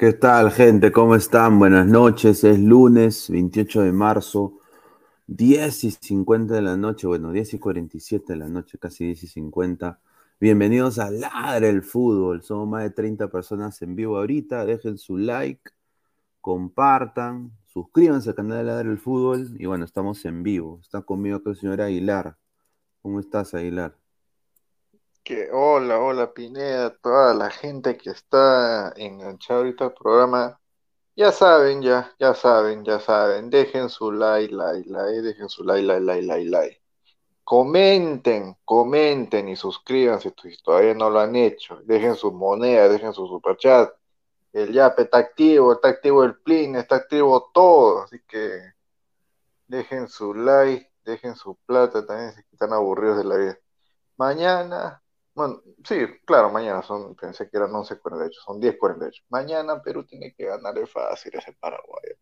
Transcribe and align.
¿Qué 0.00 0.14
tal, 0.14 0.50
gente? 0.50 0.92
¿Cómo 0.92 1.14
están? 1.14 1.58
Buenas 1.58 1.86
noches. 1.86 2.42
Es 2.44 2.58
lunes 2.58 3.28
28 3.28 3.82
de 3.82 3.92
marzo, 3.92 4.58
10 5.26 5.84
y 5.84 5.90
50 5.90 6.54
de 6.54 6.62
la 6.62 6.74
noche. 6.78 7.06
Bueno, 7.06 7.32
10 7.32 7.52
y 7.52 7.58
47 7.58 8.32
de 8.32 8.38
la 8.38 8.48
noche, 8.48 8.78
casi 8.78 9.04
10 9.04 9.24
y 9.24 9.26
50. 9.26 10.00
Bienvenidos 10.40 10.98
a 10.98 11.10
Ladre 11.10 11.68
el 11.68 11.82
Fútbol. 11.82 12.42
Somos 12.42 12.66
más 12.66 12.84
de 12.84 12.90
30 12.92 13.28
personas 13.30 13.82
en 13.82 13.94
vivo 13.94 14.16
ahorita. 14.16 14.64
Dejen 14.64 14.96
su 14.96 15.18
like, 15.18 15.70
compartan, 16.40 17.52
suscríbanse 17.66 18.30
al 18.30 18.36
canal 18.36 18.56
de 18.56 18.64
Ladre 18.64 18.90
el 18.92 18.98
Fútbol. 18.98 19.54
Y 19.58 19.66
bueno, 19.66 19.84
estamos 19.84 20.24
en 20.24 20.42
vivo. 20.42 20.78
Está 20.80 21.02
conmigo 21.02 21.36
acá 21.36 21.50
el 21.50 21.56
señor 21.56 21.82
Aguilar. 21.82 22.38
¿Cómo 23.02 23.20
estás, 23.20 23.52
Aguilar? 23.52 23.94
Que 25.24 25.50
hola, 25.52 25.98
hola 26.00 26.32
Pineda, 26.32 26.96
toda 26.96 27.34
la 27.34 27.50
gente 27.50 27.96
que 27.96 28.10
está 28.10 28.92
enganchada 28.96 29.60
ahorita 29.60 29.84
al 29.84 29.94
programa, 29.94 30.60
ya 31.14 31.32
saben, 31.32 31.82
ya, 31.82 32.14
ya 32.18 32.34
saben, 32.34 32.84
ya 32.84 33.00
saben, 33.00 33.50
dejen 33.50 33.88
su 33.90 34.10
like, 34.12 34.52
like, 34.54 34.88
like, 34.88 35.22
dejen 35.22 35.48
su 35.48 35.62
like, 35.64 35.82
like, 35.86 36.00
like, 36.00 36.22
like, 36.22 36.50
like. 36.50 36.82
Comenten, 37.44 38.56
comenten 38.64 39.48
y 39.48 39.56
suscríbanse 39.56 40.32
si 40.42 40.56
todavía 40.62 40.94
no 40.94 41.10
lo 41.10 41.20
han 41.20 41.36
hecho. 41.36 41.80
Dejen 41.84 42.14
sus 42.16 42.32
monedas, 42.32 42.90
dejen 42.90 43.12
su 43.12 43.26
superchat. 43.26 43.90
El 44.52 44.72
YAP 44.72 45.00
está 45.00 45.18
activo, 45.18 45.72
está 45.74 45.88
activo 45.88 46.24
el 46.24 46.36
Plin, 46.36 46.76
está 46.76 46.96
activo 46.96 47.50
todo. 47.52 48.04
Así 48.04 48.20
que 48.26 48.72
dejen 49.68 50.08
su 50.08 50.34
like, 50.34 50.90
dejen 51.04 51.36
su 51.36 51.56
plata 51.66 52.06
también 52.06 52.32
si 52.34 52.40
están 52.52 52.72
aburridos 52.72 53.18
de 53.18 53.24
la 53.24 53.36
vida. 53.36 53.58
Mañana 54.16 55.02
sí, 55.84 56.06
claro, 56.24 56.50
mañana 56.50 56.82
son, 56.82 57.14
pensé 57.14 57.48
que 57.48 57.56
eran 57.56 57.70
11.48, 57.72 58.32
son 58.44 58.60
10.48. 58.60 59.22
Mañana 59.28 59.82
Perú 59.82 60.04
tiene 60.04 60.32
que 60.34 60.46
ganarle 60.46 60.86
fácil 60.86 61.32
a 61.34 61.38
ese 61.38 61.52
Paraguay. 61.52 62.12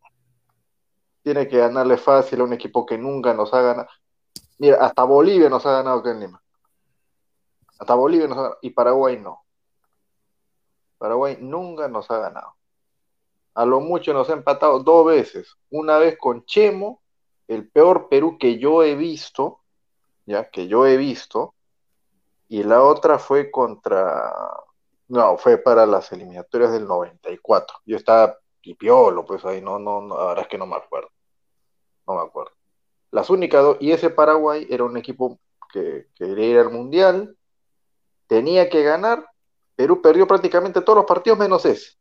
Tiene 1.22 1.48
que 1.48 1.58
ganarle 1.58 1.96
fácil 1.96 2.40
a 2.40 2.44
un 2.44 2.52
equipo 2.52 2.86
que 2.86 2.98
nunca 2.98 3.34
nos 3.34 3.52
ha 3.52 3.62
ganado. 3.62 3.88
Mira, 4.58 4.78
hasta 4.84 5.04
Bolivia 5.04 5.48
nos 5.48 5.64
ha 5.66 5.72
ganado 5.72 6.00
acá 6.00 6.10
en 6.10 6.20
Lima. 6.20 6.42
Hasta 7.78 7.94
Bolivia 7.94 8.26
nos 8.26 8.38
ha 8.38 8.42
ganado. 8.42 8.58
Y 8.62 8.70
Paraguay 8.70 9.18
no. 9.18 9.44
Paraguay 10.98 11.38
nunca 11.40 11.88
nos 11.88 12.10
ha 12.10 12.18
ganado. 12.18 12.54
A 13.54 13.64
lo 13.64 13.80
mucho 13.80 14.12
nos 14.12 14.30
ha 14.30 14.34
empatado 14.34 14.80
dos 14.80 15.06
veces. 15.06 15.56
Una 15.70 15.98
vez 15.98 16.16
con 16.18 16.44
Chemo, 16.44 17.02
el 17.48 17.68
peor 17.68 18.08
Perú 18.08 18.36
que 18.38 18.58
yo 18.58 18.82
he 18.82 18.94
visto, 18.94 19.60
ya 20.26 20.50
que 20.50 20.68
yo 20.68 20.86
he 20.86 20.96
visto, 20.96 21.54
y 22.48 22.62
la 22.62 22.82
otra 22.82 23.18
fue 23.18 23.50
contra, 23.50 24.32
no, 25.08 25.36
fue 25.36 25.58
para 25.58 25.86
las 25.86 26.10
eliminatorias 26.12 26.72
del 26.72 26.86
94. 26.86 27.78
Yo 27.84 27.96
estaba 27.96 28.38
pipiolo, 28.60 29.24
pues 29.24 29.44
ahí 29.44 29.60
no, 29.60 29.78
no, 29.78 30.00
no, 30.00 30.16
la 30.18 30.24
verdad 30.26 30.44
es 30.44 30.48
que 30.48 30.58
no 30.58 30.66
me 30.66 30.76
acuerdo. 30.76 31.10
No 32.06 32.14
me 32.14 32.22
acuerdo. 32.22 32.52
Las 33.10 33.28
únicas 33.30 33.62
dos, 33.62 33.76
y 33.80 33.92
ese 33.92 34.10
Paraguay 34.10 34.66
era 34.70 34.84
un 34.84 34.96
equipo 34.96 35.38
que 35.72 36.08
quería 36.14 36.46
ir 36.46 36.58
al 36.58 36.70
Mundial, 36.70 37.36
tenía 38.26 38.68
que 38.70 38.82
ganar, 38.82 39.26
Perú 39.76 40.00
perdió 40.00 40.26
prácticamente 40.26 40.80
todos 40.80 40.96
los 40.96 41.06
partidos 41.06 41.38
menos 41.38 41.64
ese. 41.66 41.96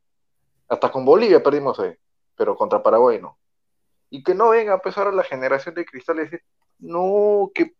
Hasta 0.69 0.91
con 0.91 1.05
Bolivia 1.05 1.43
perdimos 1.43 1.79
ahí, 1.79 1.93
pero 2.35 2.55
contra 2.55 2.81
Paraguay 2.81 3.21
no. 3.21 3.37
Y 4.09 4.23
que 4.23 4.33
no 4.33 4.49
venga 4.49 4.73
a 4.73 4.81
pesar 4.81 5.07
a 5.07 5.11
la 5.11 5.23
generación 5.23 5.75
de 5.75 5.85
cristal 5.85 6.17
y 6.17 6.21
decir, 6.21 6.43
no, 6.79 7.51
que 7.53 7.73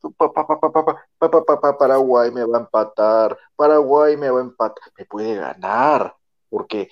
Paraguay 1.80 2.32
me 2.32 2.44
va 2.46 2.58
a 2.58 2.62
empatar, 2.62 3.38
Paraguay 3.56 4.18
me 4.18 4.30
va 4.30 4.40
a 4.40 4.44
empatar, 4.44 4.92
me 4.98 5.06
puede 5.06 5.36
ganar, 5.36 6.16
porque 6.50 6.90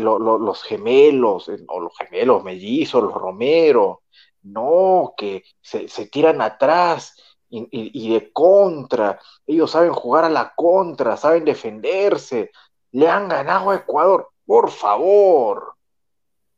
los 0.00 0.62
gemelos, 0.62 1.50
o 1.68 1.80
los 1.80 1.96
gemelos 1.96 2.44
mellizos, 2.44 3.02
los 3.02 3.14
Romero, 3.14 4.02
no, 4.42 5.14
que 5.16 5.42
se, 5.60 5.88
tiran 6.06 6.40
atrás 6.40 7.16
y, 7.48 7.68
y, 7.70 8.12
de 8.12 8.32
contra, 8.32 9.18
ellos 9.46 9.70
saben 9.70 9.92
jugar 9.92 10.24
a 10.24 10.30
la 10.30 10.54
contra, 10.54 11.16
saben 11.16 11.44
defenderse, 11.44 12.52
le 12.92 13.08
han 13.08 13.28
ganado 13.28 13.70
a 13.70 13.76
Ecuador, 13.76 14.30
por 14.44 14.70
favor, 14.70 15.74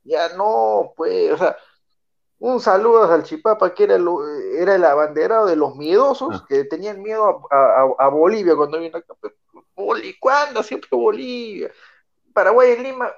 ya 0.04 0.28
no, 0.36 0.92
pues, 0.96 1.32
o 1.32 1.38
sea, 1.38 1.56
un 2.40 2.61
saludo 2.61 3.02
a 3.02 3.08
Salchipapa, 3.08 3.75
que 3.75 3.85
era 3.85 3.96
el, 3.96 4.06
era 4.56 4.76
el 4.76 4.85
abanderado 4.85 5.46
de 5.46 5.56
los 5.56 5.75
miedosos, 5.76 6.37
ah. 6.40 6.46
que 6.49 6.64
tenían 6.64 7.02
miedo 7.02 7.49
a, 7.50 8.08
Bolivia 8.08 8.55
cuando 8.55 8.79
vino 8.79 8.99
acá. 8.99 9.14
¿Cuándo? 10.20 10.62
Siempre 10.62 10.88
Bolivia. 10.93 11.70
Paraguay 12.32 12.73
en 12.73 12.82
Lima. 12.85 13.12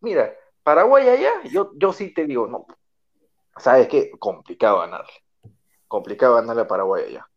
Mira, 0.00 0.34
Paraguay 0.62 1.08
allá, 1.08 1.42
yo, 1.44 1.70
yo 1.76 1.92
sí 1.92 2.12
te 2.12 2.24
digo, 2.24 2.46
no. 2.46 2.66
¿Sabes 3.56 3.86
qué? 3.88 4.10
Complicado 4.18 4.80
ganarle. 4.80 5.12
Complicado 5.86 6.34
ganarle 6.34 6.62
a 6.62 6.68
Paraguay 6.68 7.04
allá. 7.04 7.28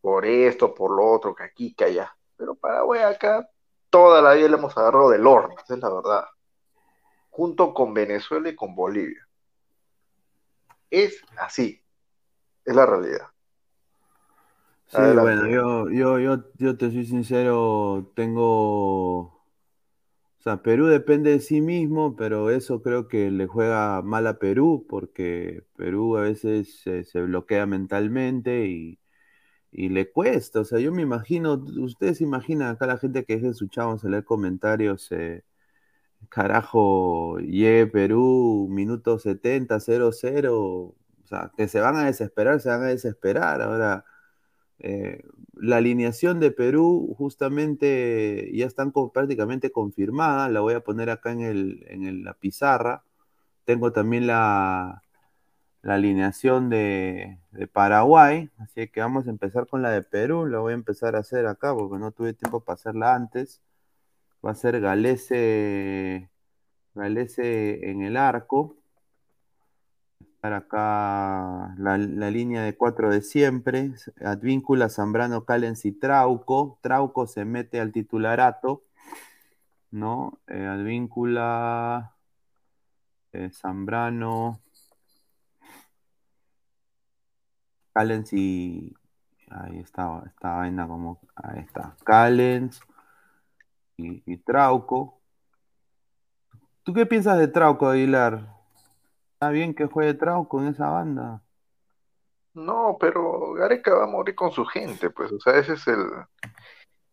Por 0.00 0.24
esto, 0.24 0.74
por 0.74 0.92
lo 0.92 1.10
otro, 1.10 1.34
que 1.34 1.42
aquí, 1.42 1.74
que 1.74 1.84
allá. 1.84 2.16
Pero 2.36 2.54
Paraguay 2.54 3.02
acá, 3.02 3.50
toda 3.90 4.22
la 4.22 4.32
vida 4.32 4.48
le 4.48 4.56
hemos 4.56 4.76
agarrado 4.78 5.10
del 5.10 5.26
horno, 5.26 5.54
esa 5.62 5.74
es 5.74 5.80
la 5.80 5.90
verdad. 5.90 6.24
Junto 7.28 7.74
con 7.74 7.92
Venezuela 7.92 8.48
y 8.48 8.56
con 8.56 8.74
Bolivia 8.74 9.29
es 10.90 11.22
así. 11.38 11.82
Es 12.64 12.74
la 12.74 12.86
realidad. 12.86 13.28
Sí, 14.86 14.98
bueno, 14.98 15.46
yo, 15.46 15.88
yo, 15.88 16.18
yo, 16.18 16.44
yo 16.58 16.76
te 16.76 16.90
soy 16.90 17.06
sincero, 17.06 18.12
tengo. 18.16 19.20
O 19.20 20.42
sea, 20.42 20.62
Perú 20.62 20.86
depende 20.86 21.30
de 21.30 21.40
sí 21.40 21.60
mismo, 21.60 22.16
pero 22.16 22.50
eso 22.50 22.82
creo 22.82 23.06
que 23.06 23.30
le 23.30 23.46
juega 23.46 24.02
mal 24.02 24.26
a 24.26 24.38
Perú, 24.38 24.86
porque 24.88 25.64
Perú 25.76 26.16
a 26.16 26.22
veces 26.22 26.80
se, 26.82 27.22
bloquea 27.22 27.66
mentalmente 27.66 28.66
y, 28.66 28.98
le 29.72 30.10
cuesta. 30.10 30.60
O 30.60 30.64
sea, 30.64 30.80
yo 30.80 30.92
me 30.92 31.02
imagino, 31.02 31.54
ustedes 31.78 32.20
imaginan 32.20 32.70
acá 32.74 32.86
la 32.86 32.98
gente 32.98 33.24
que 33.24 33.36
deje 33.36 33.54
su 33.54 33.68
chavos 33.68 34.04
a 34.04 34.08
leer 34.08 34.24
comentarios, 34.24 35.12
eh, 35.12 35.44
carajo, 36.28 37.38
llegue 37.38 37.86
Perú, 37.86 38.68
minuto 38.70 39.18
70, 39.18 39.80
0-0, 39.80 40.48
o 40.52 40.94
sea, 41.24 41.52
que 41.56 41.68
se 41.68 41.80
van 41.80 41.96
a 41.96 42.06
desesperar, 42.06 42.60
se 42.60 42.68
van 42.68 42.82
a 42.82 42.86
desesperar. 42.86 43.62
Ahora, 43.62 44.04
eh, 44.78 45.22
la 45.54 45.76
alineación 45.78 46.40
de 46.40 46.50
Perú 46.52 47.14
justamente 47.18 48.50
ya 48.54 48.66
están 48.66 48.92
prácticamente 49.12 49.72
confirmadas, 49.72 50.50
la 50.52 50.60
voy 50.60 50.74
a 50.74 50.84
poner 50.84 51.10
acá 51.10 51.32
en, 51.32 51.42
el, 51.42 51.84
en 51.88 52.24
la 52.24 52.34
pizarra. 52.34 53.04
Tengo 53.64 53.92
también 53.92 54.26
la, 54.26 55.02
la 55.82 55.94
alineación 55.94 56.70
de, 56.70 57.40
de, 57.52 57.66
Paraguay, 57.68 58.50
así 58.58 58.88
que 58.88 59.00
vamos 59.00 59.26
a 59.26 59.30
empezar 59.30 59.66
con 59.66 59.82
la 59.82 59.90
de 59.90 60.02
Perú, 60.02 60.46
la 60.46 60.58
voy 60.60 60.72
a 60.72 60.74
empezar 60.74 61.16
a 61.16 61.20
hacer 61.20 61.46
acá 61.46 61.74
porque 61.74 61.98
no 61.98 62.12
tuve 62.12 62.34
tiempo 62.34 62.60
para 62.64 62.74
hacerla 62.74 63.14
antes 63.14 63.62
va 64.44 64.52
a 64.52 64.54
ser 64.54 64.80
Galese, 64.80 66.30
Galese 66.94 67.90
en 67.90 68.02
el 68.02 68.16
arco. 68.16 68.76
Estar 70.20 70.54
acá 70.54 71.74
la, 71.76 71.98
línea 71.98 72.62
de 72.62 72.76
cuatro 72.76 73.10
de 73.10 73.20
siempre. 73.22 73.92
Advíncula, 74.24 74.88
Zambrano, 74.88 75.44
Calens 75.44 75.84
y 75.84 75.92
Trauco. 75.92 76.78
Trauco 76.82 77.26
se 77.26 77.44
mete 77.44 77.80
al 77.80 77.92
titularato. 77.92 78.84
¿No? 79.90 80.38
Eh, 80.46 80.66
Advíncula, 80.66 82.14
eh, 83.32 83.50
Zambrano, 83.52 84.60
Calens 87.92 88.32
y. 88.32 88.94
Ahí 89.50 89.80
está, 89.80 90.22
esta 90.26 90.54
vaina 90.56 90.86
como. 90.86 91.20
Ahí 91.34 91.60
está. 91.60 91.96
Calens 92.04 92.80
y, 94.26 94.36
Trauco. 94.38 95.20
¿Tú 96.82 96.92
qué 96.92 97.06
piensas 97.06 97.38
de 97.38 97.48
Trauco, 97.48 97.88
Aguilar? 97.88 98.46
¿Está 99.34 99.50
bien 99.50 99.74
que 99.74 99.86
juegue 99.86 100.14
Trauco 100.14 100.60
en 100.60 100.68
esa 100.68 100.88
banda? 100.90 101.42
No, 102.54 102.96
pero 102.98 103.52
Gareca 103.54 103.94
va 103.94 104.04
a 104.04 104.08
morir 104.08 104.34
con 104.34 104.50
su 104.50 104.64
gente, 104.64 105.10
pues, 105.10 105.30
o 105.30 105.38
sea, 105.38 105.56
ese 105.56 105.74
es 105.74 105.86
el, 105.86 106.04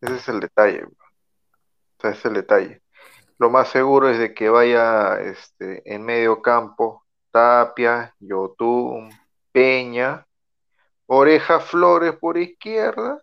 ese 0.00 0.16
es 0.16 0.28
el 0.28 0.40
detalle. 0.40 0.84
O 0.84 2.00
sea, 2.00 2.10
ese 2.10 2.18
es 2.18 2.24
el 2.24 2.34
detalle. 2.34 2.82
Lo 3.38 3.50
más 3.50 3.68
seguro 3.68 4.08
es 4.08 4.18
de 4.18 4.34
que 4.34 4.48
vaya 4.48 5.20
este, 5.20 5.82
en 5.94 6.04
medio 6.04 6.42
campo 6.42 7.04
Tapia, 7.30 8.14
Yotun, 8.18 9.10
Peña, 9.52 10.26
Oreja 11.06 11.60
Flores 11.60 12.16
por 12.16 12.36
izquierda 12.36 13.22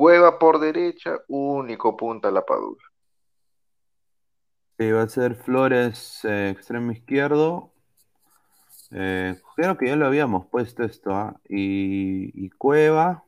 Cueva 0.00 0.38
por 0.38 0.60
derecha, 0.60 1.18
único 1.28 1.94
punta 1.94 2.30
la 2.30 2.46
Padula. 2.46 2.82
Sí, 4.78 4.90
va 4.90 5.02
a 5.02 5.08
ser 5.10 5.34
Flores 5.34 6.24
eh, 6.24 6.48
extremo 6.48 6.90
izquierdo. 6.90 7.74
Eh, 8.92 9.38
creo 9.56 9.76
que 9.76 9.88
ya 9.88 9.96
lo 9.96 10.06
habíamos 10.06 10.46
puesto 10.46 10.84
esto. 10.84 11.10
¿ah? 11.14 11.38
Y, 11.46 12.48
Cueva, 12.56 13.24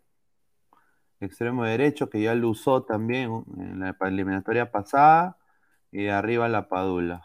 extremo 1.21 1.64
derecho, 1.64 2.09
que 2.09 2.23
ya 2.23 2.35
lo 2.35 2.49
usó 2.49 2.85
también 2.85 3.45
en 3.59 3.81
la 3.81 3.95
eliminatoria 4.00 4.73
pasada. 4.73 5.37
y 5.91 6.07
arriba 6.09 6.49
la 6.49 6.71
Padula. 6.71 7.21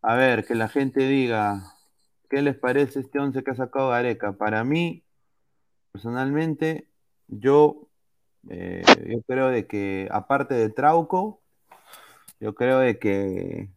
A 0.00 0.14
ver, 0.14 0.46
que 0.46 0.54
la 0.54 0.68
gente 0.68 1.06
diga, 1.06 1.74
¿qué 2.30 2.40
les 2.40 2.56
parece 2.56 3.00
este 3.00 3.18
11 3.18 3.44
que 3.44 3.50
ha 3.50 3.56
sacado 3.56 3.90
Gareca? 3.90 4.32
Para 4.38 4.64
mí, 4.64 5.04
personalmente, 5.92 6.88
yo, 7.28 7.90
eh, 8.48 8.82
yo 9.08 9.22
creo 9.22 9.48
de 9.48 9.66
que, 9.66 10.08
aparte 10.10 10.54
de 10.54 10.68
Trauco, 10.70 11.40
yo 12.40 12.54
creo 12.54 12.78
de 12.78 12.98
que, 12.98 13.70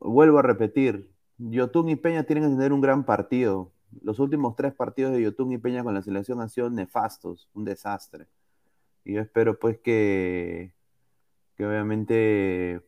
vuelvo 0.00 0.38
a 0.38 0.42
repetir, 0.42 1.10
Yotun 1.38 1.88
y 1.88 1.96
Peña 1.96 2.24
tienen 2.24 2.44
que 2.44 2.56
tener 2.56 2.72
un 2.72 2.80
gran 2.80 3.04
partido. 3.04 3.72
Los 4.02 4.18
últimos 4.18 4.56
tres 4.56 4.74
partidos 4.74 5.12
de 5.12 5.22
Yotun 5.22 5.52
y 5.52 5.58
Peña 5.58 5.82
con 5.82 5.94
la 5.94 6.02
selección 6.02 6.40
han 6.40 6.50
sido 6.50 6.70
nefastos, 6.70 7.48
un 7.54 7.64
desastre. 7.64 8.26
Y 9.04 9.14
yo 9.14 9.22
espero 9.22 9.58
pues 9.58 9.78
que, 9.78 10.74
que 11.56 11.66
obviamente 11.66 12.82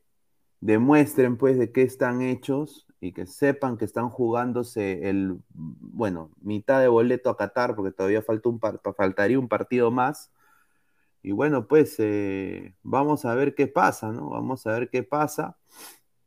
demuestren 0.61 1.37
pues 1.37 1.59
de 1.59 1.73
qué 1.73 1.83
están 1.83 2.21
hechos 2.21 2.87
y 3.01 3.13
que 3.13 3.27
sepan 3.27 3.79
que 3.79 3.87
están 3.87 4.11
jugándose 4.11 5.09
el, 5.09 5.39
bueno, 5.55 6.31
mitad 6.43 6.81
de 6.81 6.89
boleto 6.89 7.31
a 7.31 7.37
Qatar, 7.37 7.75
porque 7.75 7.93
todavía 7.93 8.21
falta 8.21 8.49
un 8.51 8.61
faltaría 8.97 9.39
un 9.39 9.49
partido 9.49 9.91
más. 9.91 10.31
Y 11.23 11.33
bueno, 11.33 11.67
pues 11.67 11.97
eh, 11.99 12.75
vamos 12.83 13.25
a 13.25 13.35
ver 13.35 13.55
qué 13.55 13.67
pasa, 13.67 14.11
¿no? 14.11 14.31
Vamos 14.31 14.67
a 14.67 14.73
ver 14.73 14.89
qué 14.89 15.03
pasa. 15.03 15.57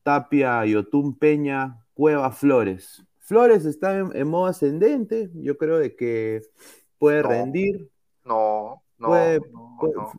Tapia, 0.04 0.66
Yotun 0.66 1.18
Peña, 1.18 1.84
Cueva 1.94 2.32
Flores. 2.32 3.04
Flores 3.20 3.66
está 3.66 3.98
en, 3.98 4.28
modo 4.28 4.48
ascendente, 4.48 5.32
yo 5.34 5.58
creo 5.58 5.80
de 5.80 5.96
que 5.96 6.42
puede 7.00 7.24
rendir. 7.24 7.90
No, 8.26 8.84
no, 8.98 9.10
no, 9.52 10.12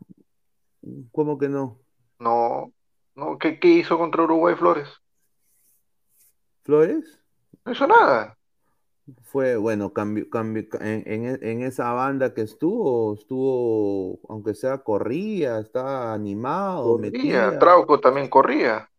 ¿Cómo 1.11 1.37
que 1.37 1.47
no? 1.47 1.79
No, 2.19 2.71
no, 3.15 3.37
¿qué, 3.37 3.59
qué 3.59 3.67
hizo 3.67 3.97
contra 3.97 4.23
Uruguay 4.23 4.55
Flores? 4.55 4.89
¿Flores? 6.63 7.21
No 7.63 7.71
hizo 7.71 7.87
nada. 7.87 8.34
Fue, 9.23 9.55
bueno, 9.55 9.93
cambio, 9.93 10.29
cambio, 10.31 10.65
en, 10.79 11.61
esa 11.61 11.91
banda 11.93 12.33
que 12.33 12.41
estuvo, 12.41 13.13
estuvo, 13.13 14.19
aunque 14.27 14.55
sea 14.55 14.79
corría, 14.79 15.59
estaba 15.59 16.11
animado, 16.11 16.97
corría, 16.97 17.59
Trauco 17.59 17.99
también 17.99 18.29
corría. 18.29 18.89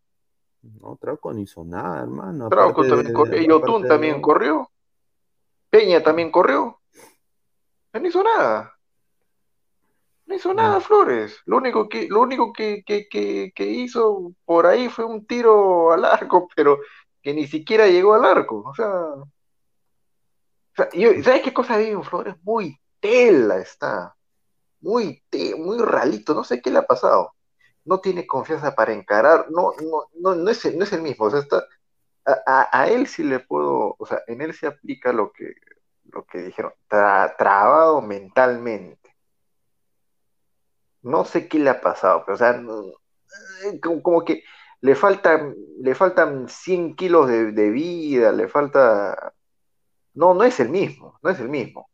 No, 0.62 0.96
Trauco 1.00 1.32
no 1.32 1.40
hizo 1.40 1.64
nada, 1.64 2.02
hermano. 2.02 2.48
Trauco 2.48 2.86
también 2.86 3.12
corrió, 3.12 3.42
Yotun 3.42 3.88
también 3.88 4.22
corrió, 4.22 4.70
Peña 5.70 6.00
también 6.02 6.30
corrió. 6.30 6.80
No 7.92 8.06
hizo 8.06 8.22
nada. 8.22 8.76
No 10.26 10.34
hizo 10.34 10.52
nada 10.52 10.80
Flores. 10.80 11.40
Lo 11.46 11.56
único 11.56 11.88
que, 11.88 12.08
lo 12.08 12.20
único 12.20 12.52
que, 12.52 12.82
que, 12.84 13.52
hizo 13.58 14.32
por 14.44 14.66
ahí 14.66 14.88
fue 14.88 15.04
un 15.04 15.26
tiro 15.26 15.92
al 15.92 16.04
arco, 16.04 16.48
pero 16.56 16.78
que 17.22 17.32
ni 17.34 17.46
siquiera 17.46 17.86
llegó 17.86 18.14
al 18.14 18.24
arco. 18.24 18.62
O 18.66 18.74
sea, 18.74 18.90
¿sabes 20.76 21.42
qué 21.42 21.52
cosa 21.52 21.78
un 21.78 22.04
Flores? 22.04 22.36
Muy 22.42 22.78
tela 23.00 23.58
está. 23.58 24.16
Muy, 24.80 25.22
muy 25.58 25.78
ralito. 25.78 26.34
No 26.34 26.44
sé 26.44 26.60
qué 26.60 26.70
le 26.70 26.78
ha 26.78 26.86
pasado. 26.86 27.34
No 27.84 28.00
tiene 28.00 28.26
confianza 28.26 28.74
para 28.74 28.92
encarar. 28.92 29.46
No, 29.50 29.72
no, 29.80 30.06
no, 30.14 30.34
no, 30.34 30.50
es, 30.50 30.74
no 30.74 30.84
es 30.84 30.92
el 30.92 31.02
mismo. 31.02 31.26
O 31.26 31.30
sea, 31.30 31.40
está, 31.40 31.64
a, 32.46 32.88
él 32.88 33.06
sí 33.06 33.22
le 33.24 33.40
puedo, 33.40 33.96
o 33.98 34.06
sea, 34.06 34.22
en 34.26 34.40
él 34.42 34.54
se 34.54 34.66
aplica 34.66 35.12
lo 35.12 35.32
que, 35.32 35.54
lo 36.04 36.24
que 36.26 36.38
dijeron, 36.38 36.72
trabado 36.88 38.00
mentalmente 38.02 39.06
no 41.06 41.24
sé 41.24 41.48
qué 41.48 41.58
le 41.60 41.70
ha 41.70 41.80
pasado, 41.80 42.24
pero 42.26 42.34
o 42.34 42.38
sea, 42.38 42.60
eh, 43.64 43.80
como, 43.80 44.24
que 44.24 44.42
le 44.80 44.96
faltan, 44.96 45.54
le 45.80 45.94
faltan 45.94 46.48
100 46.48 46.96
kilos 46.96 47.28
de, 47.28 47.70
vida, 47.70 48.32
le 48.32 48.48
falta... 48.48 49.32
No, 50.16 50.34
no 50.34 50.42
es 50.44 50.58
el 50.60 50.70
mismo, 50.70 51.18
no 51.22 51.30
es 51.30 51.38
el 51.40 51.48
mismo. 51.48 51.88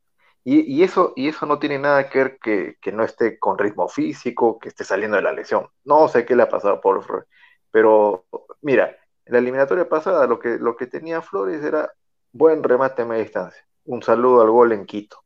Y, 0.44 0.82
eso, 0.82 1.12
y 1.14 1.28
eso 1.28 1.46
no 1.46 1.60
tiene 1.60 1.78
nada 1.78 2.08
que 2.08 2.18
ver 2.18 2.38
que, 2.38 2.76
que, 2.80 2.90
no 2.90 3.04
esté 3.04 3.38
con 3.38 3.58
ritmo 3.58 3.88
físico, 3.88 4.58
que 4.58 4.70
esté 4.70 4.82
saliendo 4.84 5.16
de 5.16 5.22
la 5.22 5.32
lesión. 5.32 5.68
No 5.84 6.08
sé 6.08 6.24
qué 6.24 6.34
le 6.34 6.42
ha 6.42 6.48
pasado 6.48 6.80
Paul 6.80 7.02
Flores. 7.02 7.28
Pero 7.70 8.26
mira, 8.62 8.96
en 9.24 9.32
la 9.34 9.38
eliminatoria 9.38 9.88
pasada 9.88 10.26
lo 10.26 10.40
que, 10.40 10.58
lo 10.58 10.76
que 10.76 10.88
tenía 10.88 11.22
Flores 11.22 11.62
era 11.62 11.92
buen 12.32 12.62
remate 12.62 13.02
a 13.02 13.04
media 13.04 13.22
distancia. 13.22 13.64
Un 13.84 14.02
saludo 14.02 14.42
al 14.42 14.50
gol 14.50 14.72
en 14.72 14.84
Quito. 14.84 15.22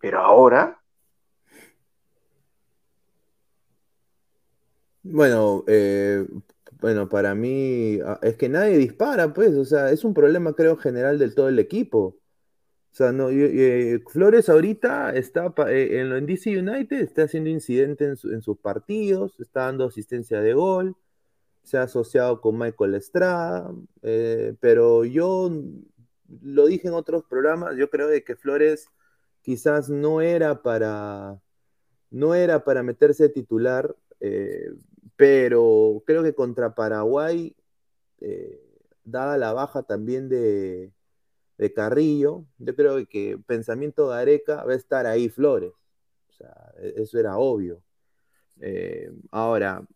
Pero 0.00 0.20
ahora 0.20 0.82
Bueno, 5.04 5.64
eh, 5.66 6.24
bueno, 6.82 7.08
para 7.08 7.34
mí 7.36 8.00
ah, 8.04 8.18
es 8.22 8.36
que 8.36 8.48
nadie 8.48 8.76
dispara, 8.76 9.32
pues, 9.32 9.54
o 9.54 9.64
sea, 9.64 9.92
es 9.92 10.04
un 10.04 10.14
problema 10.14 10.54
creo 10.54 10.76
general 10.76 11.18
del 11.18 11.34
todo 11.34 11.48
el 11.48 11.60
equipo. 11.60 12.18
O 12.92 12.94
sea, 12.94 13.12
no, 13.12 13.30
eh, 13.30 14.02
Flores 14.08 14.48
ahorita 14.48 15.14
está 15.14 15.54
eh, 15.68 16.00
en, 16.00 16.12
en 16.12 16.26
DC 16.26 16.58
United, 16.58 17.00
está 17.00 17.22
haciendo 17.22 17.50
incidente 17.50 18.04
en, 18.06 18.42
sus 18.42 18.58
partidos, 18.58 19.38
está 19.40 19.66
dando 19.66 19.86
asistencia 19.86 20.40
de 20.40 20.54
gol, 20.54 20.96
se 21.62 21.78
ha 21.78 21.82
asociado 21.84 22.40
con 22.40 22.58
Michael 22.58 22.96
Estrada, 22.96 23.72
pero 24.60 25.04
yo 25.04 25.50
lo 26.42 26.66
dije 26.66 26.88
en 26.88 26.94
otros 26.94 27.24
programas, 27.24 27.76
yo 27.76 27.90
creo 27.90 28.08
de 28.08 28.24
que 28.24 28.36
Flores 28.36 28.88
quizás 29.42 29.88
no 29.88 30.20
era 30.20 30.62
para, 30.62 31.40
no 32.10 32.34
era 32.34 32.64
para 32.64 32.82
meterse 32.82 33.28
titular, 33.28 33.94
pero 35.16 36.02
creo 36.06 36.22
que 36.22 36.34
contra 36.34 36.74
Paraguay, 36.74 37.54
eh, 38.20 38.60
dada 39.04 39.36
la 39.38 39.52
baja 39.52 39.82
también 39.82 40.28
de, 40.28 40.92
Carrillo, 41.76 42.44
yo 42.58 42.74
creo 42.74 43.06
que 43.06 43.38
pensamiento 43.46 44.10
de 44.10 44.16
Areca 44.16 44.64
va 44.64 44.72
a 44.72 44.76
estar 44.76 45.06
ahí 45.06 45.28
Flores. 45.28 45.72
O 46.30 46.32
sea, 46.32 46.72
e, 46.78 46.94
eso 46.96 47.20
era 47.20 47.38
obvio. 47.38 47.82
Eh, 48.60 49.12
ahora, 49.30 49.86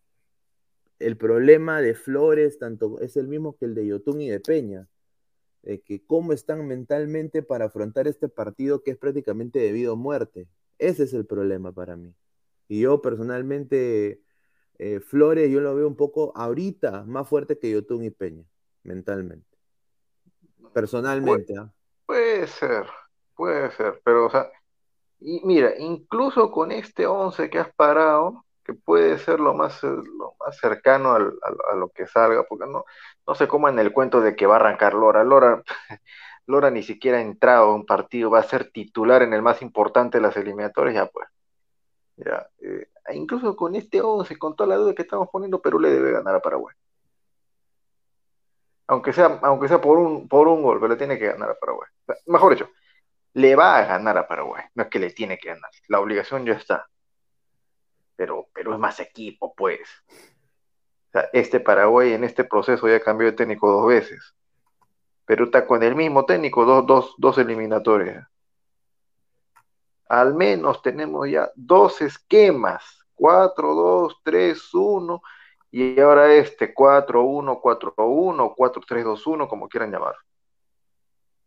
el 0.99 1.17
problema 1.17 1.81
de 1.81 1.93
Flores 1.93 2.57
tanto 2.57 2.99
es 3.01 3.17
el 3.17 3.27
mismo 3.27 3.57
que 3.57 3.65
el 3.65 3.75
de 3.75 3.85
Yotun 3.87 4.21
y 4.21 4.29
de 4.29 4.39
Peña. 4.39 4.87
que 5.85 6.01
cómo 6.05 6.31
están 6.31 6.65
mentalmente 6.67 7.43
para 7.43 7.65
afrontar 7.65 8.07
este 8.07 8.29
partido 8.29 8.83
que 8.83 8.91
es 8.91 8.97
prácticamente 8.97 9.59
debido 9.59 9.93
a 9.93 9.95
muerte. 9.95 10.47
Ese 10.79 11.03
es 11.03 11.13
el 11.13 11.25
problema 11.25 11.73
para 11.73 11.97
mí. 11.97 12.13
Y 12.69 12.81
yo 12.81 13.01
personalmente 13.01 14.21
eh, 14.79 14.99
Flores 14.99 15.49
yo 15.51 15.59
lo 15.59 15.75
veo 15.75 15.87
un 15.87 15.95
poco 15.95 16.31
ahorita 16.35 17.03
más 17.05 17.27
fuerte 17.27 17.57
que 17.57 17.71
Yotun 17.71 18.03
y 18.03 18.09
Peña, 18.11 18.43
mentalmente. 18.83 19.57
Personalmente. 20.73 21.53
¿ah? 21.57 21.71
Puede, 22.05 22.47
ser, 22.47 22.85
puede 23.35 23.71
ser, 23.71 24.01
pero 24.03 24.27
o 24.27 24.29
sea, 24.29 24.49
y 25.19 25.41
mira, 25.43 25.71
incluso 25.77 26.51
con 26.51 26.71
este 26.71 27.07
11 27.07 27.49
que 27.49 27.59
has 27.59 27.73
parado, 27.73 28.45
que 28.63 28.73
puede 28.73 29.17
ser 29.17 29.39
lo 29.39 29.53
más, 29.53 29.83
eh, 29.83 29.87
lo 29.87 30.35
más 30.39 30.57
cercano 30.57 31.13
a 31.13 31.75
lo 31.75 31.89
que 31.89 32.05
salga, 32.05 32.43
porque 32.43 32.65
no, 32.67 32.85
no 33.25 33.35
sé 33.35 33.47
cómo 33.47 33.69
en 33.69 33.79
el 33.79 33.93
cuento 33.93 34.21
de 34.21 34.35
que 34.35 34.45
va 34.45 34.55
a 34.55 34.59
arrancar 34.59 34.93
Lora. 34.93 35.23
Lora, 35.23 35.63
Lora 36.45 36.69
ni 36.69 36.83
siquiera 36.83 37.17
ha 37.17 37.21
entrado 37.21 37.71
a 37.71 37.75
un 37.75 37.85
partido, 37.85 38.29
va 38.29 38.39
a 38.39 38.43
ser 38.43 38.71
titular 38.71 39.23
en 39.23 39.33
el 39.33 39.41
más 39.41 39.61
importante 39.61 40.17
de 40.17 40.21
las 40.21 40.37
eliminatorias, 40.37 40.95
ya 40.95 41.05
pues. 41.07 41.27
Ya, 42.17 42.47
eh, 42.61 42.89
incluso 43.13 43.55
con 43.55 43.75
este 43.75 44.01
11, 44.01 44.37
con 44.37 44.55
toda 44.55 44.69
la 44.69 44.75
duda 44.75 44.95
que 44.95 45.03
estamos 45.03 45.29
poniendo, 45.31 45.61
Perú 45.61 45.79
le 45.79 45.89
debe 45.89 46.11
ganar 46.11 46.35
a 46.35 46.41
Paraguay. 46.41 46.75
Aunque 48.87 49.13
sea, 49.13 49.39
aunque 49.43 49.67
sea 49.67 49.81
por 49.81 49.97
un, 49.97 50.27
por 50.27 50.47
un 50.47 50.61
gol, 50.61 50.79
pero 50.79 50.93
le 50.93 50.97
tiene 50.97 51.19
que 51.19 51.27
ganar 51.27 51.51
a 51.51 51.55
Paraguay. 51.55 51.89
mejor 52.27 52.53
dicho, 52.53 52.69
le 53.33 53.55
va 53.55 53.77
a 53.77 53.85
ganar 53.85 54.17
a 54.17 54.27
Paraguay. 54.27 54.63
No 54.75 54.83
es 54.83 54.89
que 54.89 54.99
le 54.99 55.11
tiene 55.11 55.37
que 55.37 55.49
ganar. 55.49 55.69
La 55.87 55.99
obligación 55.99 56.45
ya 56.45 56.53
está. 56.53 56.87
Pero 58.15 58.47
Perú 58.53 58.73
es 58.73 58.79
más 58.79 58.99
equipo, 58.99 59.53
pues. 59.55 59.89
este 61.33 61.59
Paraguay 61.59 62.13
en 62.13 62.23
este 62.23 62.43
proceso 62.43 62.87
ya 62.87 62.99
cambió 63.01 63.27
de 63.27 63.33
técnico 63.33 63.71
dos 63.71 63.87
veces. 63.87 64.35
Perú 65.25 65.45
está 65.45 65.67
con 65.67 65.83
el 65.83 65.95
mismo 65.95 66.25
técnico, 66.25 66.65
dos, 66.65 66.85
dos, 66.87 67.15
dos 67.17 67.37
eliminatorias 67.37 68.27
al 70.09 70.33
menos 70.33 70.81
tenemos 70.81 71.29
ya 71.29 71.51
dos 71.55 72.01
esquemas, 72.01 72.96
4, 73.17 73.73
2, 73.73 74.21
3, 74.23 74.73
1, 74.73 75.21
y 75.71 75.99
ahora 75.99 76.33
este 76.33 76.73
4, 76.73 77.23
1, 77.23 77.59
4, 77.59 77.93
1, 77.97 78.53
4, 78.55 78.81
3, 78.87 79.03
2, 79.03 79.27
1, 79.27 79.47
como 79.47 79.67
quieran 79.67 79.91
llamar. 79.91 80.15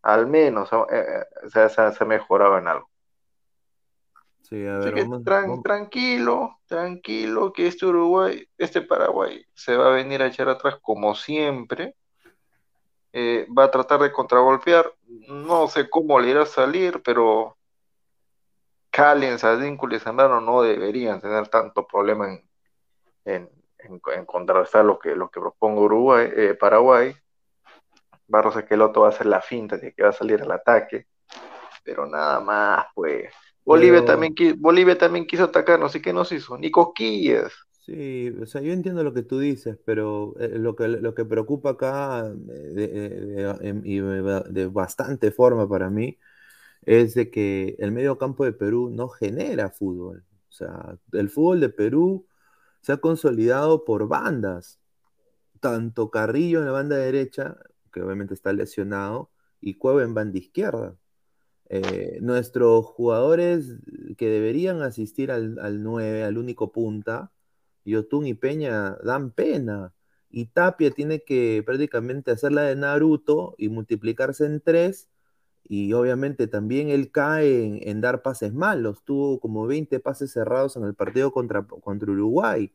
Al 0.03 0.27
menos 0.27 0.71
eh, 0.73 1.25
eh, 1.55 1.69
se, 1.69 1.81
ha 1.81 2.05
mejorado 2.07 2.59
en 2.59 2.69
algo. 2.69 2.91
Sí, 4.43 4.67
a 4.67 4.79
ver, 4.79 5.07
vamos, 5.07 5.63
Tranquilo, 5.63 6.59
tranquilo, 6.67 7.53
que 7.53 7.69
este 7.69 7.87
Uruguay, 7.87 8.49
este 8.59 8.83
Paraguay 8.83 9.45
se 9.55 9.77
va 9.77 9.89
a 9.89 9.95
venir 9.95 10.23
a 10.23 10.27
echar 10.27 10.49
atrás 10.49 10.77
como 10.83 11.15
siempre. 11.15 11.95
Eh, 13.13 13.47
va 13.57 13.65
a 13.65 13.71
tratar 13.71 14.01
de 14.01 14.13
contragolpear. 14.13 14.93
No 15.29 15.69
sé 15.69 15.89
cómo 15.89 16.19
le 16.19 16.31
irá 16.31 16.43
a 16.43 16.47
salir, 16.47 17.01
pero 17.03 17.57
Callens, 18.91 19.45
Advíncula 19.45 19.97
y 19.97 20.01
Zambrano 20.01 20.41
no 20.41 20.63
deberían 20.63 21.21
tener 21.21 21.49
tanto 21.49 21.87
problema 21.87 22.29
en, 23.25 23.49
en, 23.79 24.27
contrarrestar 24.27 24.85
lo 24.85 24.99
que, 24.99 25.15
lo 25.15 25.31
que 25.31 25.41
propongo 25.41 25.83
Uruguay, 25.83 26.29
eh, 26.35 26.55
Paraguay. 26.59 27.15
Barros 28.27 28.57
Esqueloto 28.57 29.01
va 29.01 29.09
a 29.09 29.11
hacer 29.11 29.27
la 29.27 29.41
finta 29.41 29.77
de 29.77 29.93
que 29.93 30.03
va 30.03 30.11
a 30.11 30.13
salir 30.13 30.41
al 30.43 30.53
ataque, 30.53 31.07
pero 31.85 32.07
nada 32.07 32.41
más, 32.41 32.87
pues. 32.95 33.33
Bolivia, 33.65 34.05
también, 34.05 34.35
Bolivia 34.59 34.97
también 34.97 35.27
quiso 35.27 35.45
atacarnos, 35.45 35.91
así 35.91 36.01
que 36.01 36.13
nos 36.13 36.33
hizo, 36.33 36.57
ni 36.57 36.71
cosquillas. 36.71 37.53
Sí, 37.81 38.33
o 38.41 38.47
sea, 38.47 38.61
yo 38.61 38.73
entiendo 38.73 39.03
lo 39.03 39.13
que 39.13 39.23
tú 39.23 39.39
dices, 39.39 39.79
pero 39.85 40.35
eh, 40.39 40.51
lo 40.59 40.77
que, 40.77 40.87
lo 40.87 41.15
que 41.15 41.25
preocupa 41.25 41.71
acá 41.71 42.33
eh, 42.77 43.81
y 43.85 43.99
de, 43.99 44.67
bastante 44.67 45.31
forma 45.31 45.69
para 45.69 45.91
mí 45.91 46.19
es 46.83 47.15
de 47.15 47.31
que 47.31 47.77
el 47.79 47.93
medio 47.93 48.19
campo 48.19 48.45
de 48.45 48.53
Perú 48.53 48.91
no 48.91 49.09
genera 49.09 49.71
fútbol. 49.71 50.25
O 50.49 50.53
sea, 50.53 50.99
el 51.13 51.31
fútbol 51.31 51.61
de 51.61 51.69
Perú 51.71 52.27
se 52.83 52.93
ha 52.93 52.97
consolidado 52.99 53.85
por 53.85 54.09
bandas, 54.09 54.81
tanto 55.61 56.11
Carrillo 56.11 56.61
en 56.61 56.67
la 56.67 56.73
banda 56.73 56.97
derecha, 56.97 57.57
que 57.93 58.03
obviamente 58.03 58.35
está 58.35 58.53
lesionado, 58.53 59.31
y 59.61 59.75
Cueva 59.75 60.03
en 60.03 60.15
banda 60.15 60.39
izquierda. 60.39 60.97
Eh, 61.69 62.19
nuestros 62.23 62.87
jugadores 62.87 63.77
que 64.17 64.29
deberían 64.29 64.83
asistir 64.83 65.31
al, 65.31 65.59
al 65.61 65.83
9, 65.83 66.25
al 66.25 66.39
único 66.39 66.73
punta, 66.73 67.33
Yotun 67.85 68.27
y 68.27 68.35
Peña 68.35 68.97
dan 69.03 69.31
pena. 69.33 69.95
Y 70.31 70.47
Tapia 70.47 70.91
tiene 70.91 71.23
que 71.25 71.63
prácticamente 71.65 72.31
hacer 72.31 72.53
la 72.53 72.63
de 72.63 72.77
Naruto 72.77 73.55
y 73.59 73.69
multiplicarse 73.69 74.47
en 74.47 74.61
tres. 74.61 75.09
Y 75.73 75.93
obviamente 75.93 76.49
también 76.49 76.89
él 76.89 77.13
cae 77.13 77.89
en, 77.89 78.01
dar 78.01 78.23
pases 78.23 78.53
malos. 78.53 79.05
Tuvo 79.05 79.39
como 79.39 79.69
20 79.69 80.01
pases 80.01 80.33
cerrados 80.33 80.75
en 80.77 80.83
el 80.83 80.97
partido 80.97 81.33
contra, 81.33 81.63
contra 81.65 82.11
Uruguay. 82.11 82.73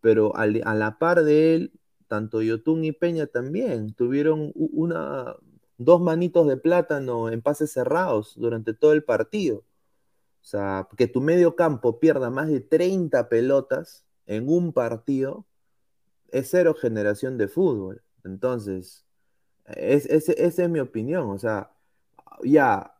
Pero 0.00 0.34
a 0.34 0.46
la 0.46 0.98
par 0.98 1.22
de 1.22 1.54
él, 1.54 1.72
tanto 2.08 2.40
Yotun 2.40 2.82
y 2.84 2.92
Peña 2.92 3.26
también 3.26 3.92
tuvieron 3.94 4.52
una, 4.54 5.36
dos 5.76 6.00
manitos 6.00 6.48
de 6.48 6.56
plátano 6.56 7.28
en 7.30 7.42
pases 7.42 7.72
cerrados 7.72 8.34
durante 8.36 8.72
todo 8.72 8.92
el 8.94 9.04
partido. 9.04 9.58
O 9.58 10.44
sea, 10.46 10.88
que 10.96 11.08
tu 11.08 11.20
medio 11.20 11.56
campo 11.56 12.00
pierda 12.00 12.30
más 12.30 12.48
de 12.48 12.60
30 12.60 13.28
pelotas 13.28 14.06
en 14.24 14.48
un 14.48 14.72
partido 14.72 15.44
es 16.28 16.48
cero 16.50 16.74
generación 16.74 17.36
de 17.36 17.48
fútbol. 17.48 18.02
Entonces, 18.24 19.04
es, 19.66 20.06
esa 20.06 20.62
es 20.64 20.70
mi 20.70 20.80
opinión. 20.80 21.28
O 21.28 21.38
sea, 21.38 21.73
ya, 22.42 22.94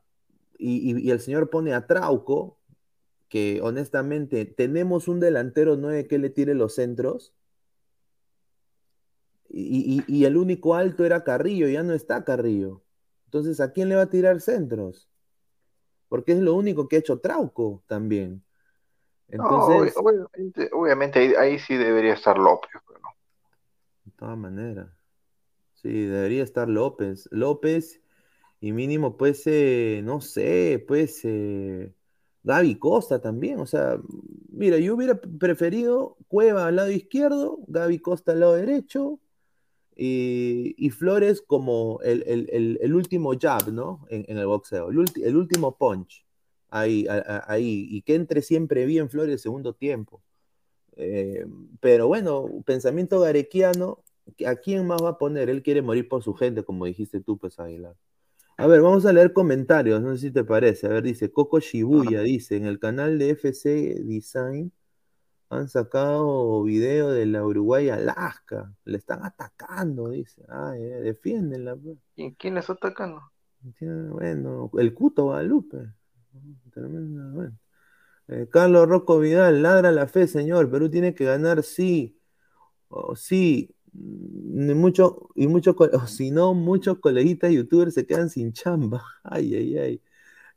y, 0.59 1.11
el 1.11 1.21
señor 1.21 1.51
pone 1.51 1.75
a 1.75 1.87
Trauco, 1.87 2.59
que 3.29 3.61
honestamente 3.63 4.45
tenemos 4.45 5.09
un 5.09 5.21
delantero 5.21 5.77
nueve 5.77 6.07
que 6.07 6.19
le 6.19 6.31
tire 6.31 6.55
los 6.55 6.75
centros. 6.75 7.35
Y, 9.49 10.25
el 10.25 10.37
único 10.37 10.75
alto 10.75 11.05
era 11.05 11.25
Carrillo, 11.25 11.69
ya 11.69 11.83
no 11.83 11.93
está 11.93 12.25
Carrillo. 12.25 12.83
Entonces, 13.27 13.61
¿a 13.61 13.73
quién 13.73 13.89
le 13.89 13.97
va 13.97 14.03
a 14.03 14.11
tirar 14.11 14.41
centros? 14.41 15.09
Porque 16.09 16.33
es 16.33 16.39
lo 16.39 16.55
único 16.55 16.89
que 16.89 16.97
ha 16.97 16.99
hecho 17.01 17.21
Trauco 17.21 17.83
también. 17.87 18.45
Entonces, 19.29 19.95
obviamente, 20.73 21.37
ahí, 21.39 21.59
sí 21.59 21.77
debería 21.77 22.15
estar 22.15 22.39
López, 22.39 22.71
pero 22.87 23.01
no. 23.01 23.09
De 24.05 24.13
todas 24.13 24.39
maneras. 24.39 24.89
Sí, 25.75 26.07
debería 26.07 26.43
estar 26.43 26.69
López. 26.69 27.29
López 27.31 28.04
y 28.65 28.73
mínimo 28.73 29.19
pues, 29.19 29.43
eh, 29.47 30.01
no 30.05 30.23
sé, 30.23 30.83
pues 30.89 31.21
eh, 31.25 31.93
Gaby 32.45 32.77
Costa 32.79 33.21
también. 33.21 33.61
O 33.61 33.67
sea, 33.67 34.01
mira, 34.51 34.79
yo 34.79 34.95
hubiera 34.95 35.21
preferido 35.21 36.17
Cueva 36.29 36.69
al 36.69 36.77
lado 36.77 36.91
izquierdo, 36.91 37.59
Gaby 37.69 37.99
Costa 37.99 38.33
al 38.33 38.41
lado 38.41 38.55
derecho 38.55 39.21
y, 39.95 40.91
Flores 40.91 41.43
como 41.43 42.01
el, 42.03 42.95
último 42.95 43.35
jab, 43.39 43.71
¿no? 43.71 44.07
En, 44.09 44.39
el 44.39 44.47
boxeo, 44.47 44.89
el 44.91 45.37
último 45.37 45.77
punch 45.77 46.25
ahí, 46.71 47.07
ahí, 47.47 47.87
y 47.91 48.01
que 48.01 48.15
entre 48.15 48.41
siempre 48.41 48.87
bien 48.87 49.11
Flores 49.11 49.43
segundo 49.43 49.75
tiempo. 49.75 50.23
Eh, 50.97 51.45
pero 51.81 52.09
bueno, 52.09 52.47
pensamiento 52.65 53.21
garequiano, 53.21 54.03
¿a 54.47 54.57
quién 54.57 54.87
más 54.87 55.03
va 55.03 55.11
a 55.11 55.19
poner? 55.19 55.51
Él 55.51 55.63
quiere 55.63 55.83
morir 55.83 56.09
por 56.09 56.23
su 56.23 56.33
gente, 56.33 56.65
como 56.65 56.87
dijiste 56.87 57.21
tú, 57.21 57.37
pues 57.37 57.59
Aguilar. 57.61 57.95
A 58.57 58.67
ver, 58.67 58.81
vamos 58.81 59.05
a 59.05 59.13
leer 59.13 59.33
comentarios, 59.33 60.01
no 60.01 60.13
sé 60.13 60.29
si 60.29 60.31
te 60.31 60.45
parece. 60.45 60.87
A 60.87 60.91
ver, 60.91 61.03
dice 61.03 61.33
Coco 61.33 61.59
Shibuya, 61.59 62.21
dice, 62.21 62.57
en 62.57 62.67
el 62.67 62.79
canal 62.79 63.19
de 63.19 63.31
FC 63.31 63.97
Design 64.05 64.73
han 65.49 65.69
sacado 65.69 66.63
video 66.63 67.11
de 67.11 67.27
la 67.27 67.45
Uruguay 67.45 67.89
Alaska. 67.89 68.73
Le 68.85 68.99
están 68.99 69.25
atacando, 69.25 70.11
dice. 70.11 70.45
Ay, 70.49 70.83
eh, 70.83 71.01
defiéndenla. 71.01 71.77
Pues". 71.77 71.99
¿Y 72.17 72.35
quién 72.35 72.55
le 72.55 72.61
está 72.61 72.75
atacando? 72.75 73.23
Bueno, 73.81 74.71
el 74.79 74.95
Cuto 74.95 75.25
Guadalupe. 75.25 75.93
Eh, 78.29 78.49
Carlos 78.51 78.89
Rocco 78.89 79.19
Vidal, 79.19 79.63
ladra 79.63 79.91
la 79.91 80.07
fe, 80.07 80.27
señor. 80.27 80.71
Perú 80.71 80.91
tiene 80.91 81.15
que 81.15 81.25
ganar, 81.25 81.63
sí. 81.63 82.19
Oh, 82.89 83.17
sí. 83.17 83.75
Mucho, 83.95 85.29
y 85.35 85.47
muchos, 85.47 85.77
si 86.09 86.31
no, 86.31 86.55
muchos 86.55 86.99
coleguitas 86.99 87.53
youtubers 87.53 87.95
se 87.95 88.07
quedan 88.07 88.31
sin 88.31 88.53
chamba. 88.53 89.05
Ay, 89.25 89.55
ay, 89.55 89.79
ay. 89.79 90.03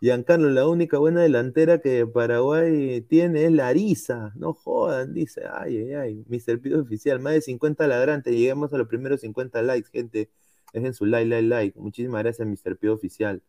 Giancarlo, 0.01 0.49
la 0.51 0.67
única 0.67 0.99
buena 0.99 1.21
delantera 1.23 1.79
que 1.81 2.05
Paraguay 2.05 3.01
tiene 3.01 3.45
es 3.45 3.51
Larisa. 3.51 4.31
No 4.35 4.53
jodan, 4.53 5.13
dice. 5.13 5.43
Ay, 5.51 5.77
ay, 5.77 5.93
ay. 5.93 6.25
Mr. 6.27 6.59
Pido 6.61 6.81
Oficial, 6.81 7.19
más 7.19 7.33
de 7.33 7.41
50 7.41 7.87
ladrantes. 7.87 8.33
Lleguemos 8.33 8.73
a 8.73 8.77
los 8.77 8.87
primeros 8.87 9.21
50 9.21 9.61
likes, 9.63 9.89
gente. 9.91 10.29
Dejen 10.73 10.93
su 10.93 11.05
like, 11.05 11.27
like, 11.29 11.47
like. 11.47 11.79
Muchísimas 11.79 12.23
gracias, 12.23 12.47
Mr. 12.47 12.77
Pido 12.77 12.93
Oficial. 12.93 13.41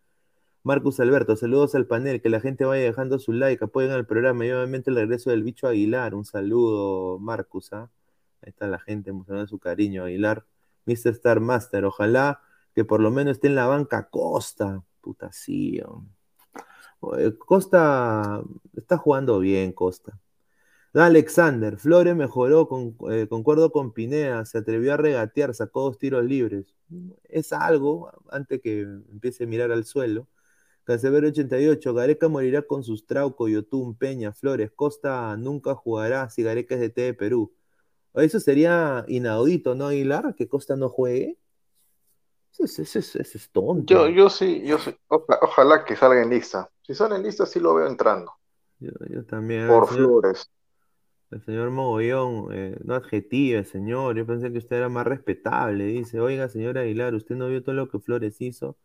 Marcus 0.64 1.00
Alberto, 1.00 1.36
saludos 1.36 1.74
al 1.74 1.86
panel, 1.86 2.20
que 2.20 2.28
la 2.28 2.40
gente 2.40 2.64
vaya 2.64 2.84
dejando 2.84 3.18
su 3.18 3.32
like, 3.32 3.64
apoyen 3.64 3.90
al 3.92 4.06
programa 4.06 4.44
y 4.46 4.50
obviamente 4.50 4.90
el 4.90 4.96
regreso 4.96 5.30
del 5.30 5.42
bicho 5.42 5.66
Aguilar. 5.68 6.14
Un 6.14 6.24
saludo, 6.24 7.18
Marcus, 7.18 7.72
¿ah? 7.72 7.90
Ahí 8.42 8.50
está 8.50 8.66
la 8.66 8.78
gente 8.78 9.12
mostrando 9.12 9.46
su 9.46 9.58
cariño, 9.58 10.04
Aguilar. 10.04 10.44
Mr. 10.86 11.10
Star 11.10 11.40
Master, 11.40 11.84
ojalá 11.84 12.40
que 12.74 12.84
por 12.84 13.00
lo 13.00 13.10
menos 13.10 13.32
esté 13.32 13.48
en 13.48 13.54
la 13.54 13.66
banca 13.66 14.08
Costa. 14.08 14.82
Puta, 15.00 15.30
sí. 15.32 15.80
Costa 17.38 18.42
está 18.74 18.96
jugando 18.96 19.38
bien, 19.38 19.72
Costa. 19.72 20.18
Alexander, 20.94 21.76
Flores 21.76 22.16
mejoró, 22.16 22.66
con, 22.66 22.96
eh, 23.10 23.26
concuerdo 23.28 23.70
con 23.72 23.92
Pineda, 23.92 24.44
se 24.44 24.58
atrevió 24.58 24.94
a 24.94 24.96
regatear, 24.96 25.54
sacó 25.54 25.82
dos 25.82 25.98
tiros 25.98 26.24
libres. 26.24 26.74
Es 27.24 27.52
algo, 27.52 28.10
antes 28.30 28.60
que 28.60 28.80
empiece 28.80 29.44
a 29.44 29.46
mirar 29.46 29.70
al 29.70 29.84
suelo. 29.84 30.28
Casevero 30.84 31.28
88, 31.28 31.94
Gareca 31.94 32.28
morirá 32.28 32.62
con 32.62 32.82
sus 32.82 33.06
Trauco, 33.06 33.48
Yotun, 33.48 33.94
Peña, 33.96 34.32
Flores, 34.32 34.70
Costa 34.74 35.36
nunca 35.36 35.74
jugará 35.74 36.30
si 36.30 36.42
Gareca 36.42 36.74
es 36.76 36.80
de 36.80 36.90
T 36.90 37.02
de 37.02 37.14
Perú. 37.14 37.52
Eso 38.14 38.40
sería 38.40 39.04
inaudito, 39.08 39.74
¿no, 39.74 39.86
Aguilar? 39.86 40.34
Que 40.34 40.48
Costa 40.48 40.76
no 40.76 40.88
juegue. 40.88 41.38
Eso, 42.58 42.82
es 42.82 43.50
tonto. 43.52 43.94
Yo, 43.94 44.08
yo 44.08 44.28
sí, 44.28 44.62
yo 44.64 44.78
sí. 44.78 44.96
ojalá 45.08 45.84
que 45.84 45.94
salga 45.94 46.22
en 46.22 46.30
lista. 46.30 46.68
Si 46.82 46.94
sale 46.94 47.16
en 47.16 47.22
lista, 47.22 47.46
sí 47.46 47.60
lo 47.60 47.74
veo 47.74 47.86
entrando. 47.86 48.32
Yo, 48.80 49.24
también. 49.26 49.68
Por 49.68 49.88
Flores. 49.88 50.50
El 51.30 51.42
señor 51.44 51.70
Mogollón, 51.70 52.48
eh, 52.52 52.76
no 52.82 52.94
adjetive, 52.94 53.62
señor. 53.64 54.16
Yo 54.16 54.26
pensé 54.26 54.50
que 54.50 54.58
usted 54.58 54.76
era 54.76 54.88
más 54.88 55.06
respetable. 55.06 55.84
Dice, 55.84 56.20
oiga, 56.20 56.48
señor 56.48 56.78
Aguilar, 56.78 57.14
¿usted 57.14 57.36
no 57.36 57.48
vio 57.48 57.62
todo 57.62 57.74
lo 57.74 57.88
que 57.88 57.98
Flores 57.98 58.40
hizo? 58.40 58.76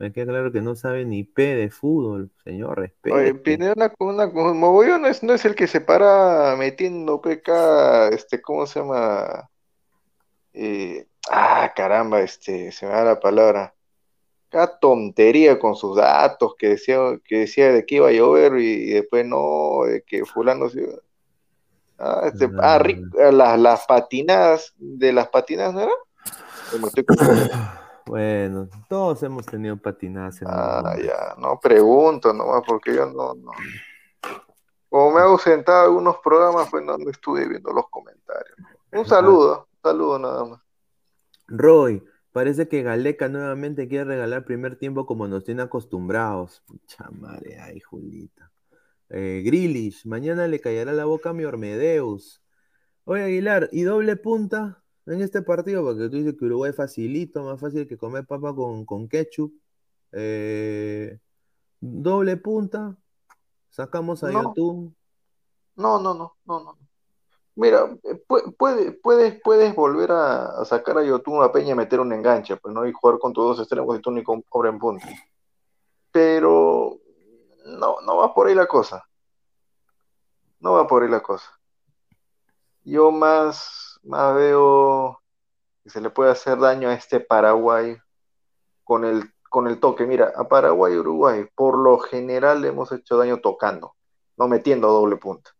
Me 0.00 0.14
queda 0.14 0.32
claro 0.32 0.50
que 0.50 0.62
no 0.62 0.74
sabe 0.74 1.04
ni 1.04 1.24
P 1.24 1.56
de 1.56 1.68
fútbol, 1.68 2.30
señor, 2.42 2.78
respeto. 2.78 3.16
Oye, 3.16 3.34
Pineda 3.34 3.74
una, 3.98 4.24
una, 4.24 4.54
Mogollón 4.54 5.02
no 5.02 5.08
es, 5.08 5.22
no 5.22 5.34
es 5.34 5.44
el 5.44 5.54
que 5.54 5.66
se 5.66 5.82
para 5.82 6.56
metiendo 6.56 7.20
PK, 7.20 8.08
este, 8.08 8.40
¿cómo 8.40 8.66
se 8.66 8.80
llama? 8.80 9.50
Eh, 10.54 11.06
ah, 11.30 11.70
caramba, 11.76 12.22
este, 12.22 12.72
se 12.72 12.86
me 12.86 12.92
da 12.92 13.04
la 13.04 13.20
palabra. 13.20 13.74
Cada 14.48 14.78
tontería 14.78 15.58
con 15.58 15.76
sus 15.76 15.98
datos 15.98 16.54
que 16.56 16.70
decía, 16.70 16.96
que 17.22 17.40
decía 17.40 17.70
de 17.70 17.84
que 17.84 17.96
iba 17.96 18.08
a 18.08 18.12
llover 18.12 18.54
y, 18.58 18.94
después 18.94 19.26
no, 19.26 19.82
de 19.84 20.00
que 20.00 20.24
fulano 20.24 20.70
se 20.70 20.98
Ah, 21.98 22.22
este, 22.24 22.48
ah, 22.58 22.82
las, 23.30 23.58
las 23.58 23.84
patinadas, 23.84 24.72
de 24.78 25.12
las 25.12 25.28
patinadas, 25.28 25.74
¿no 25.74 25.80
era? 25.82 25.92
Bueno, 28.06 28.68
todos 28.88 29.22
hemos 29.22 29.46
tenido 29.46 29.76
patinadas. 29.76 30.40
ah, 30.46 30.96
ya, 31.02 31.34
no 31.38 31.58
pregunto 31.60 32.32
nomás 32.32 32.62
porque 32.66 32.94
yo 32.94 33.06
no, 33.06 33.34
no. 33.34 33.52
Como 34.88 35.12
me 35.12 35.20
he 35.20 35.24
ausentado 35.24 35.84
algunos 35.84 36.16
programas, 36.18 36.68
pues 36.70 36.84
no, 36.84 36.96
estuve 37.08 37.48
viendo 37.48 37.72
los 37.72 37.88
comentarios. 37.88 38.56
Un 38.92 39.06
saludo, 39.06 39.68
un 39.70 39.90
saludo 39.90 40.18
nada 40.18 40.44
más. 40.44 40.60
Roy, 41.46 42.02
parece 42.32 42.68
que 42.68 42.82
Galeca 42.82 43.28
nuevamente 43.28 43.88
quiere 43.88 44.04
regalar 44.04 44.44
primer 44.44 44.76
tiempo 44.76 45.06
como 45.06 45.28
nos 45.28 45.44
tiene 45.44 45.62
acostumbrados. 45.62 46.62
Pucha 46.66 47.08
madre, 47.10 47.60
ay, 47.60 47.78
Julita. 47.80 48.50
Eh, 49.10 49.42
Grillish, 49.44 50.06
mañana 50.06 50.48
le 50.48 50.60
callará 50.60 50.92
la 50.92 51.04
boca 51.04 51.30
a 51.30 51.32
mi 51.32 51.44
Ormedeus. 51.44 52.42
Oye, 53.04 53.24
Aguilar, 53.24 53.68
¿y 53.72 53.82
doble 53.82 54.16
punta 54.16 54.82
en 55.14 55.22
este 55.22 55.42
partido? 55.42 55.82
Porque 55.84 56.08
tú 56.08 56.16
dices 56.16 56.34
que 56.38 56.44
Uruguay 56.44 56.72
facilito, 56.72 57.42
más 57.42 57.60
fácil 57.60 57.86
que 57.86 57.96
comer 57.98 58.26
papa 58.26 58.54
con, 58.54 58.84
con 58.84 59.08
ketchup. 59.08 59.52
Eh, 60.12 61.18
doble 61.80 62.36
punta, 62.36 62.96
sacamos 63.70 64.22
a 64.24 64.30
No, 64.30 64.42
Yotun. 64.42 64.94
no, 65.76 65.98
no, 66.00 66.14
no, 66.14 66.36
no, 66.44 66.60
no. 66.64 66.78
Mira, 67.56 67.90
eh, 68.04 68.22
pu- 68.26 68.54
puede- 68.56 68.92
puedes, 68.92 69.40
puedes 69.42 69.74
volver 69.74 70.12
a, 70.12 70.60
a 70.60 70.64
sacar 70.64 70.98
a 70.98 71.04
Yotun 71.04 71.42
a 71.42 71.52
Peña 71.52 71.72
y 71.72 71.74
meter 71.74 72.00
un 72.00 72.12
enganche, 72.12 72.56
pues 72.56 72.72
no 72.74 72.86
y 72.86 72.92
jugar 72.92 73.18
con 73.18 73.32
tus 73.32 73.44
dos 73.44 73.58
extremos 73.60 73.98
y 73.98 74.00
tú 74.00 74.10
ni 74.10 74.22
con 74.22 74.44
obra 74.50 74.70
en 74.70 74.78
punta. 74.78 75.08
Pero 76.12 76.98
no, 77.66 78.00
no 78.00 78.16
va 78.16 78.34
por 78.34 78.46
ahí 78.48 78.54
la 78.54 78.66
cosa. 78.66 79.04
No 80.60 80.72
va 80.72 80.86
por 80.86 81.02
ahí 81.02 81.08
la 81.10 81.20
cosa. 81.22 81.48
Yo 82.84 83.10
más, 83.10 83.89
más 84.02 84.34
veo 84.34 85.20
que 85.84 85.90
se 85.90 86.00
le 86.00 86.10
puede 86.10 86.30
hacer 86.30 86.58
daño 86.58 86.88
a 86.88 86.94
este 86.94 87.20
Paraguay 87.20 87.96
con 88.84 89.04
el, 89.04 89.32
con 89.48 89.68
el 89.68 89.80
toque. 89.80 90.06
Mira, 90.06 90.32
a 90.36 90.48
Paraguay 90.48 90.94
y 90.94 90.98
Uruguay, 90.98 91.46
por 91.54 91.78
lo 91.78 91.98
general 91.98 92.62
le 92.62 92.68
hemos 92.68 92.92
hecho 92.92 93.16
daño 93.16 93.38
tocando, 93.40 93.94
no 94.36 94.48
metiendo 94.48 94.88
doble 94.88 95.16
punta. 95.16 95.50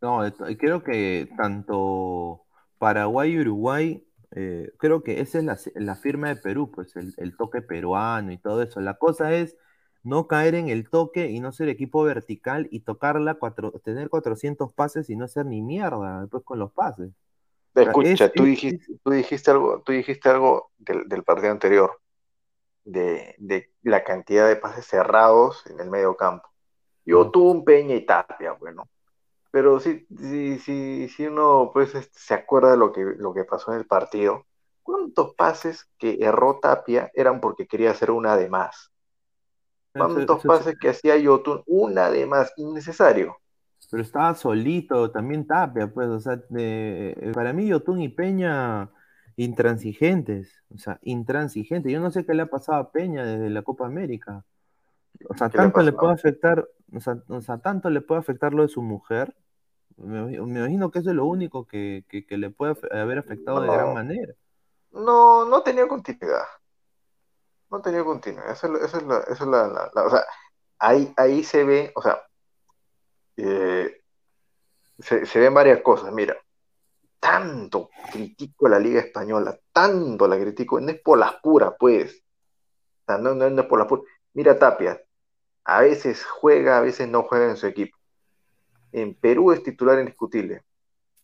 No, 0.00 0.24
et- 0.24 0.58
creo 0.58 0.82
que 0.82 1.28
tanto 1.36 2.46
Paraguay 2.78 3.32
y 3.32 3.40
Uruguay, 3.40 4.06
eh, 4.34 4.70
creo 4.78 5.02
que 5.02 5.20
esa 5.20 5.38
es 5.38 5.44
la, 5.44 5.58
la 5.74 5.96
firma 5.96 6.28
de 6.28 6.36
Perú, 6.36 6.70
pues 6.70 6.96
el, 6.96 7.12
el 7.18 7.36
toque 7.36 7.60
peruano 7.60 8.32
y 8.32 8.38
todo 8.38 8.62
eso. 8.62 8.80
La 8.80 8.94
cosa 8.94 9.32
es 9.34 9.56
no 10.02 10.26
caer 10.28 10.54
en 10.54 10.68
el 10.68 10.88
toque 10.90 11.30
y 11.30 11.40
no 11.40 11.52
ser 11.52 11.68
equipo 11.68 12.02
vertical 12.04 12.68
y 12.70 12.80
tocarla, 12.80 13.34
cuatro, 13.34 13.72
tener 13.84 14.08
400 14.10 14.72
pases 14.72 15.10
y 15.10 15.16
no 15.16 15.28
ser 15.28 15.46
ni 15.46 15.62
mierda 15.62 16.22
después 16.22 16.44
con 16.44 16.58
los 16.58 16.72
pases. 16.72 17.10
O 17.10 17.82
sea, 17.82 17.96
es, 18.00 18.20
Escucha, 18.20 18.32
tú 18.34 18.44
es- 18.44 18.44
dijiste, 18.44 18.98
tú 19.04 19.10
dijiste 19.10 19.50
algo, 19.50 19.82
tú 19.82 19.92
dijiste 19.92 20.28
algo 20.28 20.72
del, 20.78 21.08
del 21.08 21.24
partido 21.24 21.52
anterior, 21.52 22.00
de, 22.84 23.34
de 23.38 23.72
la 23.82 24.04
cantidad 24.04 24.48
de 24.48 24.56
pases 24.56 24.86
cerrados 24.86 25.64
en 25.66 25.80
el 25.80 25.90
medio 25.90 26.16
campo. 26.16 26.48
Yo 27.06 27.30
Mm. 27.30 27.32
tuve 27.32 27.50
un 27.52 27.64
Peña 27.64 27.94
y 27.96 28.06
Tapia, 28.06 28.52
bueno, 28.54 28.88
pero 29.52 29.80
si, 29.80 30.06
si, 30.18 30.58
si, 30.60 31.08
si 31.08 31.26
uno 31.26 31.70
pues 31.72 31.94
este, 31.94 32.18
se 32.18 32.34
acuerda 32.34 32.72
de 32.72 32.76
lo 32.78 32.92
que, 32.92 33.02
lo 33.02 33.34
que 33.34 33.44
pasó 33.44 33.72
en 33.72 33.78
el 33.80 33.86
partido, 33.86 34.46
¿cuántos 34.82 35.34
pases 35.36 35.90
que 35.98 36.18
erró 36.20 36.60
Tapia 36.60 37.10
eran 37.14 37.40
porque 37.40 37.66
quería 37.68 37.92
hacer 37.92 38.10
una 38.12 38.36
de 38.36 38.48
más? 38.50 38.92
Eso- 39.94 40.14
¿Cuántos 40.14 40.38
eso- 40.38 40.48
pases 40.48 40.76
que 40.78 40.88
hacía 40.90 41.16
Yotun? 41.18 41.62
Una 41.66 42.10
de 42.10 42.26
más, 42.26 42.52
innecesario. 42.56 43.36
pero 43.90 44.02
estaba 44.02 44.34
solito, 44.34 45.10
también 45.10 45.46
Tapia, 45.46 45.88
pues, 45.92 46.08
o 46.08 46.20
sea, 46.20 46.36
de- 46.48 47.10
eh, 47.18 47.32
para 47.34 47.52
mí 47.52 47.66
Yotun 47.66 48.00
y 48.00 48.08
Peña 48.08 48.88
intransigentes, 49.36 50.62
o 50.74 50.78
sea, 50.78 50.98
intransigentes. 51.02 51.90
Yo 51.92 51.98
no 52.00 52.10
sé 52.10 52.24
qué 52.24 52.34
le 52.34 52.42
ha 52.42 52.46
pasado 52.46 52.78
a 52.78 52.92
Peña 52.92 53.24
desde 53.24 53.50
la 53.50 53.62
Copa 53.62 53.86
América. 53.86 54.44
O 55.28 55.34
sea, 55.36 55.48
¿Qué 55.50 55.58
le 55.58 55.64
tanto 55.64 55.82
le 55.82 55.92
puede 55.92 56.12
afectar, 56.12 56.68
o 56.94 57.00
sea, 57.00 57.18
o 57.28 57.40
sea, 57.40 57.58
tanto 57.58 57.90
le 57.90 58.00
puede 58.00 58.20
afectar 58.20 58.54
lo 58.54 58.62
de 58.62 58.68
su 58.68 58.80
mujer. 58.82 59.34
Me, 59.96 60.22
me 60.24 60.58
imagino 60.60 60.90
que 60.90 61.00
eso 61.00 61.10
es 61.10 61.16
lo 61.16 61.26
único 61.26 61.66
que, 61.66 62.04
que- 62.08 62.24
que 62.24 62.38
le 62.38 62.50
puede 62.50 62.76
haber 62.92 63.18
afectado 63.18 63.60
de 63.60 63.68
gran 63.68 63.92
manera. 63.94 64.34
no, 64.92 65.44
no 65.46 65.62
tenía 65.62 65.86
continuidad. 65.88 66.42
No 67.70 67.80
tenía 67.80 68.04
continuidad. 68.04 68.50
Esa 68.50 68.68
esa 68.84 68.98
es 68.98 69.02
la, 69.04 69.18
esa 69.20 69.32
es 69.32 69.40
la- 69.46 69.68
la- 69.68 69.90
la- 69.94 70.04
o 70.06 70.10
sea, 70.10 70.24
ahí, 70.78 71.12
ahí 71.16 71.44
se 71.44 71.64
ve, 71.64 71.92
o 71.96 72.02
sea, 72.02 72.22
eh, 73.36 74.02
se, 74.98 75.26
se 75.26 75.38
ven 75.40 75.54
varias 75.54 75.82
cosas. 75.82 76.12
Mira, 76.12 76.36
tanto 77.20 77.90
critico 78.12 78.66
a 78.68 78.70
la 78.70 78.78
Liga 78.80 79.00
Española, 79.02 79.58
tanto 79.72 80.28
la 80.28 80.38
critico, 80.38 80.80
no 80.80 80.90
es 80.90 81.00
por 81.02 81.18
las 81.18 81.36
puras, 81.42 81.74
pues. 81.78 82.22
No, 83.08 83.18
no, 83.18 83.34
no 83.50 83.62
es 83.62 83.68
por 83.68 83.78
las 83.80 83.88
puras. 83.88 84.06
Mira, 84.34 84.58
Tapia, 84.58 85.00
a 85.64 85.82
veces 85.82 86.24
juega, 86.26 86.78
a 86.78 86.82
veces 86.82 87.08
no 87.08 87.24
juega 87.24 87.50
en 87.50 87.56
su 87.56 87.66
equipo. 87.68 87.98
En 88.92 89.14
Perú 89.14 89.52
es 89.52 89.62
titular 89.64 89.98
indiscutible. 89.98 90.64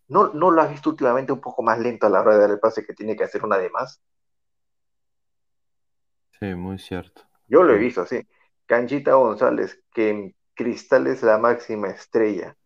¿No, 0.08 0.32
no 0.34 0.50
lo 0.50 0.62
has 0.62 0.70
visto 0.70 0.90
últimamente 0.90 1.32
un 1.32 1.40
poco 1.40 1.62
más 1.62 1.78
lento 1.80 2.06
a 2.06 2.10
la 2.10 2.20
hora 2.22 2.34
de 2.34 2.40
dar 2.42 2.50
el 2.50 2.60
pase 2.60 2.84
que 2.86 2.94
tiene 2.94 3.16
que 3.16 3.24
hacer 3.24 3.44
una 3.44 3.58
de 3.58 3.70
más? 3.70 4.00
Sí, 6.40 6.54
muy 6.54 6.78
cierto. 6.78 7.22
Yo 7.48 7.62
lo 7.62 7.74
he 7.74 7.78
visto 7.78 8.02
así. 8.02 8.26
Canchita 8.66 9.14
González, 9.14 9.82
que 9.92 10.10
en 10.10 10.34
Cristal 10.54 11.06
es 11.06 11.22
la 11.22 11.38
máxima 11.38 11.88
estrella. 11.88 12.56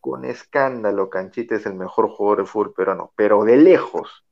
Con 0.00 0.24
escándalo, 0.24 1.10
Canchita 1.10 1.56
es 1.56 1.66
el 1.66 1.74
mejor 1.74 2.08
jugador 2.08 2.38
de 2.40 2.46
fútbol 2.46 2.72
peruano, 2.74 3.12
pero 3.16 3.44
de 3.44 3.56
lejos. 3.56 4.24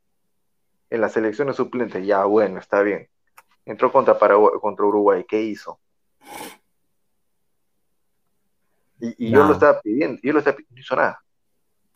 En 0.90 1.01
las 1.03 1.12
selecciones 1.12 1.57
suplentes, 1.57 2.07
ya 2.07 2.24
bueno, 2.24 2.59
está 2.61 2.83
bien. 2.83 3.09
Entró 3.66 3.92
contra 3.92 4.18
Paraguay, 4.18 4.55
contra 4.61 4.87
Uruguay, 4.87 5.24
¿qué 5.29 5.42
hizo? 5.42 5.81
Y, 9.01 9.29
y 9.29 9.31
yo 9.31 9.44
lo 9.44 9.53
estaba 9.53 9.81
pidiendo, 9.81 10.20
yo 10.22 10.33
lo 10.33 10.38
estaba 10.40 10.57
pidiendo, 10.57 10.74
no 10.77 10.81
hizo 10.81 10.96
nada. 10.96 11.24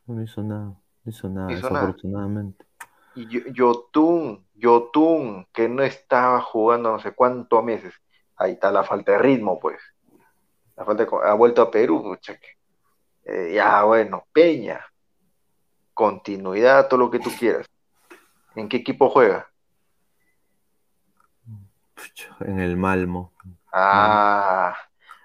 no 0.06 0.22
hizo 0.22 0.42
nada, 0.42 0.82
no 1.04 1.10
hizo 1.10 1.28
nada, 1.28 1.62
nada. 1.70 1.96
Y 3.14 3.26
Yo- 3.28 3.46
Yotun, 3.52 4.46
Yotun, 4.54 5.46
que 5.52 5.68
no 5.68 5.82
estaba 5.82 6.40
jugando 6.40 6.92
no 6.92 6.98
sé 6.98 7.12
cuántos 7.12 7.62
meses. 7.64 7.94
Ahí 8.36 8.52
está 8.52 8.70
la 8.70 8.84
falta 8.84 9.12
de 9.12 9.18
ritmo, 9.18 9.58
pues. 9.60 9.80
La 10.76 10.84
falta 10.84 11.04
de 11.04 11.10
ha 11.24 11.34
vuelto 11.34 11.62
a 11.62 11.70
Perú, 11.70 12.18
eh, 13.24 13.52
ya 13.54 13.84
bueno, 13.84 14.26
Peña, 14.32 14.84
continuidad, 15.94 16.88
todo 16.88 17.00
lo 17.00 17.10
que 17.10 17.18
tú 17.20 17.30
quieras. 17.38 17.66
¿En 18.56 18.68
qué 18.68 18.78
equipo 18.78 19.08
juega? 19.10 19.48
En 22.40 22.58
el 22.58 22.76
Malmo. 22.76 23.32
Ah, 23.72 24.76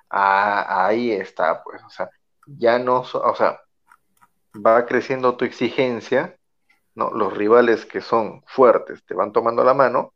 ah, 0.10 0.86
ahí 0.88 1.12
está, 1.12 1.64
pues. 1.64 1.84
O 1.84 1.90
sea, 1.90 2.10
ya 2.46 2.80
no, 2.80 3.02
o 3.02 3.36
sea, 3.36 3.60
va 4.56 4.86
creciendo 4.86 5.36
tu 5.36 5.46
exigencia, 5.46 6.37
¿no? 6.98 7.12
Los 7.12 7.38
rivales 7.38 7.86
que 7.86 8.02
son 8.02 8.44
fuertes 8.48 9.06
te 9.06 9.14
van 9.14 9.32
tomando 9.32 9.64
la 9.64 9.76
mano, 9.76 10.14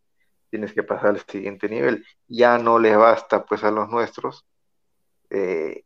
tienes 0.49 0.73
que 0.73 0.83
pasar 0.83 1.11
al 1.11 1.19
siguiente 1.19 1.69
nivel. 1.69 2.05
Ya 2.27 2.57
no 2.57 2.79
les 2.79 2.97
basta, 2.97 3.45
pues, 3.45 3.63
a 3.63 3.71
los 3.71 3.87
nuestros 3.87 4.45
eh, 5.29 5.83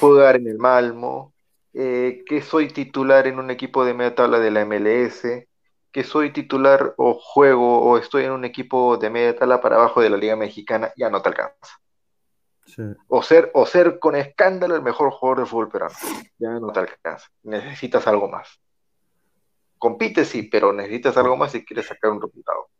jugar 0.00 0.36
en 0.36 0.48
el 0.48 0.58
Malmo, 0.58 1.32
eh, 1.72 2.24
que 2.26 2.42
soy 2.42 2.68
titular 2.68 3.26
en 3.26 3.38
un 3.38 3.50
equipo 3.50 3.84
de 3.84 3.94
media 3.94 4.14
tabla 4.14 4.40
de 4.40 4.50
la 4.50 4.64
MLS, 4.66 5.48
que 5.92 6.04
soy 6.04 6.32
titular 6.32 6.94
o 6.96 7.14
juego 7.14 7.80
o 7.82 7.96
estoy 7.96 8.24
en 8.24 8.32
un 8.32 8.44
equipo 8.44 8.96
de 8.96 9.10
media 9.10 9.36
tabla 9.36 9.60
para 9.60 9.76
abajo 9.76 10.00
de 10.00 10.10
la 10.10 10.16
Liga 10.16 10.36
Mexicana, 10.36 10.92
ya 10.96 11.08
no 11.08 11.22
te 11.22 11.28
alcanza. 11.28 11.78
Sí. 12.66 12.82
O 13.08 13.22
ser, 13.22 13.50
o 13.54 13.64
ser 13.64 13.98
con 13.98 14.16
escándalo 14.16 14.74
el 14.74 14.82
mejor 14.82 15.10
jugador 15.10 15.40
de 15.40 15.46
fútbol 15.46 15.68
peruano, 15.68 15.94
ya 16.38 16.50
no 16.50 16.72
te 16.72 16.80
alcanza. 16.80 17.28
Necesitas 17.44 18.06
algo 18.06 18.28
más. 18.28 18.61
Compite 19.82 20.24
sí, 20.24 20.44
pero 20.44 20.72
necesitas 20.72 21.16
algo 21.18 21.36
más 21.36 21.52
si 21.52 21.62
quieres 21.64 21.86
sacar 21.86 22.10
un 22.12 22.22
resultado. 22.22 22.70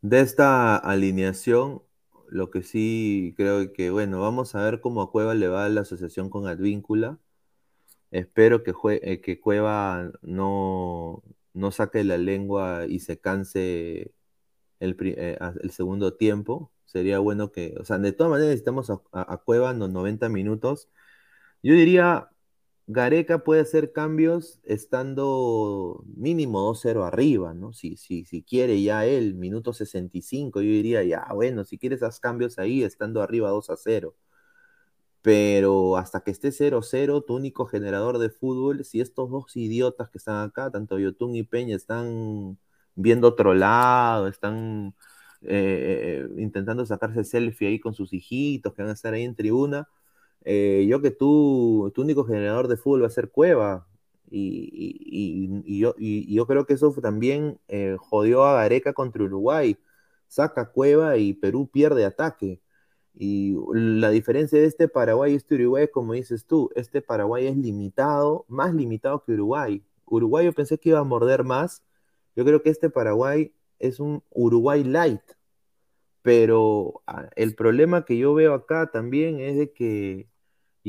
De 0.00 0.20
esta 0.20 0.76
alineación, 0.76 1.82
lo 2.28 2.50
que 2.50 2.62
sí 2.62 3.34
creo 3.36 3.72
que, 3.72 3.90
bueno, 3.90 4.20
vamos 4.20 4.54
a 4.54 4.62
ver 4.62 4.80
cómo 4.80 5.02
a 5.02 5.10
Cueva 5.10 5.34
le 5.34 5.48
va 5.48 5.68
la 5.68 5.80
asociación 5.82 6.30
con 6.30 6.46
Advíncula. 6.46 7.18
Espero 8.12 8.62
que, 8.64 8.74
eh, 9.02 9.20
que 9.22 9.40
Cueva 9.40 10.12
no, 10.22 11.22
no 11.54 11.72
saque 11.72 12.04
la 12.04 12.18
lengua 12.18 12.86
y 12.88 13.00
se 13.00 13.20
canse 13.20 14.14
el, 14.80 14.96
eh, 15.00 15.38
el 15.62 15.70
segundo 15.72 16.16
tiempo. 16.16 16.72
Sería 16.86 17.18
bueno 17.20 17.52
que, 17.52 17.74
o 17.80 17.84
sea, 17.86 17.98
de 17.98 18.12
todas 18.12 18.30
maneras 18.32 18.50
necesitamos 18.50 18.90
a, 18.90 19.02
a- 19.12 19.34
a 19.34 19.38
Cueva 19.38 19.72
en 19.72 19.80
los 19.80 19.90
90 19.90 20.28
minutos. 20.30 20.90
Yo 21.62 21.74
diría, 21.74 22.30
Gareca 22.90 23.44
puede 23.44 23.60
hacer 23.60 23.92
cambios 23.92 24.60
estando 24.64 26.02
mínimo 26.16 26.60
2-0 26.62 27.04
arriba, 27.04 27.52
¿no? 27.52 27.74
Si, 27.74 27.98
si, 27.98 28.24
si 28.24 28.42
quiere 28.42 28.82
ya 28.82 29.04
él, 29.04 29.34
minuto 29.34 29.74
65, 29.74 30.62
yo 30.62 30.70
diría, 30.70 31.04
ya, 31.04 31.26
bueno, 31.34 31.64
si 31.66 31.76
quieres 31.76 32.02
haz 32.02 32.18
cambios 32.18 32.58
ahí, 32.58 32.82
estando 32.82 33.20
arriba 33.22 33.50
2-0. 33.50 34.14
Pero 35.20 35.96
hasta 35.98 36.20
que 36.20 36.30
esté 36.30 36.50
0-0, 36.52 37.24
tu 37.26 37.34
único 37.34 37.66
generador 37.66 38.18
de 38.18 38.30
fútbol, 38.30 38.84
si 38.84 39.00
estos 39.00 39.30
dos 39.30 39.54
idiotas 39.56 40.08
que 40.10 40.18
están 40.18 40.46
acá, 40.48 40.70
tanto 40.70 40.98
Yotun 40.98 41.34
y 41.36 41.42
Peña, 41.42 41.76
están 41.76 42.58
viendo 42.94 43.28
otro 43.28 43.52
lado, 43.54 44.28
están 44.28 44.94
eh, 45.42 46.26
eh, 46.26 46.40
intentando 46.40 46.86
sacarse 46.86 47.24
selfie 47.24 47.68
ahí 47.68 47.80
con 47.80 47.94
sus 47.94 48.12
hijitos 48.14 48.72
que 48.74 48.82
van 48.82 48.90
a 48.90 48.94
estar 48.94 49.12
ahí 49.14 49.24
en 49.24 49.34
tribuna, 49.34 49.88
eh, 50.50 50.86
yo 50.88 51.02
que 51.02 51.10
tú, 51.10 51.92
tu 51.94 52.02
único 52.02 52.24
generador 52.24 52.68
de 52.68 52.76
fútbol 52.78 53.02
va 53.02 53.08
a 53.08 53.10
ser 53.10 53.30
Cueva. 53.30 53.86
Y, 54.30 54.70
y- 55.66 55.78
yo, 55.80 55.94
y 55.98 56.34
yo 56.34 56.46
creo 56.46 56.66
que 56.66 56.74
eso 56.74 56.92
también 57.02 57.58
eh, 57.68 57.96
jodió 57.98 58.44
a 58.44 58.54
Gareca 58.62 58.92
contra 58.94 59.24
Uruguay. 59.24 59.78
Saca 60.28 60.70
Cueva 60.72 61.16
y 61.18 61.34
Perú 61.34 61.68
pierde 61.72 62.04
ataque. 62.04 62.60
Y 63.14 63.56
la 63.72 64.10
diferencia 64.10 64.60
de 64.60 64.66
este 64.66 64.88
Paraguay 64.88 65.32
y 65.32 65.36
este 65.36 65.56
Uruguay, 65.56 65.88
como 65.92 66.12
dices 66.14 66.46
tú, 66.46 66.70
este 66.76 67.02
Paraguay 67.02 67.46
es 67.48 67.56
limitado, 67.56 68.44
más 68.48 68.74
limitado 68.74 69.24
que 69.24 69.32
Uruguay. 69.32 69.84
Uruguay 70.06 70.46
yo 70.46 70.52
pensé 70.54 70.78
que 70.78 70.90
iba 70.90 71.00
a 71.00 71.04
morder 71.04 71.44
más. 71.44 71.82
Yo 72.36 72.44
creo 72.44 72.62
que 72.62 72.70
este 72.70 72.90
Paraguay 72.90 73.52
es 73.80 74.00
un 74.00 74.22
Uruguay 74.30 74.84
light. 74.84 75.22
Pero 76.22 77.02
ah, 77.06 77.28
el 77.36 77.54
problema 77.54 78.04
que 78.04 78.18
yo 78.18 78.34
veo 78.34 78.54
acá 78.54 78.90
también 78.90 79.40
es 79.40 79.56
de 79.56 79.72
que 79.72 80.28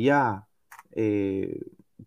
ya 0.03 0.47
eh, 0.91 1.59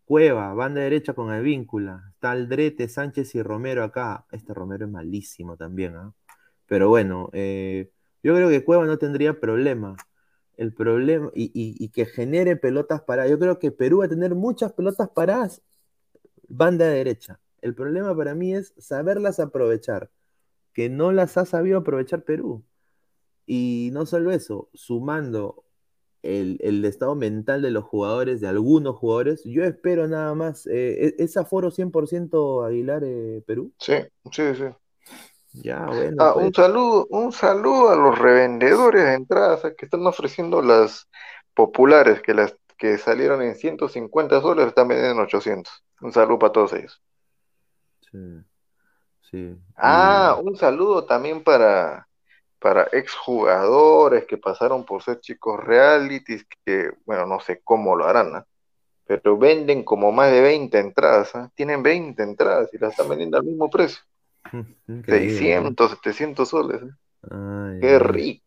Cueva, 0.04 0.52
banda 0.54 0.80
derecha 0.80 1.14
con 1.14 1.32
el 1.32 1.42
víncula. 1.42 2.04
Está 2.14 2.32
Aldrete, 2.32 2.88
Sánchez 2.88 3.34
y 3.34 3.42
Romero 3.42 3.84
acá. 3.84 4.26
Este 4.32 4.54
Romero 4.54 4.86
es 4.86 4.90
malísimo 4.90 5.56
también, 5.56 5.96
¿ah? 5.96 6.14
Pero 6.66 6.88
bueno, 6.88 7.30
eh, 7.32 7.90
yo 8.22 8.34
creo 8.34 8.48
que 8.48 8.64
Cueva 8.64 8.86
no 8.86 8.98
tendría 8.98 9.38
problema. 9.40 9.96
El 10.56 10.74
problema, 10.74 11.30
y, 11.34 11.88
que 11.90 12.06
genere 12.06 12.56
pelotas 12.56 13.02
paradas. 13.02 13.30
Yo 13.30 13.38
creo 13.38 13.58
que 13.58 13.72
Perú 13.72 13.98
va 13.98 14.06
a 14.06 14.08
tener 14.08 14.34
muchas 14.34 14.72
pelotas 14.72 15.08
paradas, 15.10 15.62
banda 16.48 16.86
derecha. 16.86 17.40
El 17.62 17.74
problema 17.74 18.16
para 18.16 18.34
mí 18.34 18.54
es 18.54 18.74
saberlas 18.78 19.40
aprovechar, 19.40 20.10
que 20.72 20.88
no 20.88 21.12
las 21.12 21.36
ha 21.36 21.46
sabido 21.46 21.78
aprovechar 21.78 22.22
Perú. 22.24 22.64
Y 23.46 23.90
no 23.92 24.06
solo 24.06 24.30
eso, 24.32 24.68
sumando 24.74 25.64
el, 26.22 26.84
estado 26.84 27.14
mental 27.14 27.62
de 27.62 27.70
los 27.70 27.84
jugadores, 27.84 28.40
de 28.40 28.48
algunos 28.48 28.96
jugadores. 28.96 29.42
Yo 29.44 29.64
espero 29.64 30.06
nada 30.08 30.34
más. 30.34 30.66
Eh, 30.66 31.14
¿e-, 31.18 31.24
¿Es 31.24 31.36
aforo 31.36 31.70
100% 31.70 32.66
Aguilar 32.66 33.02
eh, 33.04 33.42
Perú? 33.46 33.72
Sí, 33.78 33.94
sí, 34.30 34.54
sí. 34.54 34.64
Ya, 35.54 35.84
bueno. 35.86 36.16
Ah, 36.18 36.34
un 36.34 36.50
pues. 36.50 36.56
saludo, 36.56 37.06
un 37.10 37.32
saludo 37.32 37.90
a 37.90 37.96
los 37.96 38.18
revendedores 38.18 39.04
de 39.04 39.14
entradas 39.14 39.60
que 39.76 39.84
están 39.84 40.06
ofreciendo 40.06 40.62
las 40.62 41.08
populares, 41.54 42.22
que 42.22 42.32
las 42.32 42.56
que 42.78 42.98
salieron 42.98 43.42
en 43.42 43.54
150 43.54 44.40
soles 44.40 44.66
están 44.66 44.88
vendiendo 44.88 45.20
en 45.20 45.26
800. 45.26 45.84
Un 46.00 46.12
saludo 46.12 46.38
para 46.38 46.52
todos 46.52 46.72
ellos. 46.72 47.02
Sí. 48.10 48.18
Sí. 49.30 49.56
Ah, 49.76 50.38
un 50.42 50.56
saludo 50.56 51.04
también 51.06 51.42
para 51.42 52.08
para 52.62 52.84
exjugadores 52.92 54.24
que 54.24 54.38
pasaron 54.38 54.84
por 54.84 55.02
ser 55.02 55.20
chicos 55.20 55.62
realities, 55.62 56.46
que, 56.64 56.92
bueno, 57.04 57.26
no 57.26 57.40
sé 57.40 57.60
cómo 57.64 57.96
lo 57.96 58.06
harán, 58.06 58.44
pero 59.04 59.36
venden 59.36 59.82
como 59.82 60.12
más 60.12 60.30
de 60.30 60.40
20 60.40 60.78
entradas, 60.78 61.34
¿ah? 61.34 61.50
tienen 61.54 61.82
20 61.82 62.22
entradas 62.22 62.72
y 62.72 62.78
las 62.78 62.92
están 62.92 63.08
vendiendo 63.08 63.36
al 63.36 63.44
mismo 63.44 63.68
precio. 63.68 64.02
600, 65.06 65.90
700 65.90 66.48
soles. 66.48 66.82
¿eh? 66.82 67.78
Qué 67.80 67.98
rico. 67.98 68.42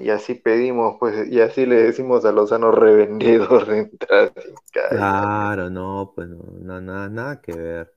Y 0.00 0.08
así 0.08 0.34
pedimos, 0.34 0.96
pues, 0.98 1.28
y 1.28 1.42
así 1.42 1.66
le 1.66 1.76
decimos 1.82 2.24
a 2.24 2.32
los 2.32 2.48
sanos 2.48 2.74
revendedores 2.74 3.68
de 3.68 3.78
entradas. 3.80 4.32
Claro, 4.72 5.68
no, 5.68 6.12
pues 6.14 6.26
no, 6.28 6.80
nada, 6.80 7.10
nada 7.10 7.40
que 7.42 7.52
ver. 7.52 7.94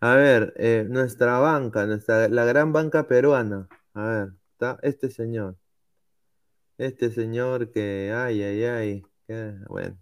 A 0.00 0.14
ver, 0.16 0.52
eh, 0.56 0.84
nuestra 0.88 1.38
banca, 1.38 1.86
nuestra, 1.86 2.28
la 2.28 2.44
gran 2.44 2.72
banca 2.72 3.06
peruana. 3.06 3.68
A 3.94 4.02
ver, 4.02 4.32
está 4.56 4.78
este 4.82 5.10
señor. 5.10 5.56
Este 6.78 7.10
señor 7.10 7.70
que, 7.70 8.12
ay, 8.14 8.42
ay, 8.42 8.64
ay, 8.64 9.04
bueno. 9.68 9.96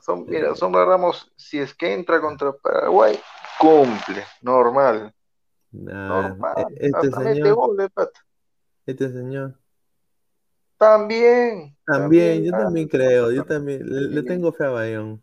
Son, 0.00 0.24
mira, 0.26 0.50
eh, 0.50 0.56
Sombra 0.56 0.84
Ramos, 0.84 1.32
si 1.36 1.58
es 1.58 1.74
que 1.74 1.92
entra 1.92 2.20
contra 2.20 2.52
Paraguay, 2.52 3.18
cumple, 3.58 4.24
normal. 4.42 5.12
normal. 5.72 6.66
E, 6.76 6.88
este 6.88 7.10
señor. 7.10 7.90
este 8.86 9.08
señor. 9.08 9.58
También. 10.76 11.76
También, 11.86 12.44
yo 12.44 12.50
también 12.52 12.88
creo, 12.88 13.30
yo 13.30 13.44
también, 13.44 13.82
le, 13.84 14.22
tengo 14.22 14.52
fe 14.52 14.64
a 14.64 14.70
Bayón. 14.70 15.22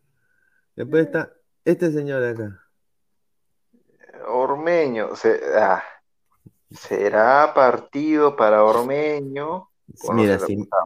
Después 0.76 1.06
está 1.06 1.34
este 1.64 1.92
señor 1.92 2.22
de 2.22 2.30
acá. 2.30 2.60
Ormeño, 4.26 5.16
se, 5.16 5.40
ah, 5.58 5.84
¿Será 6.74 7.54
partido 7.54 8.36
para 8.36 8.64
Ormeño? 8.64 9.70
Mira, 10.14 10.40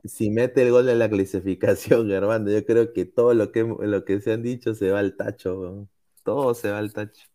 si, 0.04 0.30
mete 0.30 0.64
el 0.64 0.72
gol 0.72 0.86
de 0.86 0.96
la 0.96 1.10
clasificación, 1.10 2.12
hermano, 2.12 2.50
yo 2.52 2.66
creo 2.66 2.94
que 2.94 3.06
todo 3.06 3.34
lo 3.34 3.52
que, 3.52 3.64
lo 3.64 4.04
que 4.06 4.20
se 4.20 4.34
han 4.34 4.44
dicho 4.44 4.76
se 4.76 4.92
va 4.92 5.00
al 5.00 5.16
tacho. 5.16 5.88
Todo 6.24 6.54
se 6.54 6.72
va 6.72 6.80
al 6.80 6.94
tacho. 6.94 7.28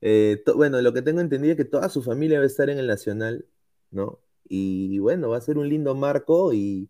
Eh, 0.00 0.42
bueno, 0.54 0.80
lo 0.80 0.92
que 0.92 1.02
tengo 1.02 1.20
entendido 1.20 1.52
es 1.52 1.56
que 1.56 1.64
toda 1.64 1.88
su 1.88 2.02
familia 2.02 2.38
va 2.38 2.44
a 2.44 2.46
estar 2.46 2.70
en 2.70 2.78
el 2.78 2.86
Nacional, 2.86 3.46
¿no? 3.90 4.20
Y 4.48 4.98
bueno, 5.00 5.30
va 5.30 5.38
a 5.38 5.40
ser 5.40 5.58
un 5.58 5.68
lindo 5.68 5.94
marco 5.96 6.52
y 6.52 6.88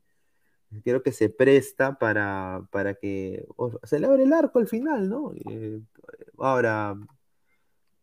creo 0.84 1.02
que 1.02 1.12
se 1.12 1.30
presta 1.30 1.98
para, 1.98 2.66
para 2.70 2.94
que 2.94 3.46
se 3.84 3.98
le 3.98 4.06
abre 4.06 4.24
el 4.24 4.32
arco 4.32 4.58
al 4.58 4.68
final, 4.68 5.08
¿no? 5.08 5.32
Eh, 5.48 5.80
ahora, 6.38 6.98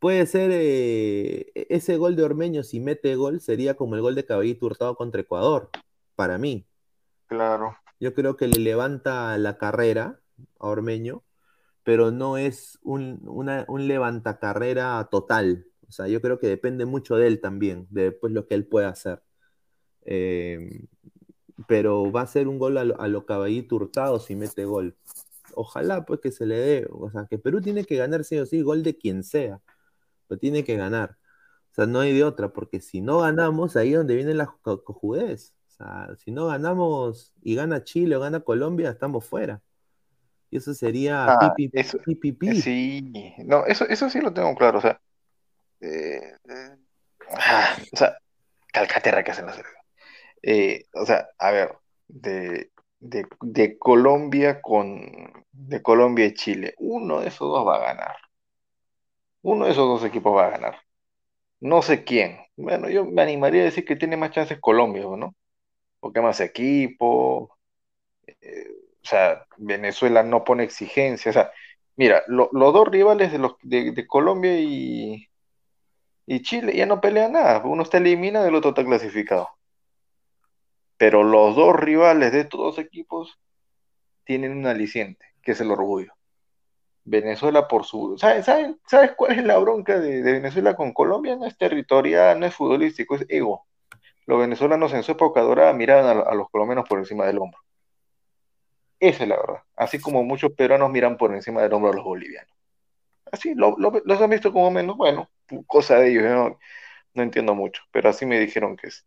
Puede 0.04 0.26
ser 0.26 0.52
eh, 0.52 1.50
e-, 1.56 1.68
ese 1.70 1.96
gol 1.96 2.18
de 2.18 2.24
Ormeño, 2.24 2.64
si 2.64 2.82
mete 2.82 3.16
gol, 3.16 3.40
sería 3.40 3.76
como 3.76 3.96
el 3.96 4.02
gol 4.02 4.16
de 4.16 4.26
Caballito 4.26 4.66
Hurtado 4.66 4.98
contra 4.98 5.22
Ecuador, 5.22 5.70
para 6.18 6.38
mí. 6.38 6.68
Claro. 7.28 7.78
Yo 8.02 8.14
creo 8.14 8.36
que 8.36 8.50
le 8.50 8.60
levanta 8.60 9.38
la 9.38 9.58
carrera 9.58 10.20
a 10.60 10.68
Ormeño, 10.68 11.24
pero 11.86 12.12
no 12.12 12.36
es 12.36 12.80
un, 12.84 13.22
una, 13.24 13.64
un 13.70 13.88
levantacarrera 13.88 15.08
total. 15.10 15.68
O 15.88 15.94
sea, 15.94 16.10
yo 16.10 16.20
creo 16.20 16.38
que 16.38 16.48
depende 16.48 16.84
mucho 16.84 17.16
de 17.16 17.28
él 17.28 17.40
también, 17.40 17.88
de 17.90 18.12
pues, 18.12 18.34
lo 18.34 18.46
que 18.46 18.56
él 18.56 18.66
pueda 18.68 18.90
hacer. 18.90 19.24
Em, 20.02 20.86
pero 21.66 22.12
va 22.12 22.24
a 22.24 22.28
ser 22.28 22.50
un 22.50 22.60
gol 22.60 22.78
a 22.78 22.84
lo, 22.84 23.00
a 23.00 23.08
lo 23.08 23.26
Caballito 23.26 23.78
Hurtado 23.78 24.20
si 24.20 24.36
mete 24.36 24.66
gol. 24.66 24.98
Ojalá 25.56 26.04
pues 26.06 26.20
que 26.20 26.34
se 26.34 26.46
le 26.46 26.58
dé, 26.58 26.88
o 26.92 27.10
sea, 27.10 27.26
que 27.30 27.38
Perú 27.38 27.62
tiene 27.62 27.86
que 27.86 27.96
ganar 27.96 28.26
sí 28.26 28.38
o 28.38 28.46
sí 28.46 28.62
gol 28.62 28.84
de 28.84 28.98
quien 28.98 29.24
sea 29.24 29.62
lo 30.30 30.38
tiene 30.38 30.64
que 30.64 30.78
ganar. 30.78 31.18
O 31.72 31.76
sea, 31.76 31.86
no 31.86 32.00
hay 32.00 32.14
de 32.14 32.24
otra, 32.24 32.50
porque 32.50 32.80
si 32.82 33.02
no 33.02 33.20
ganamos, 33.20 33.76
ahí 33.76 33.92
es 33.92 33.98
donde 33.98 34.16
viene 34.16 34.34
la 34.34 34.46
cojudez. 34.46 35.54
O 35.68 35.72
sea, 35.72 36.16
si 36.18 36.32
no 36.32 36.48
ganamos 36.48 37.34
y 37.42 37.56
gana 37.56 37.84
Chile 37.84 38.16
o 38.16 38.20
gana 38.20 38.42
Colombia, 38.42 38.92
estamos 38.92 39.26
fuera. 39.26 39.62
Y 40.52 40.58
eso 40.58 40.74
sería 40.76 41.26
ah, 41.26 41.56
Sí, 42.62 43.34
no, 43.40 43.66
eso, 43.66 43.86
eso 43.88 44.10
sí 44.10 44.22
lo 44.22 44.32
tengo 44.34 44.54
claro. 44.56 44.78
O 44.78 44.82
sea, 44.82 45.02
eh, 45.82 46.36
eh, 46.48 46.76
ah, 47.38 47.76
o 47.92 47.98
sea, 47.98 48.18
Calcaterra 48.72 49.24
que 49.24 49.32
hacen 49.32 49.48
la 49.48 49.56
eh, 50.44 50.86
o 50.94 51.06
sea, 51.06 51.28
a 51.40 51.52
ver, 51.52 51.76
de, 52.08 52.72
de, 53.00 53.26
de 53.42 53.78
Colombia 53.80 54.62
con 54.62 55.44
de 55.54 55.82
Colombia 55.82 56.26
y 56.26 56.34
Chile, 56.34 56.76
uno 56.78 57.22
de 57.22 57.28
esos 57.28 57.48
dos 57.48 57.66
va 57.66 57.78
a 57.78 57.94
ganar. 57.94 58.16
Uno 59.44 59.66
de 59.66 59.72
esos 59.72 59.88
dos 59.88 60.04
equipos 60.10 60.36
va 60.36 60.48
a 60.48 60.52
ganar. 60.52 60.78
No 61.62 61.82
sé 61.82 62.04
quién. 62.06 62.40
Bueno, 62.58 62.90
yo 62.90 63.06
me 63.06 63.24
animaría 63.24 63.62
a 63.64 63.66
decir 63.66 63.86
que 63.86 63.96
tiene 63.96 64.18
más 64.18 64.32
chances 64.32 64.60
Colombia, 64.60 65.04
¿no? 65.18 65.36
Porque 66.00 66.22
más 66.22 66.40
equipo. 66.42 67.58
Eh, 68.28 68.68
o 69.04 69.06
sea, 69.08 69.46
Venezuela 69.58 70.24
no 70.24 70.44
pone 70.44 70.64
exigencia. 70.64 71.32
O 71.32 71.34
sea, 71.34 71.52
mira, 71.98 72.24
los 72.28 72.50
dos 72.52 72.88
rivales 72.90 73.32
de, 73.34 74.08
Colombia 74.08 74.60
y, 74.60 75.30
y 76.26 76.42
Chile 76.44 76.76
ya 76.76 76.86
no 76.86 77.02
pelean 77.02 77.34
nada. 77.34 77.64
Uno 77.66 77.84
está 77.84 77.98
eliminado 78.00 78.46
y 78.46 78.50
el 78.50 78.56
otro 78.56 78.72
está 78.72 78.86
clasificado. 78.86 79.50
Pero 80.98 81.24
los 81.24 81.56
dos 81.56 81.76
rivales 81.76 82.32
de 82.32 82.42
estos 82.42 82.60
dos 82.60 82.80
equipos 82.80 83.40
tienen 84.26 84.58
un 84.58 84.68
aliciente, 84.68 85.26
que 85.42 85.52
es 85.54 85.62
el 85.62 85.72
orgullo. 85.72 86.14
Venezuela 87.06 87.68
por 87.68 87.86
su... 87.86 88.18
¿Sabes, 88.18 88.46
sabes, 88.46 89.12
cuál 89.16 89.40
es 89.40 89.44
la 89.44 89.58
bronca 89.58 90.00
de, 90.00 90.22
Venezuela 90.22 90.76
con 90.76 90.94
Colombia? 90.94 91.36
No 91.36 91.46
es 91.46 91.58
territorial, 91.58 92.40
no 92.40 92.46
es 92.46 92.56
futbolístico, 92.56 93.16
es 93.16 93.26
ego. 93.30 93.68
Los 94.26 94.40
venezolanos 94.40 94.94
en 94.94 95.04
su 95.04 95.12
época 95.12 95.42
dorada 95.42 95.74
miraban 95.74 96.24
a, 96.26 96.34
los 96.34 96.50
colombianos 96.50 96.88
por 96.88 97.00
encima 97.00 97.26
del 97.26 97.40
hombro. 97.40 97.60
Esa 99.00 99.24
es 99.24 99.30
la 99.30 99.36
verdad. 99.36 99.64
Así 99.76 100.00
como 100.00 100.24
muchos 100.24 100.54
peruanos 100.54 100.90
miran 100.90 101.18
por 101.18 101.34
encima 101.34 101.62
del 101.62 101.74
hombro 101.74 101.92
a 101.92 101.96
los 101.96 102.06
bolivianos. 102.06 102.52
Así, 103.32 103.54
lo, 103.56 103.76
los 103.78 104.22
han 104.22 104.30
visto 104.30 104.54
como 104.54 104.72
menos, 104.72 104.96
bueno, 104.96 105.30
cosa 105.68 105.98
de 105.98 106.12
ellos, 106.12 106.24
no, 106.24 106.60
no 107.14 107.24
entiendo 107.24 107.56
mucho, 107.56 107.82
pero 107.92 108.10
así 108.10 108.26
me 108.26 108.40
dijeron 108.40 108.78
que 108.78 108.88
es. 108.88 109.06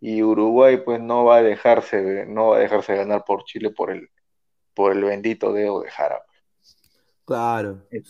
Y 0.00 0.22
Uruguay 0.22 0.78
pues 0.78 1.00
no 1.00 1.24
va 1.24 1.36
a 1.36 1.42
dejarse, 1.42 2.26
no 2.26 2.48
va 2.48 2.56
a 2.56 2.60
dejarse 2.60 2.94
ganar 2.96 3.24
por 3.24 3.44
Chile 3.44 3.70
por 3.70 3.90
el, 3.90 4.10
por 4.74 4.92
el 4.92 5.04
bendito 5.04 5.52
dedo 5.52 5.82
de 5.82 5.90
Jara. 5.90 6.24
Claro, 7.24 7.86
sí. 7.90 8.00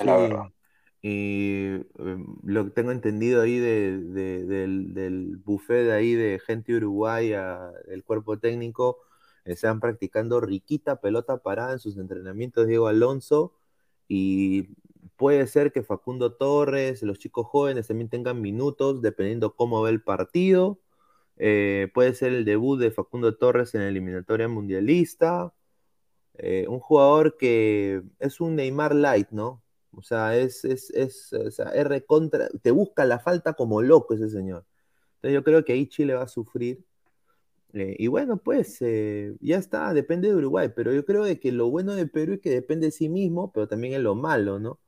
Y 1.07 1.67
em, 1.99 2.27
lo 2.45 2.65
que 2.65 2.71
tengo 2.71 2.91
entendido 2.91 3.43
ahí 3.43 3.59
del, 3.59 4.15
del 4.15 5.37
buffet 5.45 5.85
de 5.85 5.93
ahí 5.93 6.15
de 6.15 6.41
gente 6.45 6.75
uruguaya, 6.75 7.71
el 7.89 8.03
cuerpo 8.05 8.39
técnico, 8.39 8.99
están 9.45 9.81
practicando 9.81 10.41
riquita 10.41 11.01
pelota 11.01 11.39
parada 11.39 11.75
en 11.75 11.79
sus 11.79 11.99
entrenamientos 11.99 12.67
Diego 12.67 12.89
Alonso 12.89 13.53
y 14.09 14.69
puede 15.17 15.47
ser 15.47 15.73
que 15.73 15.83
Facundo 15.83 16.35
Torres, 16.35 17.03
los 17.03 17.19
chicos 17.19 17.47
jóvenes 17.47 17.89
también 17.89 18.09
tengan 18.11 18.41
minutos, 18.41 19.03
dependiendo 19.03 19.55
cómo 19.57 19.83
ve 19.83 19.91
el 19.91 20.03
partido. 20.03 20.81
Eh, 21.37 21.91
puede 21.95 22.15
ser 22.15 22.33
el 22.33 22.45
debut 22.45 22.79
de 22.81 22.91
Facundo 22.91 23.37
Torres 23.37 23.75
en 23.75 23.83
la 23.83 23.89
eliminatoria 23.89 24.49
mundialista. 24.49 25.53
Eh, 26.39 26.67
un 26.69 26.81
jugador 26.81 27.37
que 27.37 28.03
es 28.19 28.41
un 28.41 28.57
Neymar 28.57 28.95
light, 28.95 29.29
¿no? 29.31 29.63
O 29.93 30.03
sea, 30.03 30.37
es, 30.37 30.65
es, 30.65 30.91
es, 30.91 31.31
te 32.63 32.71
busca 32.73 33.05
la 33.05 33.19
falta 33.21 33.55
como 33.55 33.83
loco 33.83 34.15
ese 34.15 34.29
señor. 34.29 34.65
Entonces 35.17 35.35
yo 35.35 35.45
creo 35.45 35.65
que 35.65 35.73
ahí 35.75 35.89
Chile 35.89 36.15
va 36.15 36.25
a 36.25 36.29
sufrir. 36.29 36.85
Eh, 37.73 37.97
y 37.99 38.07
bueno, 38.09 38.37
pues 38.39 38.79
eh, 38.83 39.37
ya 39.41 39.59
está, 39.59 39.93
depende 39.95 40.29
de 40.29 40.37
Uruguay, 40.37 40.71
pero 40.75 40.93
yo 40.93 41.05
creo 41.05 41.25
de 41.25 41.41
que 41.41 41.53
lo 41.53 41.71
bueno 41.71 41.95
de 41.95 42.07
Perú 42.07 42.35
es 42.35 42.41
que 42.41 42.51
depende 42.51 42.87
de 42.87 42.93
sí 42.93 43.09
mismo, 43.09 43.53
pero 43.53 43.69
también 43.69 43.95
es 43.95 44.01
lo 44.01 44.15
malo, 44.15 44.61
¿no? 44.61 44.81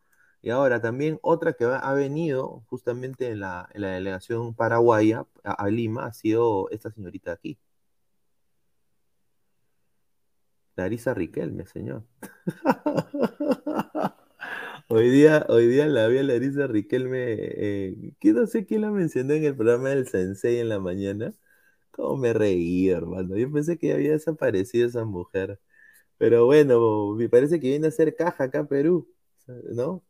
Y 0.42 0.50
ahora 0.50 0.80
también 0.80 1.18
otra 1.22 1.54
que 1.54 1.64
ha 1.64 1.92
venido 1.94 2.64
justamente 2.68 3.28
en 3.30 3.40
la, 3.40 3.68
en 3.74 3.82
la 3.82 3.88
delegación 3.90 4.54
paraguaya 4.54 5.26
a, 5.44 5.52
a 5.54 5.68
Lima 5.70 6.06
ha 6.06 6.12
sido 6.12 6.70
esta 6.70 6.90
señorita 6.92 7.32
aquí. 7.32 7.58
Larisa 10.76 11.14
Riquelme, 11.14 11.66
señor. 11.66 12.04
Hoy 14.88 15.10
día, 15.10 15.44
hoy 15.48 15.66
día 15.66 15.86
la 15.86 16.06
vi 16.08 16.18
a 16.18 16.22
Larisa 16.22 16.66
Riquelme, 16.66 17.34
eh, 17.38 18.12
que 18.20 18.32
no 18.32 18.46
sé 18.46 18.66
quién 18.66 18.82
la 18.82 18.90
mencionó 18.90 19.34
en 19.34 19.44
el 19.44 19.56
programa 19.56 19.88
del 19.90 20.06
Sensei 20.08 20.58
en 20.60 20.68
la 20.68 20.78
mañana. 20.80 21.34
Cómo 21.92 22.16
me 22.18 22.32
reí, 22.34 22.88
hermano. 22.90 23.36
Yo 23.36 23.50
pensé 23.52 23.78
que 23.78 23.92
había 23.94 24.12
desaparecido 24.12 24.88
esa 24.88 25.04
mujer. 25.04 25.60
Pero 26.18 26.46
bueno, 26.46 27.14
me 27.16 27.28
parece 27.28 27.60
que 27.60 27.68
viene 27.70 27.86
a 27.86 27.90
hacer 27.90 28.16
caja 28.16 28.44
acá 28.44 28.60
a 28.60 28.68
Perú, 28.68 29.08
¿no? 29.46 30.04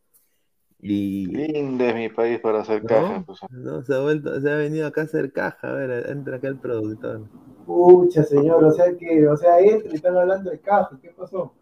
Y, 0.81 1.27
Lindo 1.27 1.85
es 1.85 1.95
mi 1.95 2.09
país 2.09 2.39
para 2.41 2.61
hacer 2.61 2.83
¿no? 2.83 2.89
caja. 2.89 3.23
pues. 3.27 3.41
¿no? 3.51 3.83
Se 3.83 3.95
ha 3.95 4.01
vuelto, 4.01 4.41
se 4.41 4.51
ha 4.51 4.57
venido 4.57 4.87
acá 4.87 5.03
a 5.03 5.05
hacer 5.05 5.33
caja. 5.33 5.71
A 5.71 5.73
ver, 5.73 6.11
entra 6.11 6.37
acá 6.37 6.49
el 6.49 6.59
productor. 6.59 7.23
Pucha, 7.65 8.23
señor, 8.23 8.63
o 8.63 8.71
sea 8.71 8.97
que, 8.97 9.27
o 9.27 9.37
sea, 9.37 9.59
entra 9.59 9.91
y 9.91 9.97
están 9.97 10.17
hablando 10.17 10.51
de 10.51 10.61
caja, 10.61 10.97
¿qué 11.03 11.11
pasó? 11.11 11.53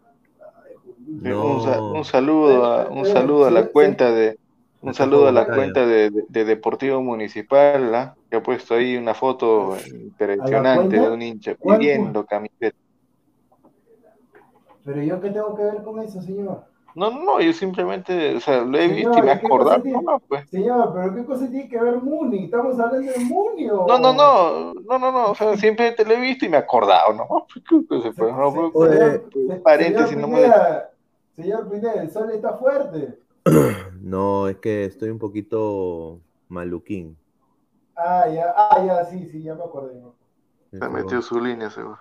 Un, 1.07 2.03
saludo 2.03 2.65
a, 2.65 2.89
un 2.89 3.05
saludo 3.05 3.45
a 3.45 3.51
la 3.51 3.67
cuenta 3.67 4.11
de 4.11 4.37
un 4.81 4.93
saludo 4.93 5.27
a 5.27 5.31
la 5.31 5.47
cuenta 5.47 5.85
de, 5.85 6.11
de- 6.11 6.25
de 6.29 6.45
Deportivo 6.45 7.01
Municipal, 7.01 7.93
¿ah? 7.95 8.15
que 8.29 8.37
ha 8.37 8.43
puesto 8.43 8.75
ahí 8.75 8.97
una 8.97 9.15
foto 9.15 9.77
impresionante 9.87 10.99
de 10.99 11.09
un 11.09 11.21
hincha 11.21 11.55
pidiendo 11.55 12.23
camiseta. 12.25 12.77
Pero 14.83 15.01
yo 15.01 15.19
qué 15.19 15.31
tengo 15.31 15.55
que 15.55 15.63
ver 15.63 15.83
con 15.83 15.99
eso, 16.01 16.21
señor. 16.21 16.65
No, 16.95 17.11
no, 17.11 17.23
no, 17.23 17.41
yo 17.41 17.51
simplemente, 17.53 18.35
o 18.35 18.39
sea, 18.39 18.61
lo 18.63 18.77
he 18.77 18.87
visto 18.87 19.19
y 19.19 19.21
me 19.23 19.31
¿y 19.33 19.39
qué 19.39 19.45
acordaba, 19.45 19.83
tiene? 19.83 20.01
no, 20.01 20.19
pues. 20.21 20.49
Señor, 20.49 20.93
pero 20.93 21.13
qué 21.15 21.25
cosa 21.25 21.49
tiene 21.49 21.67
que 21.67 21.79
ver 21.81 21.97
Muni, 22.01 22.45
estamos 22.45 22.79
hablando 22.79 23.11
de 23.11 23.19
Muni 23.19 23.69
o 23.69 23.85
No, 23.87 23.99
no, 23.99 24.13
no, 24.13 24.73
no, 24.73 24.99
no, 24.99 25.11
no, 25.11 25.31
o 25.31 25.35
sea, 25.35 25.57
simplemente 25.57 26.05
lo 26.05 26.13
he 26.13 26.19
visto 26.21 26.45
y 26.45 26.49
me 26.49 26.57
he 26.57 26.59
acordado, 26.61 27.13
¿no? 27.13 27.27
¿Qué 27.69 27.85
cosa, 27.85 28.11
pues? 28.17 28.33
No, 28.33 28.53
pues, 28.53 28.71
pues, 28.73 29.21
se- 29.47 29.61
paréntesis, 29.61 30.15
señor 30.15 30.29
no 30.29 30.35
me- 30.37 30.51
Señor 31.35 31.69
Pineda, 31.69 32.01
el 32.01 32.09
sol 32.09 32.31
está 32.31 32.53
fuerte. 32.53 33.19
No, 34.01 34.47
es 34.47 34.57
que 34.57 34.85
estoy 34.85 35.09
un 35.09 35.17
poquito 35.17 36.19
maluquín. 36.47 37.17
Ah, 37.95 38.27
ya, 38.29 38.53
ah, 38.55 38.83
ya, 38.85 39.03
sí, 39.05 39.25
sí, 39.31 39.41
ya 39.41 39.55
me 39.55 39.63
acordé. 39.63 39.99
Se 40.71 40.87
metió 40.89 41.21
su 41.21 41.39
línea, 41.39 41.69
seguro. 41.69 41.97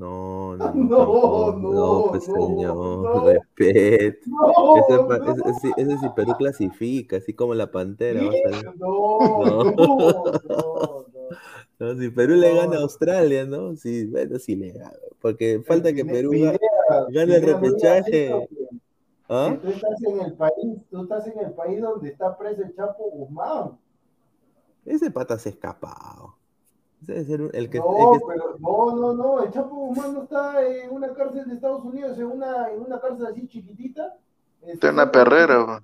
No, 0.00 0.56
no, 0.56 0.72
No, 0.74 1.52
no, 1.52 2.06
pues 2.10 2.24
señor. 2.24 2.74
No, 2.74 3.30
Ese, 3.58 4.18
sí 5.98 6.08
Perú 6.16 6.32
clasifica, 6.38 7.18
así 7.18 7.34
como 7.34 7.54
la 7.54 7.70
Pantera. 7.70 8.22
no, 8.22 8.30
No. 8.78 9.64
no, 9.64 9.74
no, 10.48 11.06
no. 11.78 11.94
Si 11.98 12.08
Perú 12.10 12.34
le 12.34 12.54
gana 12.54 12.78
a. 12.78 12.80
Australia, 12.80 13.44
¿no? 13.44 13.76
Sí, 13.76 14.06
bueno, 14.06 14.38
sí 14.38 14.56
le 14.56 14.72
gana. 14.72 14.96
Porque 15.20 15.62
falta 15.66 15.92
que 15.92 16.04
Perú 16.04 16.30
gane 17.10 17.36
el 17.36 17.42
repechaje. 17.42 18.32
¿Ah? 19.28 19.56
Tú 19.62 19.68
estás 19.68 20.02
en 20.02 20.20
el 20.20 20.32
país, 20.32 20.78
tú 20.90 21.02
estás 21.02 21.26
en 21.28 21.38
el 21.38 21.52
país 21.52 21.80
donde 21.80 22.08
está 22.08 22.36
preso 22.36 22.62
el 22.62 22.74
Chapo 22.74 23.10
Guzmán. 23.12 23.78
Ese 24.84 25.10
pata 25.10 25.38
se 25.38 25.50
ha 25.50 25.52
escapado. 25.52 26.39
Debe 27.00 27.24
ser 27.24 27.40
el 27.54 27.70
que, 27.70 27.78
el 27.78 27.84
No, 27.84 28.12
que- 28.12 28.18
pero 28.28 28.56
no, 28.58 28.96
no, 28.96 29.14
no, 29.14 29.42
el 29.44 29.50
Chapo 29.50 29.74
Guzmán 29.74 30.14
no 30.14 30.22
está 30.24 30.66
en 30.66 30.90
una 30.90 31.12
cárcel 31.14 31.48
de 31.48 31.54
Estados 31.54 31.82
Unidos, 31.84 32.18
en 32.18 32.26
una, 32.26 32.70
en 32.70 32.80
una 32.80 33.00
cárcel 33.00 33.26
así 33.26 33.46
chiquitita. 33.48 34.16
Está 34.66 34.88
en 34.88 34.94
una 34.94 35.10
perrera, 35.10 35.64
pues. 35.66 35.80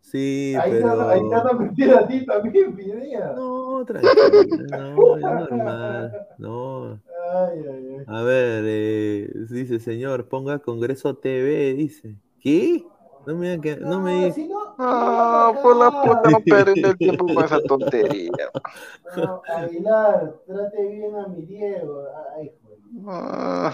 Sí, 0.00 0.54
Ahí, 0.60 0.70
pero. 0.70 0.96
van- 0.96 1.10
ahí 1.10 1.20
te 1.28 1.86
van 1.88 1.98
a 1.98 2.06
ti 2.06 2.24
también, 2.26 2.76
Pineda. 2.76 3.32
No, 3.34 3.84
tranquilo, 3.84 4.66
no, 4.70 5.16
es 5.16 5.22
normal. 5.22 6.26
No. 6.38 7.00
Ay, 7.32 7.64
ay, 7.68 7.96
ay. 7.98 8.04
A 8.06 8.22
ver, 8.22 8.62
eh, 8.66 9.30
dice 9.50 9.80
señor, 9.80 10.28
ponga 10.28 10.60
Congreso 10.60 11.16
TV, 11.16 11.74
dice. 11.74 12.16
¿Qué? 12.40 12.84
No 13.26 13.34
me 13.34 13.60
que, 13.60 13.76
no 13.76 14.00
me 14.00 14.32
si 14.32 14.48
no, 14.48 14.74
Ah, 14.78 15.52
por 15.62 15.76
la 15.76 15.90
puta, 15.90 16.30
no 16.30 16.40
perdiendo 16.40 16.90
el 16.90 16.98
tiempo 16.98 17.26
con 17.26 17.44
esa 17.44 17.60
tontería. 17.62 18.50
no, 19.16 19.42
Aguilar, 19.48 20.34
trate 20.46 20.88
bien 20.88 21.16
a 21.16 21.28
mi 21.28 21.42
Diego. 21.42 22.04
Ay, 22.36 22.52
joder. 22.62 22.78
Ah, 23.06 23.72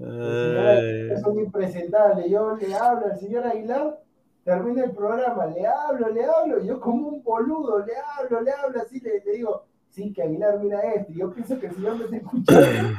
Ay, 0.00 1.20
son 1.22 1.38
impresentables. 1.38 2.30
Yo 2.30 2.56
le 2.56 2.74
hablo 2.74 3.06
al 3.06 3.18
señor 3.18 3.46
Aguilar, 3.46 4.00
termina 4.44 4.84
el 4.84 4.92
programa, 4.92 5.46
le 5.46 5.66
hablo, 5.66 6.08
le 6.08 6.24
hablo, 6.24 6.62
yo 6.62 6.80
como 6.80 7.08
un 7.08 7.22
boludo, 7.22 7.84
le 7.84 7.92
hablo, 8.18 8.40
le 8.40 8.50
hablo, 8.52 8.80
así 8.80 9.00
le, 9.00 9.20
le 9.24 9.32
digo, 9.32 9.64
sí, 9.90 10.12
que 10.12 10.22
Aguilar 10.22 10.58
mira 10.58 10.80
esto, 10.94 11.12
y 11.12 11.18
yo 11.18 11.30
pienso 11.32 11.58
que 11.58 11.66
el 11.66 11.74
señor 11.74 11.96
me 11.98 12.04
está 12.04 12.16
escuchando, 12.16 12.98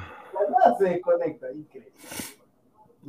la 0.59 0.77
se 0.77 0.83
desconecta, 0.85 1.51
increíble. 1.51 1.91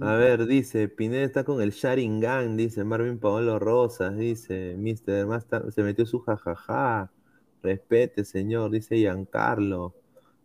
A 0.00 0.14
ver, 0.14 0.46
dice, 0.46 0.88
Pineda 0.88 1.24
está 1.24 1.44
con 1.44 1.60
el 1.62 1.70
Sharingan, 1.70 2.56
dice 2.56 2.84
Marvin 2.84 3.18
Paolo 3.18 3.58
Rosas, 3.58 4.16
dice 4.16 4.74
Mister, 4.78 5.26
más 5.26 5.46
se 5.70 5.82
metió 5.82 6.04
su 6.06 6.20
jajaja. 6.20 7.10
Respete, 7.62 8.24
señor, 8.24 8.70
dice 8.70 8.96
Giancarlo. 8.96 9.94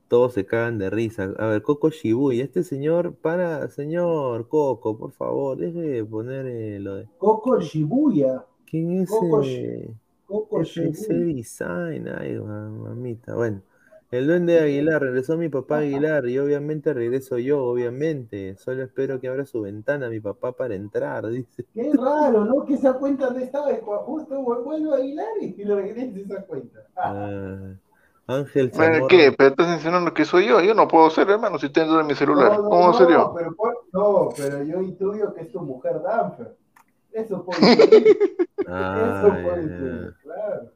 Todos 0.08 0.34
se 0.34 0.46
cagan 0.46 0.78
de 0.80 0.90
risa. 0.90 1.34
A 1.40 1.48
ver, 1.48 1.62
Coco 1.64 1.90
Shibuya, 1.92 2.44
este 2.44 2.64
señor, 2.64 3.16
para, 3.16 3.70
señor 3.70 4.48
Coco, 4.50 4.98
por 4.98 5.12
favor, 5.14 5.58
deje 5.58 5.82
de 5.82 6.06
poner 6.06 6.46
eh, 6.48 6.80
lo 6.80 6.96
de. 6.96 7.10
Coco 7.20 7.60
Shibuya, 7.60 8.46
¿Quién 8.66 9.02
es 9.02 9.10
Coco 9.10 9.42
ese? 9.42 9.94
Coco 10.26 10.64
ese 10.64 11.14
Shibuya. 11.14 11.26
design? 11.26 12.08
Ay, 12.10 12.36
ma- 12.40 12.70
mamita. 12.70 13.36
Bueno, 13.36 13.64
el 14.12 14.28
duende 14.28 14.54
de 14.54 14.60
Aguilar, 14.62 15.02
regresó 15.02 15.38
mi 15.38 15.50
papá 15.50 15.80
Aguilar 15.80 16.28
y 16.28 16.40
obviamente 16.40 16.94
regreso 16.94 17.38
yo, 17.38 17.64
obviamente. 17.64 18.56
Solo 18.58 18.84
espero 18.84 19.20
que 19.20 19.28
abra 19.28 19.46
su 19.46 19.62
ventana 19.62 20.10
mi 20.10 20.20
papá 20.20 20.52
para 20.52 20.76
entrar, 20.76 21.28
dice. 21.30 21.66
Qué 21.74 21.92
raro, 21.94 22.46
¿no? 22.46 22.66
Que 22.66 22.74
esa 22.74 22.94
cuenta 22.94 23.30
no 23.30 23.40
estaba, 23.40 23.72
justo 23.76 24.42
vuelvo 24.42 24.94
a 24.94 24.98
Aguilar 24.98 25.28
y 25.42 25.64
le 25.64 25.76
regresa 25.76 26.20
esa 26.20 26.42
cuenta. 26.46 26.80
Ah, 26.96 28.36
Ángel 28.36 28.70
bueno, 28.70 28.94
Zamora. 28.94 29.08
¿Qué? 29.08 29.32
Pero 29.36 29.50
estás 29.50 29.68
mencionando 29.68 30.14
que 30.14 30.24
soy 30.26 30.48
yo. 30.48 30.62
Yo 30.62 30.76
no 30.76 30.88
puedo 30.88 31.10
ser, 31.10 31.30
hermano, 31.30 31.58
si 31.58 31.70
tengo 31.70 32.00
en 32.00 32.06
mi 32.08 32.14
celular. 32.14 32.52
No, 32.52 32.64
no, 32.64 32.70
¿Cómo 32.70 32.88
no, 32.88 32.94
ser 32.94 33.10
yo? 33.10 33.34
Pero, 33.36 33.56
por- 33.56 33.86
no, 33.92 34.30
pero 34.38 34.64
yo 34.64 34.82
intuyo 34.82 35.34
que 35.34 35.42
es 35.42 35.52
tu 35.52 35.62
mujer 35.62 36.02
Danfer. 36.04 36.56
Eso 37.12 37.44
puede 37.46 37.60
ser. 37.60 38.18
Ah, 38.68 39.24
Eso 39.24 39.42
puede 39.42 39.68
ser, 39.68 40.14
claro. 40.22 40.72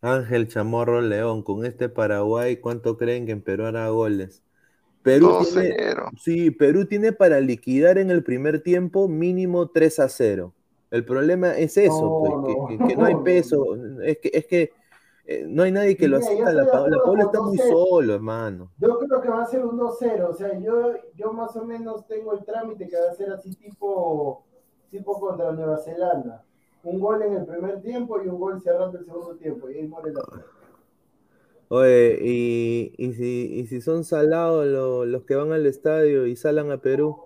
Ángel 0.00 0.48
Chamorro 0.48 1.00
León, 1.00 1.42
con 1.42 1.64
este 1.64 1.88
Paraguay, 1.88 2.58
¿cuánto 2.58 2.96
creen 2.96 3.26
que 3.26 3.32
en 3.32 3.42
Perú 3.42 3.64
hará 3.64 3.88
goles? 3.88 4.42
Perú 5.02 5.38
tiene, 5.52 5.74
cero. 5.78 6.10
sí, 6.20 6.50
Perú 6.50 6.86
tiene 6.86 7.12
para 7.12 7.40
liquidar 7.40 7.98
en 7.98 8.10
el 8.10 8.22
primer 8.22 8.62
tiempo 8.62 9.08
mínimo 9.08 9.68
3 9.70 9.98
a 10.00 10.08
0. 10.08 10.52
El 10.90 11.04
problema 11.04 11.56
es 11.56 11.76
eso, 11.76 11.90
No, 11.90 12.18
pues, 12.20 12.32
que, 12.46 12.76
no, 12.76 12.84
que- 12.86 12.88
que 12.88 12.96
no 12.96 13.04
hay 13.06 13.14
peso, 13.24 13.64
es 14.02 14.18
que, 14.18 14.30
es 14.32 14.46
que 14.46 14.72
eh, 15.26 15.44
no 15.46 15.62
hay 15.62 15.72
nadie 15.72 15.96
que 15.96 16.08
lo 16.08 16.16
asista, 16.16 16.50
la, 16.52 16.62
la 16.62 17.02
Paula 17.04 17.24
está 17.24 17.42
muy 17.42 17.58
solo, 17.58 18.14
hermano. 18.14 18.70
Yo 18.78 18.98
creo 18.98 19.20
que 19.20 19.28
va 19.28 19.42
a 19.42 19.46
ser 19.46 19.64
un 19.64 19.76
2-0. 19.76 20.30
O 20.30 20.32
sea, 20.32 20.58
yo, 20.58 20.94
yo 21.14 21.32
más 21.32 21.54
o 21.56 21.64
menos 21.64 22.06
tengo 22.06 22.32
el 22.32 22.44
trámite 22.44 22.88
que 22.88 22.96
va 22.96 23.10
a 23.10 23.14
ser 23.14 23.30
así 23.32 23.54
tipo, 23.54 24.44
tipo 24.90 25.20
contra 25.20 25.52
Nueva 25.52 25.76
Zelanda. 25.78 26.44
Un 26.84 27.00
gol 27.00 27.22
en 27.22 27.34
el 27.34 27.44
primer 27.46 27.82
tiempo 27.82 28.20
y 28.22 28.28
un 28.28 28.38
gol 28.38 28.60
cerrando 28.60 28.98
el 28.98 29.04
segundo 29.04 29.34
tiempo. 29.36 29.68
Y 29.70 29.74
ahí 29.78 29.86
muere 29.88 30.12
la 30.12 30.20
Oye, 31.70 32.18
y, 32.22 32.92
y 32.96 33.12
si, 33.12 33.60
y 33.60 33.66
si 33.66 33.80
son 33.82 34.04
salados 34.04 34.66
lo- 34.66 35.04
los 35.04 35.24
que 35.24 35.34
van 35.34 35.52
al 35.52 35.66
estadio 35.66 36.26
y 36.26 36.34
salan 36.34 36.70
a 36.72 36.78
Perú, 36.78 37.16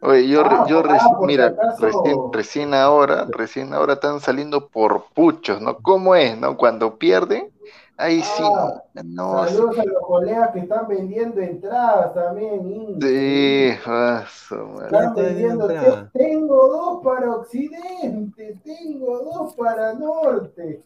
Oye, 0.00 0.28
yo, 0.28 0.42
Ah, 0.44 0.66
yo 0.68 0.82
reci- 0.82 0.98
ah, 1.00 1.18
mira, 1.26 1.46
acaso. 1.46 1.80
recién, 1.80 2.32
recién 2.32 2.74
ahora, 2.74 3.26
recién 3.30 3.74
ahora 3.74 3.94
están 3.94 4.20
saliendo 4.20 4.68
por 4.68 5.04
puchos, 5.14 5.60
¿no? 5.60 5.78
¿Cómo 5.78 6.14
es, 6.14 6.38
no? 6.38 6.56
Cuando 6.56 6.96
pierden, 6.98 7.50
ahí 7.96 8.20
sí, 8.22 8.42
Ah, 8.44 8.82
no, 9.04 9.46
sí, 9.46 9.54
Saludos 9.54 9.78
a 9.78 9.84
los 9.84 10.02
colegas 10.02 10.50
que 10.52 10.58
están 10.60 10.88
vendiendo 10.88 11.40
entradas 11.40 12.14
también. 12.14 12.98
sí, 13.00 13.70
madre. 13.84 14.86
Están 14.86 15.08
está 15.08 15.12
vendiendo 15.22 15.66
vendiendo. 15.66 15.70
entradas? 15.70 16.12
"Te- 16.12 16.18
Tengo 16.18 16.68
dos 16.68 17.02
para 17.04 17.34
Occidente, 17.36 18.60
tengo 18.64 19.18
dos 19.20 19.54
para 19.54 19.94
Norte. 19.94 20.82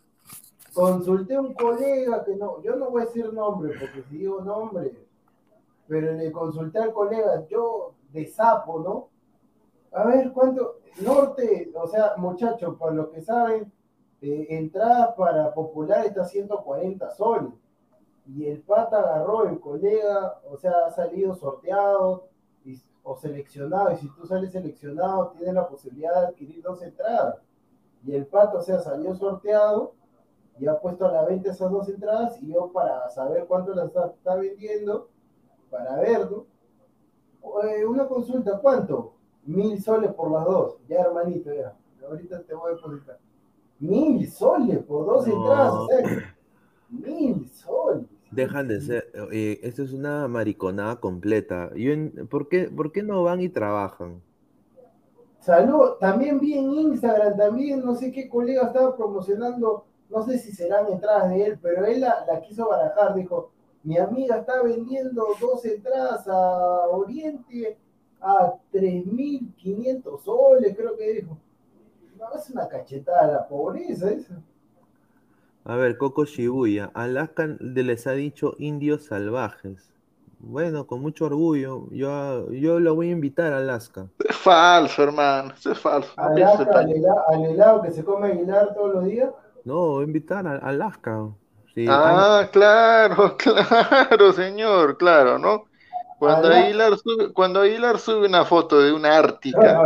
consulté 0.73 1.35
a 1.35 1.41
un 1.41 1.53
colega 1.55 2.25
que 2.25 2.37
no, 2.37 2.63
yo 2.63 2.77
no 2.77 2.91
voy 2.91 3.03
a 3.03 3.07
decir 3.07 3.33
nombre, 3.33 3.75
porque 3.79 4.03
si 4.09 4.19
digo 4.19 4.41
nombre, 4.41 4.93
pero 5.89 6.13
le 6.13 6.31
consulté 6.31 6.79
al 6.79 6.93
colega, 6.93 7.45
yo 7.49 7.95
de 8.13 8.27
sapo, 8.29 8.79
¿no? 8.79 9.09
A 9.99 10.05
ver, 10.07 10.31
¿cuánto? 10.33 10.77
Norte, 11.01 11.73
o 11.75 11.89
sea, 11.89 12.13
muchachos, 12.19 12.77
para 12.79 12.93
los 12.93 13.09
que 13.09 13.21
saben, 13.21 13.73
eh, 14.23 14.47
entrada 14.51 15.14
para 15.14 15.53
popular 15.55 16.07
está 16.07 16.25
140 16.25 17.11
soles. 17.11 17.53
Y 18.27 18.47
el 18.47 18.62
pata 18.62 18.99
agarró 18.99 19.45
el 19.49 19.59
colega, 19.61 20.41
o 20.49 20.57
sea, 20.57 20.73
ha 20.87 20.91
salido 20.91 21.35
sorteado 21.35 22.29
y- 22.64 22.81
o 23.03 23.16
seleccionado. 23.16 23.93
Y 23.93 23.97
si 23.97 24.09
tú 24.14 24.27
sales 24.27 24.53
seleccionado, 24.53 25.31
tienes 25.31 25.55
la 25.55 25.66
posibilidad 25.68 26.21
de 26.21 26.27
adquirir 26.29 26.62
dos 26.62 26.83
entradas. 26.83 27.37
Y 28.05 28.14
el 28.14 28.27
pato, 28.27 28.59
o 28.59 28.62
sea, 28.62 28.79
salió 28.81 29.14
sorteado 29.14 29.95
y 30.59 30.66
ha 30.66 30.79
puesto 30.79 31.07
a 31.07 31.12
la 31.12 31.25
venta 31.25 31.51
esas 31.51 31.71
dos 31.71 31.89
entradas. 31.89 32.41
Y 32.43 32.53
yo, 32.53 32.71
para 32.73 33.09
saber 33.11 33.47
cuánto 33.47 33.75
las 33.75 33.87
está, 33.87 34.07
está 34.07 34.35
vendiendo, 34.37 35.09
para 35.71 35.97
verlo, 35.97 36.47
eh, 37.64 37.85
una 37.87 38.07
consulta, 38.07 38.59
¿cuánto? 38.61 39.14
Mil 39.45 39.83
soles 39.83 40.12
por 40.12 40.31
las 40.31 40.45
dos. 40.45 40.77
Ya, 40.89 41.01
hermanito, 41.01 41.53
ya. 41.53 41.75
Ahorita 42.07 42.43
te 42.43 42.55
voy 42.55 42.73
a 42.73 42.75
depositar. 42.77 43.18
Mil 43.81 44.31
soles 44.31 44.78
por 44.85 45.07
dos 45.07 45.26
No. 45.26 45.35
entradas. 45.37 45.72
O 45.74 45.87
sea, 45.89 46.35
mil 46.91 47.49
soles. 47.49 48.07
Dejan 48.31 48.68
de 48.68 48.81
ser, 48.81 49.11
eh, 49.33 49.59
esto 49.62 49.83
es 49.83 49.93
una 49.93 50.28
mariconada 50.28 51.01
completa. 51.01 51.70
Yo 51.74 51.93
¿por 52.28 52.49
qué, 52.49 52.70
por 52.70 52.93
qué 52.93 53.03
no 53.03 53.24
van 53.24 53.41
y 53.41 53.49
trabajan? 53.49 54.22
Salud, 55.41 55.95
también 55.99 56.39
vi 56.39 56.57
en 56.59 56.70
Instagram, 56.70 57.37
también 57.37 57.83
no 57.85 57.95
sé 57.95 58.12
qué 58.12 58.28
colega 58.28 58.66
estaba 58.66 58.95
promocionando, 58.95 59.85
no 60.11 60.22
sé 60.22 60.39
si 60.39 60.53
serán 60.53 60.87
entradas 60.93 61.31
de 61.31 61.45
él, 61.45 61.59
pero 61.61 61.87
él 61.87 62.03
la, 62.03 62.24
la 62.26 62.41
quiso 62.43 62.68
barajar, 62.68 63.14
dijo, 63.14 63.51
mi 63.83 63.97
amiga 63.97 64.37
está 64.37 64.62
vendiendo 64.62 65.24
dos 65.41 65.64
entradas 65.64 66.28
a 66.28 66.89
Oriente 66.91 67.78
a 68.20 68.53
3.500 68.70 70.20
soles, 70.22 70.76
creo 70.76 70.95
que 70.97 71.12
dijo. 71.14 71.39
No, 72.21 72.33
es 72.39 72.49
una 72.51 72.68
cachetada 72.68 73.23
a 73.23 73.27
la 73.27 73.49
pobreza 73.49 74.11
esa. 74.12 74.41
A 75.64 75.77
ver, 75.77 75.97
Coco 75.97 76.25
Shibuya, 76.27 76.91
Alaska 76.95 77.47
les 77.61 78.07
ha 78.07 78.12
dicho 78.12 78.55
indios 78.59 79.07
salvajes. 79.07 79.93
Bueno, 80.39 80.87
con 80.87 81.01
mucho 81.01 81.27
orgullo, 81.27 81.89
yo, 81.91 82.51
yo 82.51 82.81
lo 82.81 82.95
voy 82.95 83.09
a 83.09 83.12
invitar 83.12 83.53
a 83.53 83.59
Alaska. 83.59 84.09
Es 84.18 84.37
falso, 84.37 85.03
hermano. 85.03 85.53
Eso 85.55 85.73
es 85.73 85.79
falso. 85.79 86.12
No 86.16 86.27
Alaska, 86.27 86.79
al, 86.79 86.89
hela- 86.93 87.25
al 87.29 87.45
helado 87.47 87.83
que 87.83 87.91
se 87.91 88.05
come 88.05 88.29
Aguilar 88.29 88.75
todos 88.75 88.95
los 88.95 89.05
días. 89.07 89.31
No, 89.64 89.75
voy 89.89 90.03
a 90.05 90.07
invitar 90.07 90.47
a, 90.47 90.57
Alaska. 90.59 91.29
Sí, 91.75 91.87
Ah, 91.89 92.49
claro, 92.53 93.37
claro, 93.39 94.33
señor, 94.33 94.97
claro, 94.99 95.39
¿no? 95.39 95.64
Cuando 96.21 96.49
Aguilar 96.49 96.99
sube, 96.99 97.33
cuando 97.33 97.61
Aguilar 97.62 97.99
sube 97.99 98.27
una 98.27 98.45
foto 98.45 98.79
de 98.81 98.93
una 98.93 99.16
ártica, 99.18 99.81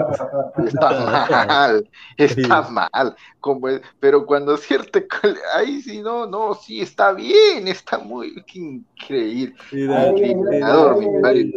está 0.66 0.92
mal, 1.48 1.88
está 2.16 2.62
mal, 2.62 3.16
como 3.40 3.68
es- 3.68 3.80
pero 4.00 4.26
cuando 4.26 4.56
cierto, 4.56 4.98
ahí 5.54 5.80
sí, 5.80 6.02
no, 6.02 6.26
no, 6.26 6.54
sí, 6.54 6.80
está 6.80 7.12
bien, 7.12 7.68
está 7.68 7.98
muy 7.98 8.34
qué 8.46 8.58
increíble, 8.58 9.54
ahí, 9.88 10.34
mi 10.34 11.08
padre, 11.20 11.50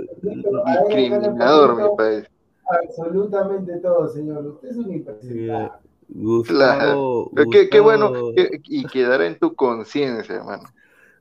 discriminador, 0.63 1.81
mi 1.81 1.89
padre. 1.89 2.27
Absolutamente 2.69 3.77
todo, 3.77 4.07
señor. 4.09 4.45
Usted 4.45 4.69
es 4.69 4.77
un 4.77 4.91
impresentable. 4.93 5.71
Gustavo, 6.09 7.31
Pero 7.33 7.49
Qué, 7.49 7.69
qué 7.69 7.79
bueno, 7.79 8.13
y 8.35 8.85
quedará 8.85 9.25
en 9.25 9.39
tu 9.39 9.55
conciencia, 9.55 10.35
hermano. 10.35 10.63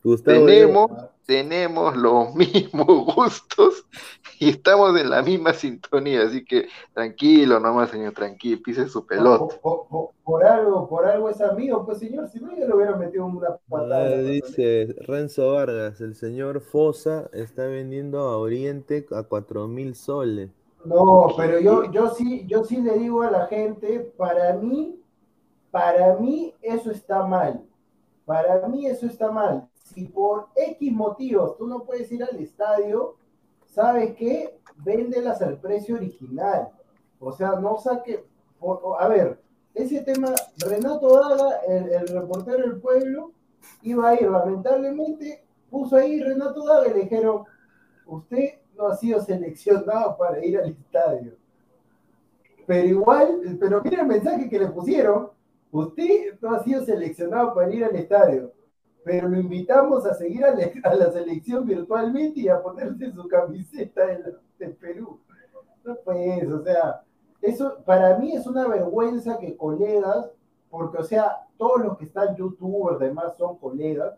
Gustavo 0.02 0.46
Tenemos, 0.46 0.90
tenemos 1.26 1.96
los 1.96 2.34
mismos 2.36 3.14
gustos 3.14 3.86
y 4.38 4.50
estamos 4.50 4.98
en 5.00 5.10
la 5.10 5.22
misma 5.22 5.52
sintonía, 5.54 6.22
así 6.24 6.44
que 6.44 6.68
tranquilo 6.94 7.60
nomás, 7.60 7.90
señor, 7.90 8.12
tranquilo, 8.14 8.60
pise 8.64 8.88
su 8.88 9.06
pelota. 9.06 9.46
Por, 9.48 9.60
por- 9.60 9.88
por- 9.88 10.10
por 10.22 10.44
algo, 10.44 10.88
por 10.88 11.06
algo 11.06 11.28
es 11.28 11.40
amigo, 11.40 11.84
pues 11.84 11.98
señor, 11.98 12.28
si 12.28 12.38
no 12.40 12.54
yo 12.56 12.66
le 12.68 12.74
hubiera 12.74 12.96
metido 12.96 13.26
una 13.26 13.56
patada. 13.68 14.10
Ah, 14.10 14.20
dice 14.24 14.94
Renzo 15.06 15.52
Vargas, 15.52 16.00
el 16.00 16.16
señor 16.16 16.60
Fosa 16.60 17.30
está 17.32 17.66
vendiendo 17.66 18.18
a 18.20 18.38
Oriente 18.38 19.06
a 19.12 19.22
cuatro 19.22 19.68
mil 19.68 19.94
soles. 19.94 20.50
No, 20.84 21.34
pero 21.36 21.58
yo, 21.60 21.90
yo 21.90 22.10
sí, 22.10 22.46
yo 22.46 22.64
sí 22.64 22.76
le 22.80 22.98
digo 22.98 23.22
a 23.22 23.30
la 23.30 23.46
gente, 23.48 24.00
para 24.16 24.54
mí, 24.54 25.00
para 25.70 26.16
mí 26.16 26.54
eso 26.62 26.90
está 26.90 27.26
mal. 27.26 27.64
Para 28.26 28.68
mí 28.68 28.86
eso 28.86 29.06
está 29.06 29.30
mal. 29.30 29.68
Si 29.95 30.05
por 30.05 30.49
X 30.57 30.93
motivos 30.93 31.57
tú 31.57 31.66
no 31.66 31.84
puedes 31.84 32.11
ir 32.11 32.24
al 32.24 32.37
estadio, 32.41 33.16
¿sabes 33.66 34.16
qué? 34.16 34.59
Véndelas 34.84 35.41
al 35.43 35.61
precio 35.61 35.95
original. 35.95 36.70
O 37.20 37.30
sea, 37.32 37.53
no 37.53 37.78
saque. 37.78 38.24
a 38.99 39.09
ver, 39.09 39.41
ese 39.74 40.03
tema, 40.03 40.32
Renato 40.59 41.14
Daga, 41.14 41.61
el, 41.68 41.89
el 41.93 42.09
reportero 42.09 42.59
del 42.59 42.80
pueblo, 42.80 43.32
iba 43.82 44.09
a 44.09 44.14
ir, 44.14 44.28
lamentablemente, 44.28 45.45
puso 45.70 45.97
ahí 45.97 46.20
Renato 46.20 46.66
Daga 46.66 46.89
y 46.89 46.95
le 46.95 47.01
dijeron, 47.03 47.45
usted 48.07 48.55
no 48.76 48.89
ha 48.89 48.97
sido 48.97 49.20
seleccionado 49.20 50.16
para 50.16 50.45
ir 50.45 50.59
al 50.59 50.70
estadio. 50.70 51.37
Pero 52.66 52.89
igual, 52.89 53.57
pero 53.61 53.80
mira 53.82 54.03
el 54.03 54.09
mensaje 54.09 54.49
que 54.49 54.59
le 54.59 54.66
pusieron, 54.66 55.30
usted 55.70 56.39
no 56.41 56.55
ha 56.55 56.64
sido 56.64 56.84
seleccionado 56.84 57.55
para 57.55 57.72
ir 57.72 57.84
al 57.84 57.95
estadio, 57.95 58.53
pero 59.07 59.28
lo 59.28 59.38
invitamos 59.38 60.04
a 60.04 60.14
seguir 60.14 60.44
a 60.44 60.52
la, 60.52 60.68
a 60.82 60.92
la 60.96 61.12
selección 61.12 61.64
virtualmente 61.64 62.40
y 62.40 62.48
a 62.48 62.61
ponerse 62.61 63.12
su 63.12 63.28
camiseta 63.28 64.04
de, 64.04 64.18
la- 64.18 64.32
de 64.59 64.68
Perú. 64.70 65.20
No 65.84 65.94
pues, 66.04 66.48
o 66.50 66.61
sea, 66.64 67.02
eso 67.40 67.76
para 67.84 68.18
mí 68.18 68.32
es 68.32 68.48
una 68.48 68.66
vergüenza 68.66 69.38
que 69.38 69.57
colegas, 69.57 70.28
porque 70.68 70.98
o 70.98 71.04
sea, 71.04 71.46
todos 71.57 71.84
los 71.84 71.96
que 71.98 72.07
están 72.07 72.34
youtubers, 72.34 72.98
demás 72.98 73.36
son 73.38 73.57
colegas, 73.59 74.14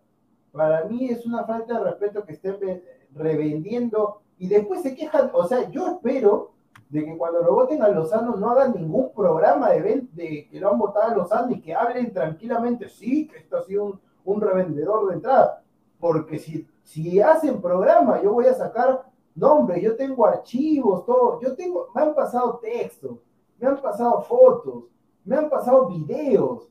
para 0.53 0.84
mí 0.86 1.11
es 1.11 1.26
una 1.26 1.45
falta 1.45 1.74
de 1.78 1.84
respeto 1.84 2.24
que 2.24 2.32
estén 2.32 2.59
ve- 2.59 2.82
revendiendo 3.14 4.22
y 4.39 4.49
después 4.49 4.80
se 4.80 4.95
quejan, 4.95 5.30
o 5.34 5.45
sea, 5.47 5.68
yo 5.70 5.86
espero 5.86 6.53
de 6.89 7.05
que 7.05 7.18
cuando 7.18 7.43
lo 7.43 7.53
voten 7.55 7.82
a 7.82 7.89
Lozano 7.91 8.36
no 8.36 8.49
hagan 8.53 8.72
ningún 8.72 9.12
programa 9.12 9.68
de, 9.68 10.07
de 10.14 10.49
que 10.51 10.59
lo 10.59 10.70
han 10.70 10.78
votado 10.78 11.12
a 11.12 11.14
Lozano 11.14 11.53
y 11.53 11.61
que 11.61 11.74
hablen 11.74 12.11
tranquilamente, 12.14 12.89
sí, 12.89 13.28
que 13.28 13.36
esto 13.36 13.59
ha 13.59 13.64
sido 13.64 13.84
un, 13.84 14.07
un 14.29 14.41
revendedor 14.41 15.09
de 15.09 15.14
entrada, 15.14 15.62
porque 15.99 16.39
si, 16.39 16.66
si 16.83 17.20
hacen 17.20 17.61
programa, 17.62 18.20
yo 18.22 18.33
voy 18.35 18.47
a 18.47 18.55
sacar 18.55 19.07
nombres, 19.35 19.83
yo 19.83 19.97
tengo 19.97 20.26
archivos, 20.26 21.07
todo, 21.07 21.41
yo 21.41 21.57
tengo, 21.57 21.89
me 21.95 22.03
han 22.03 22.14
pasado 22.14 22.59
textos, 22.59 23.18
me 23.59 23.68
han 23.68 23.81
pasado 23.81 24.20
fotos, 24.22 24.85
me 25.24 25.37
han 25.37 25.49
pasado 25.49 25.87
videos, 25.89 26.68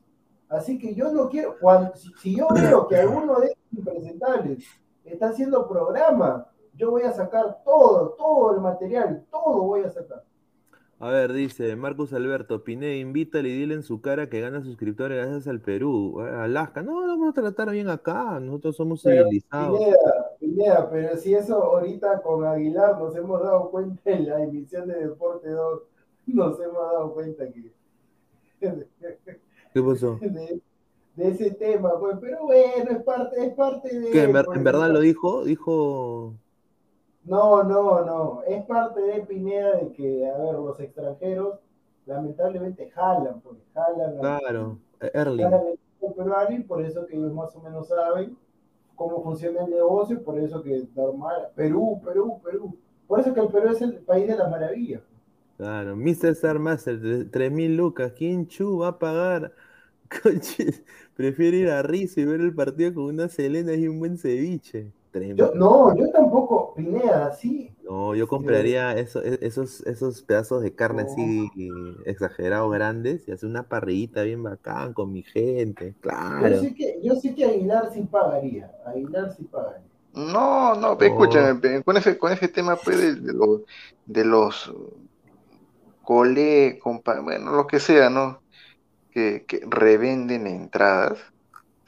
así 0.48 0.78
que 0.78 0.94
yo 0.94 1.12
no 1.12 1.28
quiero, 1.28 1.56
cuando, 1.60 1.94
si, 1.96 2.12
si 2.20 2.36
yo 2.36 2.46
veo 2.54 2.86
que 2.86 2.96
alguno 2.96 3.40
de 3.40 3.48
estos 3.48 3.72
impresentables 3.72 4.64
está 5.04 5.30
haciendo 5.30 5.68
programa, 5.68 6.46
yo 6.74 6.92
voy 6.92 7.02
a 7.02 7.12
sacar 7.12 7.60
todo, 7.64 8.10
todo 8.10 8.54
el 8.54 8.60
material, 8.60 9.26
todo 9.32 9.62
voy 9.62 9.82
a 9.82 9.90
sacar. 9.90 10.22
A 11.00 11.10
ver, 11.10 11.32
dice 11.32 11.76
Marcus 11.76 12.12
Alberto, 12.12 12.64
Pineda, 12.64 12.92
invítale 12.94 13.48
y 13.50 13.52
dile 13.58 13.74
en 13.74 13.84
su 13.84 14.00
cara 14.00 14.28
que 14.28 14.40
gana 14.40 14.62
suscriptores 14.64 15.16
gracias 15.18 15.46
al 15.46 15.60
Perú, 15.60 16.20
a 16.20 16.42
Alaska. 16.44 16.82
No, 16.82 17.02
lo 17.02 17.06
vamos 17.06 17.28
a 17.30 17.40
tratar 17.40 17.70
bien 17.70 17.88
acá, 17.88 18.40
nosotros 18.40 18.74
somos 18.76 19.02
Pero, 19.04 19.22
civilizados. 19.24 19.78
Pineda, 19.78 19.96
Pineda, 20.40 20.90
pero 20.90 21.16
si 21.16 21.34
eso 21.34 21.62
ahorita 21.62 22.20
con 22.22 22.44
Aguilar 22.44 22.98
nos 22.98 23.14
hemos 23.14 23.40
dado 23.42 23.70
cuenta 23.70 24.10
en 24.10 24.26
la 24.28 24.42
emisión 24.42 24.88
de 24.88 25.06
Deporte 25.06 25.48
2, 25.50 25.82
nos 26.26 26.60
hemos 26.60 26.76
dado 26.78 27.14
cuenta 27.14 27.44
que 27.48 27.70
¿Qué 28.60 29.82
pasó? 29.82 30.18
de, 30.20 30.60
de 31.14 31.28
ese 31.28 31.52
tema, 31.52 31.96
pues, 32.00 32.16
pero 32.20 32.42
bueno, 32.44 32.90
es 32.90 33.02
parte, 33.04 33.46
es 33.46 33.54
parte 33.54 34.00
de 34.00 34.10
¿Que 34.10 34.24
en, 34.24 34.32
ver- 34.32 34.46
pues, 34.46 34.58
en 34.58 34.64
verdad 34.64 34.90
lo 34.90 34.98
dijo? 34.98 35.44
Dijo. 35.44 36.34
No, 37.28 37.62
no, 37.62 38.04
no, 38.04 38.42
es 38.46 38.64
parte 38.64 39.00
de 39.02 39.20
Pineda 39.20 39.76
de 39.76 39.92
que, 39.92 40.26
a 40.26 40.38
ver, 40.38 40.54
los 40.54 40.80
extranjeros 40.80 41.58
lamentablemente 42.06 42.90
jalan, 42.90 43.40
pues, 43.42 43.58
jalan 43.74 44.18
Claro, 44.18 44.78
Erling. 45.12 45.44
jalan 45.44 45.66
el 46.00 46.14
peruano 46.14 46.56
y 46.56 46.62
por 46.62 46.82
eso 46.82 47.06
que 47.06 47.16
ellos 47.16 47.32
más 47.34 47.54
o 47.54 47.60
menos 47.60 47.88
saben 47.88 48.36
cómo 48.94 49.22
funciona 49.22 49.64
el 49.64 49.70
negocio 49.70 50.16
y 50.16 50.20
por 50.20 50.38
eso 50.38 50.62
que 50.62 50.82
normal, 50.96 51.48
Perú, 51.54 52.00
Perú, 52.04 52.40
Perú, 52.42 52.76
por 53.06 53.20
eso 53.20 53.34
que 53.34 53.40
el 53.40 53.48
Perú 53.48 53.68
es 53.70 53.82
el 53.82 53.94
país 53.98 54.26
de 54.26 54.36
las 54.36 54.50
maravillas. 54.50 55.02
Claro, 55.58 55.96
Mr. 55.96 56.28
Star 56.30 56.58
Master, 56.58 57.30
3000 57.30 57.76
lucas. 57.76 58.12
¿Quién 58.16 58.46
chu 58.46 58.78
va 58.78 58.88
a 58.88 58.98
pagar? 58.98 59.52
Conches, 60.22 60.82
prefiero 61.14 61.56
ir 61.56 61.68
a 61.68 61.82
Rizo 61.82 62.20
y 62.20 62.24
ver 62.24 62.40
el 62.40 62.54
partido 62.54 62.94
con 62.94 63.04
una 63.04 63.28
Selena 63.28 63.74
y 63.74 63.88
un 63.88 63.98
buen 63.98 64.16
ceviche. 64.16 64.92
Yo, 65.12 65.52
no, 65.54 65.96
yo 65.96 66.10
tampoco, 66.10 66.74
Pineda, 66.74 67.32
sí. 67.32 67.70
No, 67.82 68.14
yo 68.14 68.28
compraría 68.28 68.92
eso- 68.98 69.22
e- 69.22 69.38
esos, 69.40 69.80
esos 69.86 70.22
pedazos 70.22 70.62
de 70.62 70.74
carne 70.74 71.02
así 71.02 71.50
exagerados 72.04 72.70
grandes 72.72 73.26
y 73.26 73.32
hacer 73.32 73.48
una 73.48 73.68
parrillita 73.68 74.22
bien 74.24 74.42
bacán 74.42 74.92
con 74.92 75.12
mi 75.12 75.22
gente, 75.22 75.94
claro. 76.00 76.48
Yo 76.50 76.60
sé 76.60 76.74
que, 76.74 77.00
yo 77.02 77.14
sé 77.16 77.34
que 77.34 77.44
Aguilar 77.44 77.90
sí 77.92 78.02
pagaría. 78.02 78.70
Aguilar 78.86 79.34
sí 79.34 79.44
pagaría. 79.44 79.86
No, 80.12 80.74
no, 80.74 80.98
pe, 80.98 81.06
escúchame, 81.08 81.82
con 81.84 81.96
ese, 81.96 82.18
con 82.18 82.32
ese 82.32 82.48
tema 82.48 82.76
pues, 82.82 82.98
de, 82.98 83.14
de 83.16 83.32
los, 83.32 83.62
de 84.04 84.24
los 84.24 84.72
cole, 86.02 86.78
compa- 86.80 87.22
bueno, 87.22 87.52
lo 87.52 87.66
que 87.66 87.80
sea, 87.80 88.10
¿no? 88.10 88.42
Que, 89.10 89.44
que 89.48 89.62
revenden 89.68 90.46
entradas. 90.48 91.20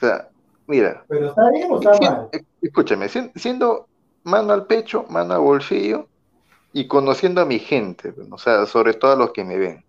O 0.02 0.06
sea, 0.06 0.29
mira, 0.70 1.06
Pero 1.08 1.26
está 1.26 1.50
bien 1.50 1.70
o 1.70 1.78
está 1.78 1.98
mal. 2.00 2.30
eh, 2.32 2.42
escúchame, 2.62 3.08
si- 3.08 3.30
siendo 3.36 3.88
mano 4.24 4.52
al 4.52 4.66
pecho, 4.66 5.04
mano 5.08 5.34
al 5.34 5.40
bolsillo 5.40 6.08
y 6.72 6.88
conociendo 6.88 7.40
a 7.42 7.46
mi 7.46 7.58
gente, 7.60 8.14
o 8.30 8.38
sea, 8.38 8.66
sobre 8.66 8.94
todo 8.94 9.12
a 9.12 9.16
los 9.16 9.32
que 9.32 9.44
me 9.44 9.58
ven. 9.58 9.84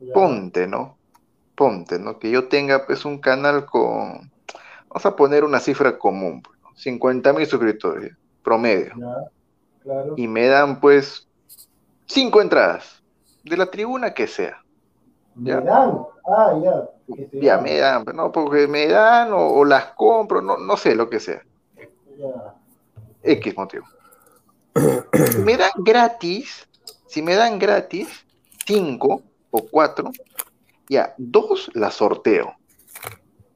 Ya, 0.00 0.14
Ponte, 0.14 0.66
¿no? 0.66 0.98
Ponte, 1.56 1.98
¿no? 1.98 2.18
Que 2.18 2.30
yo 2.30 2.48
tenga 2.48 2.86
pues 2.86 3.04
un 3.04 3.20
canal 3.20 3.66
con, 3.66 4.32
vamos 4.90 5.06
a 5.06 5.16
poner 5.16 5.44
una 5.44 5.60
cifra 5.60 5.98
común, 5.98 6.42
pues, 6.42 6.58
¿no? 6.62 6.70
50 6.76 7.32
mil 7.32 7.46
suscriptores, 7.46 8.12
promedio. 8.42 8.94
ya, 8.96 9.30
claro. 9.82 10.14
Y 10.16 10.28
me 10.28 10.46
dan 10.46 10.80
pues 10.80 11.28
cinco 12.06 12.42
entradas, 12.42 13.02
de 13.44 13.56
la 13.56 13.70
tribuna 13.70 14.14
que 14.14 14.26
sea. 14.26 14.58
Me 15.36 15.52
ya. 15.52 15.60
dan. 15.60 16.06
Ah, 16.24 16.54
ya. 16.62 16.88
te 17.30 17.40
Ya 17.40 17.58
me 17.58 17.78
dan, 17.78 18.04
¿no? 18.14 18.30
Porque 18.30 18.66
me 18.68 18.86
dan 18.86 19.32
o, 19.32 19.48
o 19.48 19.64
las 19.64 19.86
compro, 19.94 20.40
no, 20.40 20.56
no 20.56 20.76
sé 20.76 20.94
lo 20.94 21.10
que 21.10 21.20
sea. 21.20 21.42
Ya. 22.16 22.54
X 23.22 23.56
motivo. 23.56 23.84
Si 25.32 25.38
me 25.42 25.56
dan 25.56 25.72
gratis, 25.78 26.66
si 27.06 27.22
me 27.22 27.34
dan 27.34 27.58
gratis, 27.58 28.08
cinco 28.66 29.22
o 29.50 29.66
cuatro, 29.68 30.10
ya, 30.88 31.14
dos 31.18 31.70
las 31.74 31.94
sorteo. 31.94 32.54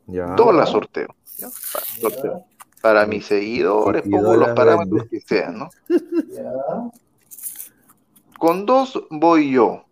Ya. 0.07 0.27
Dos 0.35 0.55
las 0.55 0.69
sorteo. 0.71 1.09
¿ya? 1.39 1.49
Pa- 1.73 1.81
sorteo. 2.01 2.45
Para 2.83 3.07
mis 3.07 3.27
seguidores, 3.27 4.05
Y 4.05 4.11
pongo 4.11 4.37
los 4.37 4.51
parámetros 4.51 5.03
vende. 5.03 5.09
que 5.09 5.21
sean, 5.21 5.59
¿no? 5.59 5.71
Ya. 5.89 6.91
Con 8.39 8.67
dos 8.67 9.03
voy 9.11 9.53
yo. 9.53 9.86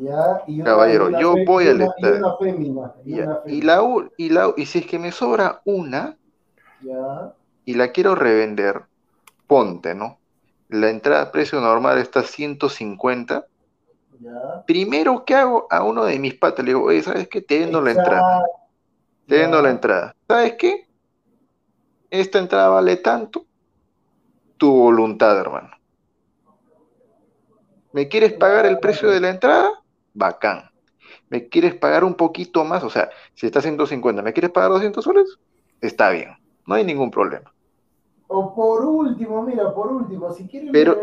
Ya. 0.00 0.42
Y 0.46 0.60
una- 0.62 0.64
Caballero, 0.70 1.10
yo 1.20 1.34
voy 1.46 1.68
al 1.68 1.80
estadio. 1.82 2.14
Y 2.14 2.18
una 2.18 2.36
fémina. 2.36 2.92
Y, 3.04 3.16
ya, 3.16 3.24
una 3.24 3.40
Y 3.46 3.60
fémina. 3.60 3.76
la, 3.76 4.08
y 4.16 4.28
la, 4.30 4.54
y 4.56 4.66
si 4.66 4.78
es 4.78 4.86
que 4.86 4.98
me 4.98 5.12
sobra 5.12 5.60
una 5.64 6.16
Ya. 6.82 7.34
y 7.66 7.74
la 7.74 7.92
quiero 7.92 8.14
revender, 8.14 8.82
ponte, 9.46 9.94
¿no? 9.94 10.18
La 10.68 10.88
entrada 10.88 11.30
precio 11.32 11.60
normal 11.60 11.98
está 11.98 12.22
150. 12.22 13.44
Ya. 14.20 14.64
Primero, 14.66 15.24
¿qué 15.24 15.34
hago? 15.34 15.66
A 15.70 15.82
uno 15.82 16.04
de 16.04 16.18
mis 16.18 16.34
patas 16.34 16.64
le 16.64 16.70
digo, 16.72 16.84
oye, 16.84 17.02
¿sabes 17.02 17.28
qué? 17.28 17.40
Te 17.42 17.58
vendo 17.58 17.80
la 17.80 17.90
entrada. 17.90 18.42
Te 19.26 19.38
vendo 19.38 19.60
la 19.62 19.70
entrada. 19.70 20.14
¿Sabes 20.28 20.54
qué? 20.58 20.86
Esta 22.10 22.38
entrada 22.38 22.68
vale 22.68 22.96
tanto. 22.96 23.44
Tu 24.56 24.70
voluntad, 24.70 25.38
hermano. 25.38 25.70
¿Me 27.92 28.08
quieres 28.08 28.32
pagar 28.34 28.66
el 28.66 28.78
precio 28.78 29.10
de 29.10 29.20
la 29.20 29.30
entrada? 29.30 29.70
Bacán. 30.14 30.70
¿Me 31.28 31.48
quieres 31.48 31.74
pagar 31.74 32.04
un 32.04 32.14
poquito 32.14 32.64
más? 32.64 32.82
O 32.84 32.90
sea, 32.90 33.10
si 33.34 33.46
está 33.46 33.60
150, 33.60 34.22
¿me 34.22 34.32
quieres 34.32 34.50
pagar 34.50 34.70
200 34.70 35.02
soles? 35.04 35.38
Está 35.80 36.10
bien. 36.10 36.30
No 36.66 36.74
hay 36.74 36.84
ningún 36.84 37.10
problema. 37.10 37.52
O 38.28 38.54
por 38.54 38.84
último, 38.84 39.42
mira, 39.42 39.74
por 39.74 39.88
último, 39.88 40.32
si 40.32 40.46
quieren 40.46 40.70
Pero- 40.70 40.96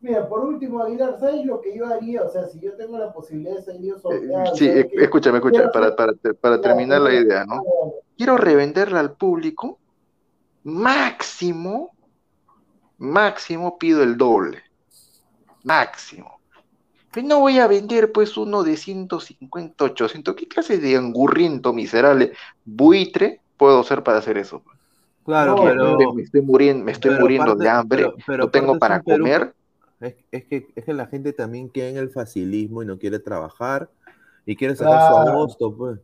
mira, 0.00 0.26
por 0.26 0.40
último, 0.40 0.82
Aguilar, 0.82 1.18
¿sabes 1.20 1.44
lo 1.44 1.60
que 1.60 1.76
yo 1.76 1.86
haría? 1.86 2.22
O 2.22 2.30
sea, 2.30 2.46
si 2.46 2.60
yo 2.60 2.74
tengo 2.76 2.98
la 2.98 3.12
posibilidad 3.12 3.56
de 3.56 3.62
salir 3.62 3.94
yo 4.02 4.10
Eh, 4.10 4.44
sí, 4.54 4.70
escúchame, 4.94 5.38
escúchame, 5.38 5.68
para, 5.68 5.94
para, 5.94 6.14
para 6.40 6.60
terminar 6.60 7.02
la 7.02 7.12
idea, 7.12 7.44
¿no? 7.44 7.62
Quiero 8.16 8.38
revenderla 8.38 9.00
al 9.00 9.12
público. 9.12 9.78
Máximo, 10.62 11.90
máximo 12.96 13.76
pido 13.78 14.02
el 14.02 14.16
doble. 14.16 14.62
Máximo. 15.64 16.39
No 17.22 17.40
voy 17.40 17.58
a 17.58 17.66
vender 17.66 18.12
pues 18.12 18.36
uno 18.36 18.62
de 18.62 18.76
150, 18.76 19.84
800. 19.84 20.34
¿Qué 20.36 20.46
clase 20.46 20.78
de 20.78 20.96
angurriento 20.96 21.72
miserable 21.72 22.32
buitre 22.64 23.40
puedo 23.56 23.82
ser 23.82 24.02
para 24.04 24.18
hacer 24.18 24.38
eso? 24.38 24.62
Claro, 25.24 25.56
No, 25.56 25.64
pero, 25.64 26.14
me, 26.14 26.22
estoy 26.22 26.40
muriendo, 26.42 26.84
me 26.84 26.92
estoy 26.92 27.10
pero 27.10 27.22
muriendo 27.22 27.54
de 27.56 27.68
hambre, 27.68 28.02
pero- 28.04 28.16
pero 28.26 28.44
no 28.44 28.50
tengo 28.50 28.78
para 28.78 29.02
comer. 29.02 29.52
es, 30.00 30.14
es 30.30 30.44
que, 30.46 30.66
es 30.74 30.84
que 30.84 30.92
la 30.94 31.06
gente 31.06 31.32
también 31.32 31.68
queda 31.68 31.88
en 31.88 31.96
el 31.96 32.10
facilismo 32.10 32.82
y 32.82 32.86
no 32.86 32.98
quiere 32.98 33.18
trabajar 33.18 33.90
y 34.46 34.56
quiere 34.56 34.74
sacar 34.76 35.02
su 35.02 35.14
agosto, 35.16 35.76
pues. 35.76 35.98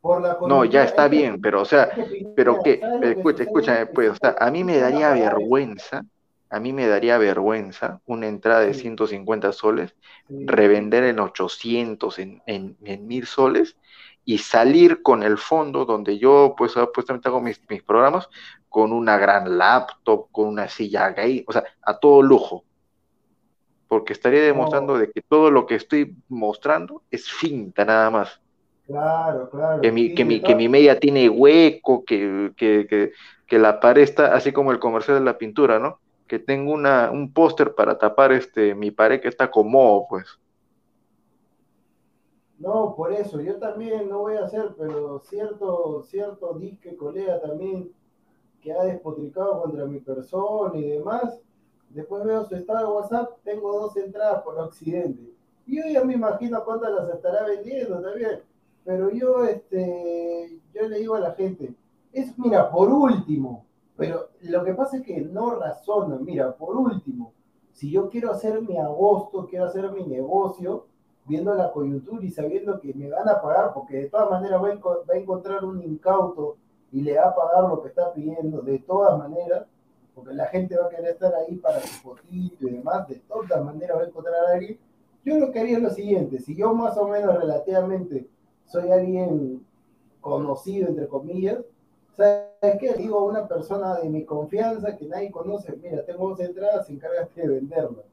Por 0.00 0.20
la 0.20 0.38
No, 0.46 0.64
ya 0.64 0.84
está 0.84 1.08
bien, 1.08 1.40
pero 1.40 1.62
o 1.62 1.64
sea, 1.64 1.88
pero 2.34 2.52
mira, 2.52 2.62
qué, 2.64 2.78
¿sabes 2.80 2.94
lo 2.94 3.00
pero 3.00 3.14
que 3.14 3.20
escucha, 3.20 3.42
escúchame, 3.44 3.86
pues, 3.86 4.10
o 4.10 4.14
sea, 4.16 4.36
a 4.38 4.50
mí 4.50 4.64
me 4.64 4.78
daría 4.78 5.12
vergüenza, 5.12 6.02
a 6.52 6.60
mí 6.60 6.74
me 6.74 6.86
daría 6.86 7.16
vergüenza 7.16 8.02
una 8.04 8.28
entrada 8.28 8.60
de 8.60 8.74
Sí. 8.74 8.82
150 8.82 9.52
soles, 9.52 9.96
revender 10.28 11.04
en 11.04 11.18
800, 11.18 12.18
en, 12.18 12.42
en, 12.46 12.76
en 12.84 13.06
1000 13.06 13.26
soles 13.26 13.78
y 14.26 14.36
salir 14.36 15.00
con 15.02 15.22
el 15.22 15.38
fondo 15.38 15.86
donde 15.86 16.18
yo, 16.18 16.54
pues, 16.56 16.72
supuestamente 16.72 17.28
hago 17.28 17.40
mis, 17.40 17.58
mis 17.70 17.82
programas 17.82 18.28
con 18.68 18.92
una 18.92 19.16
gran 19.16 19.56
laptop, 19.56 20.28
con 20.30 20.46
una 20.46 20.68
silla 20.68 21.08
gay, 21.10 21.42
o 21.48 21.52
sea, 21.52 21.64
a 21.80 21.98
todo 21.98 22.20
lujo. 22.20 22.64
Porque 23.88 24.12
estaría 24.12 24.42
demostrando 24.42 24.98
de 24.98 25.10
que 25.10 25.22
todo 25.22 25.50
lo 25.50 25.66
que 25.66 25.76
estoy 25.76 26.14
mostrando 26.28 27.02
es 27.10 27.30
finta 27.30 27.86
nada 27.86 28.10
más. 28.10 28.40
Claro, 28.86 29.48
claro. 29.48 29.80
que 29.80 29.90
mi, 29.90 30.08
sí, 30.08 30.14
que 30.14 30.24
mi, 30.26 30.42
que 30.42 30.54
mi 30.54 30.68
media 30.68 31.00
tiene 31.00 31.30
hueco, 31.30 32.04
que, 32.04 32.52
que, 32.56 33.12
que 33.46 33.58
la 33.58 33.80
pared 33.80 34.02
está 34.02 34.34
así 34.34 34.52
como 34.52 34.70
el 34.70 34.78
comercial 34.78 35.18
de 35.18 35.24
la 35.24 35.38
pintura, 35.38 35.78
¿no? 35.78 36.01
Que 36.32 36.38
tengo 36.38 36.72
una, 36.72 37.10
un 37.10 37.30
póster 37.30 37.74
para 37.74 37.98
tapar 37.98 38.32
este, 38.32 38.74
mi 38.74 38.90
pared 38.90 39.20
que 39.20 39.28
está 39.28 39.50
como, 39.50 40.08
pues. 40.08 40.40
No, 42.58 42.94
por 42.96 43.12
eso, 43.12 43.38
yo 43.42 43.58
también 43.58 44.08
no 44.08 44.20
voy 44.20 44.36
a 44.36 44.46
hacer, 44.46 44.74
pero 44.78 45.18
cierto, 45.18 46.02
cierto 46.04 46.54
disque 46.54 46.96
colega 46.96 47.38
también 47.38 47.92
que 48.62 48.72
ha 48.72 48.82
despotricado 48.84 49.60
contra 49.60 49.84
mi 49.84 50.00
persona 50.00 50.78
y 50.78 50.88
demás, 50.88 51.38
después 51.90 52.24
veo 52.24 52.46
su 52.46 52.54
estado 52.54 52.78
de 52.78 52.94
WhatsApp, 52.94 53.32
tengo 53.44 53.78
dos 53.78 53.94
entradas 53.98 54.40
por 54.42 54.58
Occidente. 54.58 55.34
Y 55.66 55.76
yo 55.76 55.82
ya 55.92 56.02
me 56.02 56.14
imagino 56.14 56.64
cuántas 56.64 56.92
las 56.92 57.10
estará 57.10 57.44
vendiendo 57.44 58.00
también. 58.00 58.40
Pero 58.86 59.10
yo, 59.10 59.44
este, 59.44 60.58
yo 60.72 60.88
le 60.88 60.98
digo 60.98 61.14
a 61.14 61.20
la 61.20 61.32
gente, 61.32 61.74
es, 62.10 62.38
mira, 62.38 62.70
por 62.70 62.88
último, 62.88 63.66
pero 63.96 64.28
lo 64.42 64.64
que 64.64 64.74
pasa 64.74 64.96
es 64.96 65.02
que 65.02 65.20
no 65.20 65.56
razonan, 65.56 66.24
mira, 66.24 66.52
por 66.56 66.76
último, 66.76 67.32
si 67.72 67.90
yo 67.90 68.08
quiero 68.08 68.30
hacer 68.30 68.60
mi 68.62 68.76
agosto, 68.78 69.46
quiero 69.46 69.66
hacer 69.66 69.90
mi 69.92 70.06
negocio, 70.06 70.86
viendo 71.24 71.54
la 71.54 71.70
coyuntura 71.72 72.24
y 72.24 72.30
sabiendo 72.30 72.80
que 72.80 72.94
me 72.94 73.08
van 73.08 73.28
a 73.28 73.40
pagar, 73.40 73.72
porque 73.72 73.96
de 73.96 74.08
todas 74.08 74.30
maneras 74.30 74.62
va 74.62 74.68
a, 74.68 75.16
encontrar 75.16 75.64
un 75.64 75.80
incauto 75.82 76.56
y 76.90 77.00
le 77.00 77.16
va 77.16 77.28
a 77.28 77.34
pagar 77.34 77.68
lo 77.68 77.80
que 77.82 77.88
está 77.88 78.12
pidiendo, 78.12 78.60
de 78.60 78.78
todas 78.80 79.18
maneras, 79.18 79.66
porque 80.14 80.34
la 80.34 80.46
gente 80.46 80.76
va 80.76 80.86
a 80.86 80.90
querer 80.90 81.12
estar 81.12 81.34
ahí 81.34 81.56
para 81.56 81.80
su 81.80 82.00
fotito 82.02 82.66
y 82.66 82.70
demás, 82.70 83.08
de 83.08 83.16
todas 83.16 83.64
maneras 83.64 83.96
va 83.98 84.02
a 84.02 84.06
encontrar 84.06 84.34
a 84.34 84.52
alguien. 84.54 84.78
Yo 85.24 85.38
lo 85.38 85.52
que 85.52 85.60
haría 85.60 85.76
es 85.76 85.82
lo 85.82 85.90
siguiente, 85.90 86.40
si 86.40 86.56
yo 86.56 86.74
más 86.74 86.96
o 86.98 87.08
menos 87.08 87.36
relativamente 87.38 88.28
soy 88.66 88.90
alguien 88.90 89.64
conocido, 90.20 90.88
entre 90.88 91.08
comillas, 91.08 91.58
¿sabes 92.16 92.78
qué? 92.80 92.94
Digo 92.94 93.18
a 93.18 93.24
una 93.24 93.48
persona 93.48 93.96
de 93.96 94.08
mi 94.08 94.24
confianza 94.24 94.96
que 94.96 95.06
nadie 95.06 95.30
conoce, 95.30 95.74
mira, 95.82 96.04
tengo 96.04 96.28
dos 96.30 96.40
entradas, 96.40 96.88
encárgate 96.90 97.40
de 97.42 97.48
venderlas. 97.48 98.04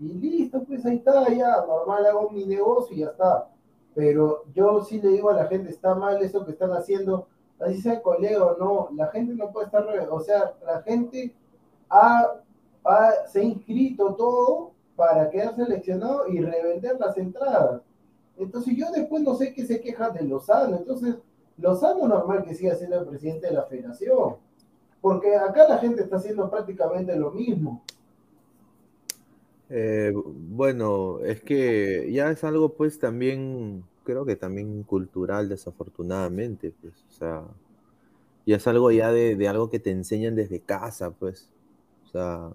Y 0.00 0.08
listo, 0.14 0.62
pues 0.64 0.84
ahí 0.86 0.96
está, 0.96 1.28
ya, 1.32 1.64
normal, 1.66 2.06
hago 2.06 2.30
mi 2.30 2.44
negocio 2.46 2.96
y 2.96 3.00
ya 3.00 3.08
está. 3.08 3.48
Pero 3.94 4.44
yo 4.54 4.82
sí 4.84 5.00
le 5.00 5.08
digo 5.08 5.30
a 5.30 5.34
la 5.34 5.46
gente, 5.48 5.70
está 5.70 5.94
mal 5.94 6.22
eso 6.22 6.44
que 6.44 6.52
están 6.52 6.70
haciendo, 6.72 7.26
así 7.60 7.80
sea 7.80 8.00
colega 8.02 8.44
o 8.44 8.56
no, 8.58 8.88
la 8.96 9.08
gente 9.08 9.34
no 9.34 9.50
puede 9.50 9.66
estar, 9.66 9.84
o 10.10 10.20
sea, 10.20 10.54
la 10.64 10.82
gente 10.82 11.34
ha, 11.90 12.34
ha- 12.84 13.26
se 13.26 13.40
ha 13.40 13.44
inscrito 13.44 14.14
todo 14.14 14.72
para 14.96 15.30
quedar 15.30 15.56
seleccionado 15.56 16.28
y 16.28 16.40
revender 16.40 16.98
las 17.00 17.16
entradas. 17.18 17.82
Entonces 18.36 18.76
yo 18.76 18.90
después 18.92 19.22
no 19.22 19.34
sé 19.34 19.52
qué 19.52 19.66
se 19.66 19.80
queja 19.80 20.10
de 20.10 20.22
Lozano, 20.22 20.76
entonces 20.76 21.16
Lozano 21.58 22.06
normal 22.06 22.44
que 22.44 22.54
siga 22.54 22.74
siendo 22.74 23.00
el 23.00 23.06
presidente 23.06 23.48
de 23.48 23.54
la 23.54 23.64
federación, 23.64 24.36
porque 25.00 25.36
acá 25.36 25.68
la 25.68 25.78
gente 25.78 26.02
está 26.02 26.16
haciendo 26.16 26.48
prácticamente 26.50 27.16
lo 27.16 27.30
mismo. 27.30 27.82
Eh, 29.70 30.12
bueno, 30.14 31.20
es 31.20 31.42
que 31.42 32.10
ya 32.10 32.30
es 32.30 32.42
algo 32.44 32.70
pues 32.70 32.98
también, 32.98 33.84
creo 34.04 34.24
que 34.24 34.36
también 34.36 34.82
cultural 34.82 35.48
desafortunadamente, 35.48 36.72
pues, 36.80 36.94
o 37.08 37.12
sea, 37.12 37.44
ya 38.46 38.56
es 38.56 38.66
algo 38.66 38.90
ya 38.90 39.12
de, 39.12 39.36
de 39.36 39.48
algo 39.48 39.68
que 39.68 39.78
te 39.78 39.90
enseñan 39.90 40.34
desde 40.34 40.60
casa, 40.60 41.10
pues. 41.10 41.50
O 42.06 42.08
sea, 42.10 42.50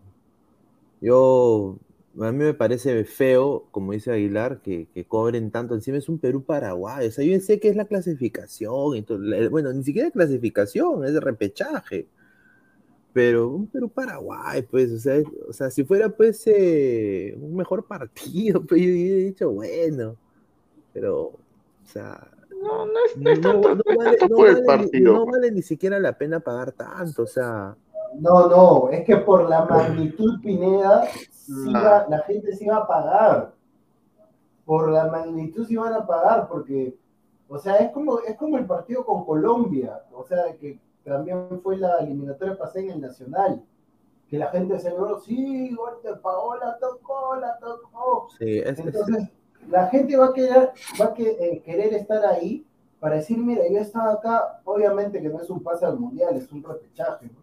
yo, 1.01 1.75
a 2.21 2.31
mí 2.31 2.37
me 2.43 2.53
parece 2.53 3.03
feo, 3.05 3.67
como 3.71 3.91
dice 3.93 4.11
Aguilar, 4.11 4.61
que, 4.61 4.87
que 4.93 5.05
cobren 5.05 5.51
tanto. 5.51 5.73
Encima 5.75 5.97
es 5.97 6.09
un 6.09 6.19
Perú-Paraguay. 6.19 7.07
O 7.07 7.11
sea, 7.11 7.25
yo 7.25 7.39
sé 7.39 7.59
que 7.59 7.69
es 7.69 7.75
la 7.75 7.85
clasificación. 7.85 8.95
Y 8.97 9.01
todo, 9.03 9.17
la- 9.19 9.49
bueno, 9.49 9.73
ni 9.73 9.83
siquiera 9.83 10.07
es 10.09 10.13
clasificación, 10.13 11.05
es 11.05 11.13
de 11.13 11.19
repechaje. 11.19 12.07
Pero 13.13 13.49
un 13.49 13.67
Perú-Paraguay, 13.67 14.63
pues, 14.63 14.91
o 14.91 14.97
sea, 14.99 15.15
es- 15.17 15.27
o 15.47 15.53
sea, 15.53 15.69
si 15.69 15.83
fuera, 15.83 16.09
pues, 16.09 16.43
eh, 16.47 17.37
un 17.39 17.55
mejor 17.55 17.85
partido, 17.87 18.65
pues, 18.65 18.81
yo 18.81 18.87
hubiera 18.89 19.17
dicho, 19.17 19.51
bueno. 19.51 20.15
Pero, 20.93 21.21
o 21.25 21.39
sea, 21.85 22.29
No, 22.61 22.85
no 22.87 22.93
es, 23.05 23.17
no 23.17 23.23
no, 23.23 23.31
es 23.31 23.41
tanto, 23.41 23.75
no 23.75 23.83
no 23.85 23.91
es 23.91 23.97
vale, 23.97 24.17
no 24.29 24.45
el 24.47 24.63
partido. 24.63 25.13
no 25.13 25.25
vale 25.27 25.51
ni 25.51 25.61
siquiera 25.61 25.99
la 25.99 26.17
pena 26.17 26.39
pagar 26.39 26.71
tanto, 26.73 27.23
o 27.23 27.27
sea, 27.27 27.75
No, 28.19 28.47
no, 28.47 28.89
es 28.89 29.03
que 29.05 29.17
por 29.17 29.49
la 29.49 29.65
magnitud 29.65 30.39
Pineda, 30.41 31.05
sí 31.31 31.71
Ah. 31.75 31.81
va- 31.83 32.05
la 32.09 32.19
gente 32.23 32.53
sí 32.55 32.65
va 32.67 32.77
a 32.77 32.87
pagar. 32.87 33.53
Por 34.65 34.89
la 34.91 35.07
magnitud 35.07 35.65
sí 35.67 35.75
van 35.75 35.93
a 35.93 36.05
pagar, 36.05 36.47
porque, 36.47 36.95
o 37.49 37.57
sea, 37.57 37.75
es 37.77 37.91
como, 37.91 38.19
es 38.19 38.37
como 38.37 38.57
el 38.57 38.65
partido 38.65 39.05
con 39.05 39.25
Colombia, 39.25 40.03
o 40.13 40.23
sea, 40.23 40.55
que 40.57 40.79
también 41.03 41.59
fue 41.61 41.77
la 41.77 41.97
eliminatoria 41.97 42.57
pasada 42.57 42.79
en 42.85 42.91
el 42.91 43.01
Nacional, 43.01 43.61
que 44.29 44.37
la 44.37 44.47
gente 44.47 44.79
se 44.79 44.89
vio, 44.91 45.19
sí, 45.19 45.73
gol 45.75 45.95
de 46.03 46.15
Paola 46.15 46.77
tocó, 46.79 47.35
la 47.35 47.57
tocó. 47.59 48.29
sí, 48.39 48.59
es, 48.59 48.79
es- 48.79 48.85
Entonces, 48.85 49.27
la 49.69 49.87
gente 49.87 50.15
va 50.15 50.27
a 50.27 50.33
querer, 50.33 50.71
va 50.99 51.05
a 51.05 51.13
que- 51.13 51.37
eh, 51.39 51.61
querer 51.61 51.93
estar 51.93 52.25
ahí 52.25 52.65
para 53.01 53.15
decir, 53.15 53.37
mira, 53.37 53.63
yo 53.69 53.79
estaba 53.79 54.13
acá, 54.13 54.61
obviamente 54.63 55.21
que 55.21 55.27
no 55.27 55.41
es 55.41 55.49
un 55.49 55.61
pase 55.61 55.85
al 55.85 55.99
mundial, 55.99 56.37
es 56.37 56.49
un 56.53 56.63
repechaje, 56.63 57.25
¿no? 57.25 57.42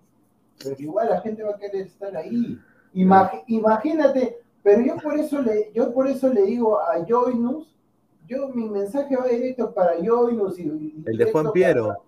Pero 0.63 0.77
igual 0.79 1.09
la 1.11 1.21
gente 1.21 1.43
va 1.43 1.51
a 1.51 1.59
querer 1.59 1.87
estar 1.87 2.17
ahí. 2.17 2.59
Imag- 2.95 3.45
imagínate, 3.47 4.39
pero 4.63 4.83
yo 4.83 4.97
por 4.97 5.19
eso 5.19 5.41
le, 5.41 5.71
yo 5.73 5.93
por 5.93 6.07
eso 6.07 6.29
le 6.29 6.43
digo 6.43 6.81
a 6.81 7.05
Joinus, 7.09 7.77
yo 8.27 8.49
mi 8.49 8.69
mensaje 8.69 9.17
va 9.17 9.27
directo 9.27 9.73
para 9.73 9.95
Joinus 10.05 10.59
y, 10.59 10.63
y 10.63 11.03
el 11.07 11.17
de 11.17 11.33
Juan 11.33 11.51
Piero. 11.53 11.87
Para, 11.87 12.01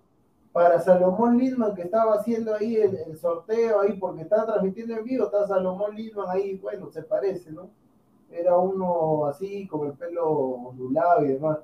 para 0.51 0.79
Salomón 0.81 1.37
Lidman 1.37 1.73
que 1.73 1.81
estaba 1.81 2.13
haciendo 2.15 2.53
ahí 2.53 2.75
el, 2.75 2.95
el 2.95 3.17
sorteo 3.17 3.81
ahí 3.81 3.93
porque 3.93 4.21
estaba 4.21 4.45
transmitiendo 4.45 4.95
en 4.95 5.03
vivo, 5.03 5.25
está 5.25 5.47
Salomón 5.47 5.95
Lidman 5.95 6.29
ahí, 6.29 6.55
bueno, 6.57 6.89
se 6.91 7.01
parece, 7.01 7.51
¿no? 7.51 7.69
Era 8.31 8.57
uno 8.57 9.25
así, 9.25 9.67
con 9.67 9.87
el 9.87 9.93
pelo 9.93 10.29
ondulado 10.29 11.23
y 11.25 11.29
demás. 11.29 11.59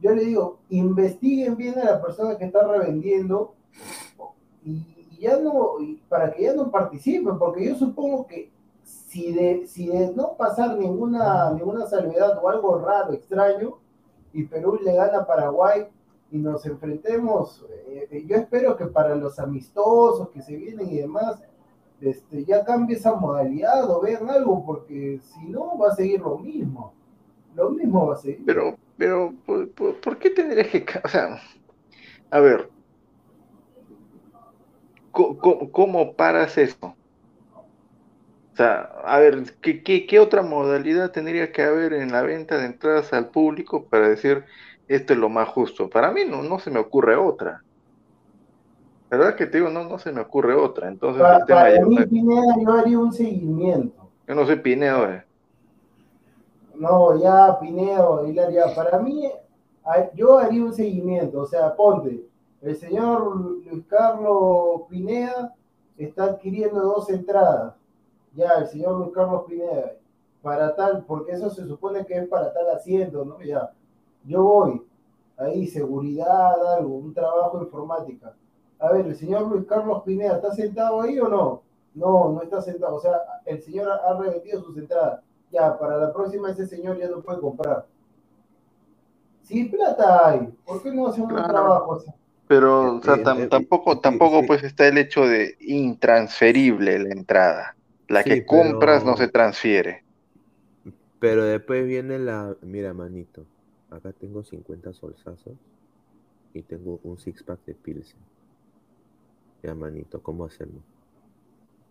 Yo 0.00 0.14
le 0.14 0.24
digo, 0.24 0.58
investiguen 0.70 1.56
bien 1.56 1.78
a 1.78 1.84
la 1.84 2.02
persona 2.02 2.36
que 2.38 2.46
está 2.46 2.66
revendiendo 2.66 3.54
y 4.64 4.99
ya 5.20 5.38
no, 5.38 5.76
para 6.08 6.32
que 6.32 6.44
ya 6.44 6.54
no 6.54 6.70
participen, 6.70 7.38
porque 7.38 7.66
yo 7.66 7.74
supongo 7.76 8.26
que 8.26 8.50
si 8.82 9.32
de, 9.32 9.66
si 9.66 9.86
de 9.88 10.12
no 10.14 10.36
pasar 10.36 10.76
ninguna, 10.76 11.52
ninguna 11.52 11.86
salvedad 11.86 12.38
o 12.42 12.48
algo 12.48 12.78
raro, 12.78 13.12
extraño, 13.12 13.78
y 14.32 14.44
Perú 14.44 14.78
le 14.82 14.94
gana 14.94 15.18
a 15.18 15.26
Paraguay 15.26 15.86
y 16.30 16.38
nos 16.38 16.64
enfrentemos, 16.64 17.66
eh, 17.88 18.08
eh, 18.10 18.24
yo 18.26 18.36
espero 18.36 18.76
que 18.76 18.86
para 18.86 19.14
los 19.14 19.38
amistosos 19.38 20.30
que 20.30 20.40
se 20.40 20.56
vienen 20.56 20.88
y 20.88 20.98
demás, 20.98 21.42
este, 22.00 22.44
ya 22.44 22.64
cambie 22.64 22.96
esa 22.96 23.14
modalidad 23.14 23.90
o 23.90 24.00
vean 24.00 24.30
algo, 24.30 24.64
porque 24.64 25.20
si 25.22 25.46
no 25.48 25.76
va 25.76 25.88
a 25.88 25.94
seguir 25.94 26.20
lo 26.20 26.38
mismo. 26.38 26.94
Lo 27.54 27.70
mismo 27.70 28.06
va 28.06 28.14
a 28.14 28.18
seguir. 28.18 28.44
Pero, 28.46 28.76
pero, 28.96 29.34
¿por, 29.44 29.68
por, 29.72 30.00
por 30.00 30.18
qué 30.18 30.30
tendrías 30.30 30.68
que, 30.68 30.84
o 31.04 31.08
sea, 31.08 31.40
a 32.30 32.40
ver, 32.40 32.70
¿cómo, 35.12 36.16
paras 36.16 36.58
eso? 36.58 36.76
O 36.82 38.56
sea, 38.56 38.82
a 39.04 39.18
ver, 39.18 39.58
¿qué, 39.60 39.82
qué, 39.82 40.06
qué 40.06 40.18
otra 40.20 40.42
modalidad 40.42 41.10
tendría 41.12 41.50
que 41.52 41.62
haber 41.62 41.92
en 41.94 42.12
la 42.12 42.22
venta 42.22 42.58
de 42.58 42.66
entradas 42.66 43.12
al 43.12 43.30
público 43.30 43.88
para 43.88 44.08
decir 44.08 44.44
esto 44.88 45.12
es 45.14 45.18
lo 45.18 45.28
más 45.28 45.48
justo? 45.48 45.88
Para 45.88 46.10
mí 46.12 46.24
no, 46.24 46.42
no 46.42 46.58
se 46.58 46.70
me 46.70 46.78
ocurre 46.80 47.16
otra. 47.16 47.64
La 49.10 49.18
verdad 49.18 49.36
que 49.36 49.46
te 49.46 49.58
digo, 49.58 49.70
no, 49.70 49.84
no 49.84 49.98
se 50.00 50.10
me 50.12 50.20
ocurre 50.20 50.54
otra. 50.54 50.88
Entonces, 50.88 51.28
Pa- 51.28 51.38
el 51.38 51.44
tema 51.44 51.68
para 51.70 51.78
mí, 51.86 52.04
Pineda, 52.06 52.56
yo 52.60 52.72
haría 52.72 52.98
un 52.98 53.12
seguimiento. 53.12 54.10
yo 54.26 54.34
no 54.34 54.46
soy 54.46 54.56
Pinedo, 54.60 55.10
eh. 55.12 55.26
No, 56.74 57.16
ya, 57.20 57.58
Pinedo, 57.60 58.20
Aguilar, 58.20 58.50
ya. 58.52 58.74
Para 58.74 58.98
mí, 58.98 59.30
yo 60.14 60.38
haría 60.38 60.64
un 60.64 60.72
seguimiento. 60.72 61.40
O 61.42 61.46
sea, 61.46 61.74
ponte, 61.76 62.29
el 62.60 62.76
señor 62.76 63.36
Luis 63.36 63.84
Carlos 63.86 64.82
Pineda 64.88 65.54
está 65.96 66.24
adquiriendo 66.24 66.80
dos 66.80 67.08
entradas. 67.10 67.74
Ya, 68.34 68.50
el 68.58 68.66
señor 68.68 68.98
Luis 68.98 69.10
Carlos 69.12 69.44
Pineda, 69.46 69.92
para 70.42 70.74
tal, 70.74 71.04
porque 71.04 71.32
eso 71.32 71.50
se 71.50 71.66
supone 71.66 72.04
que 72.06 72.16
es 72.18 72.28
para 72.28 72.52
tal 72.52 72.68
asiento, 72.70 73.24
¿no? 73.24 73.40
Ya, 73.42 73.72
yo 74.24 74.42
voy, 74.44 74.82
ahí, 75.36 75.66
seguridad, 75.66 76.74
algo, 76.76 76.96
un 76.96 77.12
trabajo 77.12 77.58
de 77.58 77.64
informática. 77.64 78.34
A 78.78 78.92
ver, 78.92 79.06
el 79.06 79.16
señor 79.16 79.42
Luis 79.48 79.66
Carlos 79.66 80.02
Pineda, 80.04 80.36
¿está 80.36 80.52
sentado 80.52 81.00
ahí 81.02 81.18
o 81.18 81.28
no? 81.28 81.62
No, 81.94 82.32
no 82.32 82.42
está 82.42 82.62
sentado. 82.62 82.94
O 82.96 83.00
sea, 83.00 83.20
el 83.44 83.60
señor 83.62 83.90
ha 83.90 84.14
revertido 84.14 84.62
sus 84.62 84.76
entradas. 84.76 85.20
Ya, 85.50 85.76
para 85.76 85.96
la 85.96 86.12
próxima 86.12 86.50
ese 86.50 86.66
señor 86.66 86.96
ya 86.98 87.08
no 87.08 87.20
puede 87.20 87.40
comprar. 87.40 87.86
Sí, 89.42 89.64
plata 89.64 90.28
hay. 90.28 90.46
¿Por 90.64 90.80
qué 90.82 90.92
no 90.92 91.08
hace 91.08 91.20
un 91.20 91.28
Claro. 91.28 91.48
trabajo 91.48 91.94
así? 91.94 92.10
Pero, 92.50 92.96
o 92.96 93.02
sea, 93.02 93.14
Eh, 93.14 93.22
tam- 93.22 93.42
eh, 93.42 93.46
tampoco, 93.46 94.00
tampoco 94.00 94.44
pues 94.44 94.64
está 94.64 94.88
el 94.88 94.98
hecho 94.98 95.24
de 95.24 95.56
intransferible 95.60 96.98
la 96.98 97.10
entrada. 97.10 97.76
La 98.08 98.24
Sí, 98.24 98.30
que 98.30 98.44
compras 98.44 99.02
pero- 99.02 99.12
no 99.12 99.16
se 99.16 99.28
transfiere. 99.28 100.02
Pero 101.20 101.44
después 101.44 101.86
viene 101.86 102.18
la. 102.18 102.56
Mira, 102.62 102.92
manito. 102.92 103.46
Acá 103.88 104.10
tengo 104.12 104.42
50 104.42 104.92
solsazos. 104.92 105.52
Y 106.52 106.62
tengo 106.62 106.98
un 107.04 107.20
six 107.20 107.40
pack 107.44 107.60
de 107.66 107.74
Pilsen. 107.74 108.18
Ya, 109.62 109.72
manito, 109.76 110.20
¿cómo 110.20 110.44
hacemos? 110.44 110.82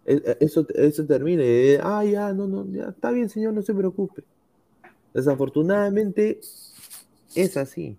E- 0.05 0.21
e- 0.25 0.37
Eso, 0.41 0.67
eso 0.75 1.05
termina. 1.05 1.41
y, 1.41 1.77
ah, 1.81 2.03
ya, 2.03 2.33
no, 2.33 2.47
no, 2.47 2.65
ya, 2.69 2.89
está 2.89 3.11
bien, 3.11 3.29
señor, 3.29 3.53
no 3.53 3.61
se 3.61 3.73
preocupe. 3.73 4.23
Desafortunadamente, 5.13 6.41
es 7.33 7.55
así. 7.55 7.97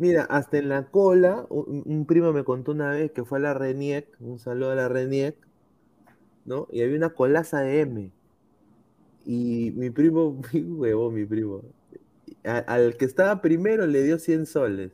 Mira, 0.00 0.24
hasta 0.24 0.58
en 0.58 0.68
la 0.68 0.90
cola, 0.90 1.46
un, 1.48 1.84
un 1.86 2.06
primo 2.06 2.32
me 2.32 2.42
contó 2.42 2.72
una 2.72 2.90
vez 2.90 3.12
que 3.12 3.24
fue 3.24 3.38
a 3.38 3.42
la 3.42 3.54
RENIEC, 3.54 4.16
un 4.20 4.38
saludo 4.40 4.72
a 4.72 4.74
la 4.74 4.88
RENIEC, 4.88 5.36
¿no? 6.44 6.66
Y 6.70 6.82
había 6.82 6.96
una 6.96 7.14
colaza 7.14 7.60
de 7.60 7.80
M. 7.80 8.10
Y 9.24 9.72
mi 9.76 9.90
primo, 9.90 10.40
mi 10.52 10.62
huevo, 10.62 11.10
mi 11.10 11.24
primo, 11.24 11.62
a- 12.44 12.58
al 12.58 12.96
que 12.96 13.04
estaba 13.04 13.42
primero 13.42 13.86
le 13.86 14.02
dio 14.02 14.18
100 14.18 14.46
soles. 14.46 14.92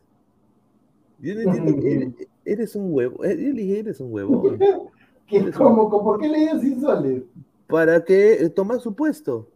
Yo 1.18 1.34
no 1.34 1.40
entiendo, 1.40 1.72
eres, 1.86 2.08
eres 2.44 2.76
un 2.76 2.92
huevo, 2.92 3.24
eh, 3.24 3.36
yo 3.36 3.52
le 3.52 3.62
dije, 3.62 3.78
eres 3.80 4.00
un 4.00 4.12
huevón. 4.12 4.58
¿Qué, 5.28 5.50
cómo, 5.52 5.90
¿Por 5.90 6.20
qué 6.20 6.28
le 6.28 6.38
dio 6.38 6.60
sin 6.60 6.80
soles? 6.80 7.22
¿Para 7.66 8.04
qué 8.04 8.34
eh, 8.34 8.50
toma 8.50 8.78
su 8.78 8.94
puesto? 8.94 9.48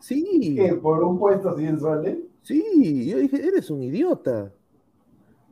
Sí, 0.00 0.54
¿Qué, 0.56 0.74
¿Por 0.74 1.02
un 1.02 1.18
puesto 1.18 1.56
sin 1.56 1.78
soles? 1.80 2.18
Sí, 2.42 3.08
yo 3.10 3.18
dije, 3.18 3.46
eres 3.46 3.70
un 3.70 3.82
idiota. 3.82 4.52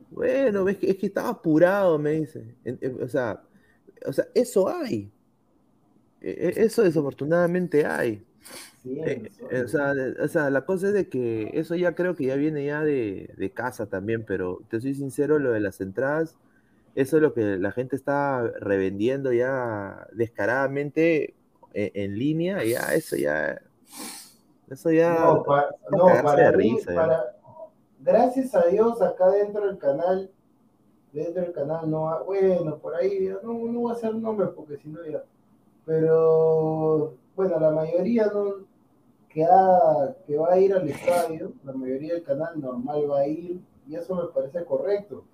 Bueno, 0.09 0.63
ves 0.65 0.77
que 0.77 0.91
es 0.91 0.97
que 0.97 1.07
estaba 1.07 1.29
apurado, 1.29 1.97
me 1.97 2.11
dice. 2.11 2.55
O 3.01 3.07
sea, 3.07 3.41
o 4.05 4.13
sea, 4.13 4.25
eso 4.35 4.67
hay. 4.69 5.11
E- 6.21 6.29
e- 6.59 6.63
Eso 6.65 6.83
desafortunadamente 6.83 7.85
hay. 7.85 8.23
Sí, 8.83 8.99
Eh, 9.05 9.23
eh, 9.51 9.61
o 9.63 9.67
sea, 9.67 9.93
o 10.23 10.27
sea, 10.27 10.49
la 10.49 10.65
cosa 10.65 10.87
es 10.89 10.93
de 10.93 11.09
que 11.09 11.51
eso 11.53 11.75
ya 11.75 11.95
creo 11.95 12.15
que 12.15 12.25
ya 12.27 12.35
viene 12.35 12.65
ya 12.65 12.83
de, 12.83 13.33
de 13.37 13.51
casa 13.51 13.87
también, 13.87 14.25
pero 14.25 14.59
te 14.69 14.81
soy 14.81 14.93
sincero, 14.95 15.39
lo 15.39 15.51
de 15.51 15.59
las 15.59 15.81
entradas, 15.81 16.37
eso 16.95 17.17
es 17.17 17.23
lo 17.23 17.33
que 17.33 17.57
la 17.57 17.71
gente 17.73 17.95
está 17.95 18.43
revendiendo 18.61 19.33
ya 19.33 20.07
descaradamente 20.13 21.35
en, 21.73 21.91
en 21.95 22.19
línea, 22.19 22.63
ya 22.65 22.93
eso 22.95 23.15
ya, 23.17 23.61
eso 24.71 24.91
ya, 24.91 25.13
No, 25.13 25.43
pa- 25.43 25.69
a 25.87 25.91
no, 25.95 26.05
para 26.23 26.51
de 26.51 26.57
mí, 26.57 26.71
risa, 26.73 26.93
para, 26.93 27.35
gracias 27.99 28.55
a 28.55 28.63
Dios 28.67 29.01
acá 29.01 29.29
dentro 29.31 29.65
del 29.67 29.77
canal, 29.77 30.31
dentro 31.13 31.43
del 31.43 31.53
canal 31.53 31.89
no 31.89 32.23
bueno, 32.25 32.77
por 32.79 32.95
ahí, 32.95 33.29
no, 33.43 33.53
no 33.53 33.79
voy 33.81 33.91
a 33.91 33.95
hacer 33.95 34.15
nombres 34.15 34.51
porque 34.55 34.77
si 34.77 34.89
no 34.89 35.05
ya, 35.05 35.23
pero 35.85 37.15
bueno, 37.35 37.59
la 37.59 37.71
mayoría 37.71 38.27
no, 38.27 38.65
que, 39.29 39.43
ha- 39.45 40.15
que 40.27 40.37
va 40.37 40.53
a 40.53 40.59
ir 40.59 40.73
al 40.73 40.87
estadio, 40.89 41.53
la 41.65 41.73
mayoría 41.73 42.15
del 42.15 42.23
canal 42.23 42.59
normal 42.61 43.11
va 43.11 43.19
a 43.21 43.27
ir 43.27 43.61
y 43.87 43.95
eso 43.95 44.15
me 44.15 44.25
parece 44.33 44.65
correcto. 44.65 45.25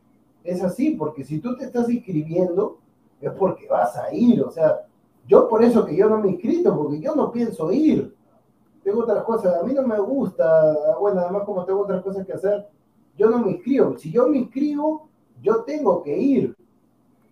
Es 0.43 0.63
así, 0.63 0.91
porque 0.91 1.23
si 1.25 1.39
tú 1.39 1.57
te 1.57 1.65
estás 1.65 1.89
inscribiendo, 1.89 2.79
es 3.21 3.31
porque 3.33 3.67
vas 3.67 3.97
a 3.97 4.13
ir, 4.13 4.43
o 4.43 4.51
sea, 4.51 4.87
yo 5.27 5.49
por 5.49 5.63
eso 5.63 5.85
que 5.85 5.95
yo 5.97 6.09
no 6.09 6.19
me 6.19 6.29
he 6.29 6.33
inscrito, 6.33 6.75
porque 6.77 7.01
yo 7.01 7.15
no 7.15 7.31
pienso 7.31 7.71
ir 7.71 8.16
tengo 8.87 9.01
otras 9.01 9.25
cosas, 9.25 9.61
a 9.61 9.65
mí 9.65 9.73
no 9.73 9.85
me 9.85 9.99
gusta, 9.99 10.95
bueno, 11.01 11.19
además 11.19 11.43
como 11.43 11.65
tengo 11.65 11.81
otras 11.81 12.01
cosas 12.01 12.25
que 12.25 12.31
hacer, 12.31 12.65
yo 13.17 13.29
no 13.29 13.39
me 13.39 13.51
inscribo. 13.51 13.97
Si 13.97 14.13
yo 14.13 14.29
me 14.29 14.37
inscribo, 14.37 15.09
yo 15.41 15.65
tengo 15.65 16.01
que 16.03 16.17
ir. 16.17 16.55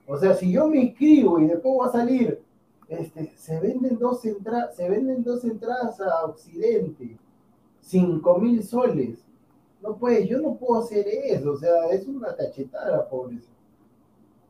O 0.05 0.17
sea, 0.17 0.33
si 0.33 0.51
yo 0.51 0.67
me 0.67 0.79
inscribo 0.79 1.39
y 1.39 1.47
después 1.47 1.73
voy 1.73 1.87
a 1.87 1.91
salir, 1.93 2.43
este, 2.89 3.31
se 3.37 3.57
venden 3.61 3.97
dos 3.97 4.25
entradas, 4.25 4.75
se 4.75 4.89
venden 4.89 5.23
dos 5.23 5.45
entradas 5.45 6.01
a 6.01 6.25
Occidente, 6.25 7.17
cinco 7.79 8.37
mil 8.37 8.61
soles. 8.61 9.25
No 9.81 9.95
puede, 9.95 10.27
yo 10.27 10.41
no 10.41 10.55
puedo 10.55 10.81
hacer 10.81 11.07
eso, 11.07 11.53
o 11.53 11.57
sea, 11.57 11.85
es 11.91 12.05
una 12.05 12.35
cachetada, 12.35 13.07
pobreza. 13.07 13.53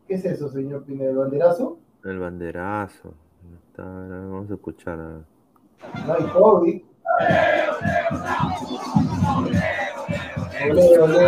¿Qué 0.07 0.15
es 0.15 0.25
eso, 0.25 0.49
señor 0.49 0.83
Pineda? 0.85 1.11
¿El 1.11 1.17
banderazo? 1.17 1.77
El 2.03 2.17
banderazo. 2.17 3.13
Vamos 3.77 4.49
a 4.49 4.55
escuchar. 4.55 4.99
a. 4.99 5.23
No 6.07 6.13
hay 6.13 6.23
COVID. 6.33 6.94
Olé, 10.67 10.99
olé. 10.99 11.23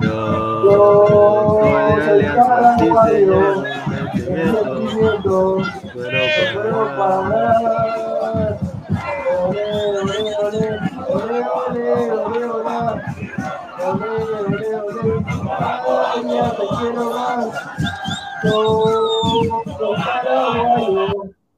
Yo. 0.00 0.02
Yo. 0.02 0.76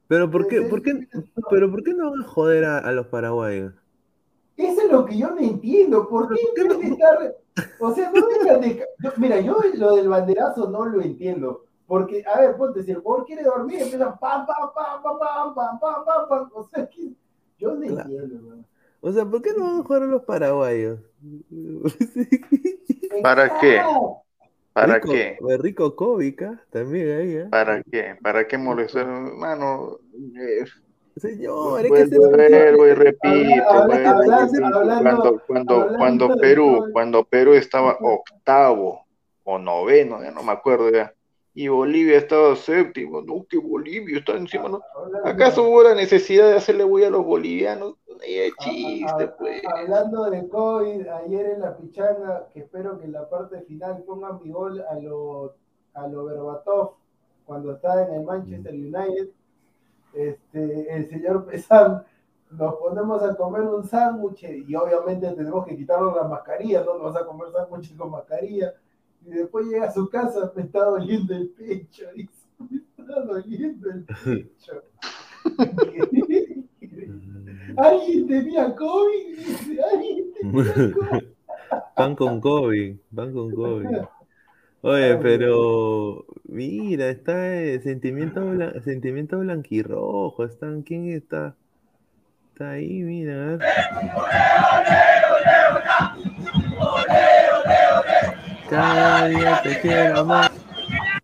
Pero 0.09 0.31
¿por 0.31 0.47
qué, 0.49 0.63
por 0.63 0.83
qué, 0.83 1.07
pero 1.51 1.71
¿por 1.71 1.83
qué 1.85 1.93
no 1.95 2.11
van 2.11 2.23
a 2.23 2.27
joder 2.27 2.65
a, 2.65 2.79
a 2.79 2.93
los 2.93 3.07
paraguayos? 3.09 3.75
Eso 4.57 4.81
es 4.81 4.91
lo 4.91 5.05
que 5.05 5.17
yo 5.19 5.31
no 5.31 5.39
entiendo. 5.39 6.09
¿Por 6.09 6.29
qué 6.35 6.41
en 6.57 6.69
vez 6.69 6.79
de 6.81 6.87
estar- 6.89 7.37
O 7.79 7.95
sea, 7.95 8.11
no 8.11 8.27
dejan 8.27 8.61
de. 8.61 8.85
yo- 9.03 9.11
Mira, 9.19 9.39
yo 9.41 9.57
lo 9.75 9.97
del 9.97 10.09
banderazo 10.09 10.69
no 10.71 10.85
lo 10.87 11.01
entiendo. 11.03 11.65
Porque, 11.87 12.23
a 12.27 12.41
ver, 12.41 12.57
ponte, 12.57 12.83
si 12.83 12.91
el 12.91 12.99
jugador 12.99 13.25
quiere 13.27 13.43
dormir, 13.45 13.81
empiezan 13.81 14.19
pam, 14.19 14.45
pam, 14.47 14.71
pam, 14.75 15.03
pam, 15.03 15.19
pam, 15.19 15.55
pam, 15.55 15.79
pam, 15.81 16.05
pam, 16.05 16.29
pam. 16.29 16.51
O 16.55 16.65
sea, 16.65 16.87
que 16.89 17.13
yo 17.59 17.75
no 17.75 17.87
Claro. 17.87 18.03
entiendo. 18.11 18.57
O 19.01 19.13
sea, 19.13 19.25
¿por 19.25 19.41
qué 19.43 19.51
no 19.57 19.65
van 19.65 19.81
a 19.81 19.83
jugar 19.85 20.03
a 20.03 20.07
los 20.07 20.23
paraguayos? 20.25 20.99
¿Para 23.23 23.59
qué? 23.61 23.81
¿Para 24.81 24.95
Rico, 24.95 25.09
qué? 25.11 25.39
Rico 25.59 25.97
Cóvica, 25.97 26.63
también 26.71 27.19
ahí, 27.19 27.37
¿eh? 27.37 27.47
¿Para 27.51 27.83
qué? 27.83 28.17
¿Para 28.23 28.47
qué 28.47 28.57
molestar? 28.57 29.07
Mano, 29.07 29.99
eh, 30.37 30.65
Señor, 31.17 31.85
es 31.85 32.11
que 32.11 32.17
vuelvo, 32.17 32.87
y 32.87 32.95
repito, 32.95 33.31
cuando, 35.47 35.89
cuando, 35.97 36.37
Perú, 36.37 36.91
cuando 36.93 37.25
Perú 37.25 37.55
estaba 37.55 37.97
octavo 38.01 39.05
o 39.43 39.59
noveno, 39.59 40.23
ya 40.23 40.31
no 40.31 40.45
me 40.45 40.53
acuerdo 40.53 40.93
ya, 40.93 41.13
y 41.61 41.67
Bolivia 41.67 42.19
estaba 42.19 42.55
séptimo, 42.55 43.21
no, 43.21 43.45
que 43.49 43.59
Bolivia 43.59 44.19
está 44.19 44.33
encima, 44.37 44.69
¿no? 44.69 44.81
Hablando- 44.95 45.27
¿Acaso 45.29 45.65
hubo 45.69 45.83
la 45.83 45.95
necesidad 45.97 46.47
de 46.51 46.57
hacerle 46.57 46.85
bulla 46.85 47.09
a 47.09 47.11
los 47.11 47.25
bolivianos? 47.25 47.95
Ni 48.21 48.35
de 48.35 48.49
Ah, 48.49 48.63
chiste, 48.65 49.25
ah, 49.25 49.35
pues. 49.37 49.63
Hablando 49.67 50.31
de 50.31 50.49
COVID, 50.49 51.09
ayer 51.09 51.47
en 51.55 51.61
la 51.63 51.77
pichanga, 51.77 52.47
que 52.53 52.61
espero 52.61 52.99
que 52.99 53.07
en 53.07 53.13
la 53.13 53.29
parte 53.29 53.61
final 53.63 54.05
pongan 54.07 54.41
mi 54.41 54.51
gol 54.51 54.85
a 54.89 54.95
lo, 55.01 55.55
a 55.95 56.07
lo 56.07 56.25
Berbatov, 56.27 56.93
cuando 57.45 57.73
está 57.73 58.07
en 58.07 58.15
el 58.15 58.23
Manchester 58.25 58.75
United, 58.75 59.29
este, 60.15 60.95
el 60.95 61.09
señor 61.11 61.45
Pesán, 61.47 62.05
nos 62.51 62.75
ponemos 62.77 63.23
a 63.23 63.35
comer 63.35 63.63
un 63.63 63.85
sándwich 63.85 64.45
y 64.45 64.75
obviamente 64.77 65.29
tenemos 65.33 65.67
que 65.67 65.77
quitarnos 65.77 66.15
la 66.17 66.23
mascarilla, 66.25 66.83
no 66.85 66.95
nos 66.99 67.13
vas 67.13 67.23
a 67.23 67.27
comer 67.27 67.49
sándwich 67.53 67.97
con 67.97 68.11
mascarilla. 68.13 68.75
Y 69.27 69.31
después 69.31 69.67
llega 69.67 69.87
a 69.87 69.93
su 69.93 70.09
casa, 70.09 70.53
me 70.57 70.63
está 70.63 70.85
doliendo 70.85 71.35
el 71.35 71.49
pecho, 71.51 72.05
dice, 72.15 72.33
me 72.71 72.79
está 72.79 73.21
doliendo 73.23 73.91
el 73.91 74.05
pecho. 74.05 74.83
Alguien 77.77 78.27
tenía 78.27 78.75
COVID, 78.75 79.37
dice, 79.37 79.79
alguien 79.93 80.33
tenía 80.33 80.95
COVID. 80.95 81.23
Van 81.97 82.17
con 82.17 82.41
COVID, 82.41 82.97
van 83.11 83.33
con 83.33 83.53
COVID. 83.55 83.89
Oye, 84.81 85.17
pero 85.17 86.25
mira, 86.45 87.09
está 87.11 87.61
el 87.61 87.83
sentimiento, 87.83 88.41
blan- 88.41 88.81
sentimiento 88.83 89.39
blanquirrojo, 89.41 90.45
están, 90.45 90.83
¿quién 90.83 91.09
está? 91.13 91.57
Está 92.53 92.71
ahí, 92.71 93.03
mira, 93.03 93.35
a 93.35 93.57
ver. 93.57 93.61
Cada 98.69 99.29
día 99.29 99.63
te 99.63 99.81
quiero 99.81 100.25
más. 100.25 100.51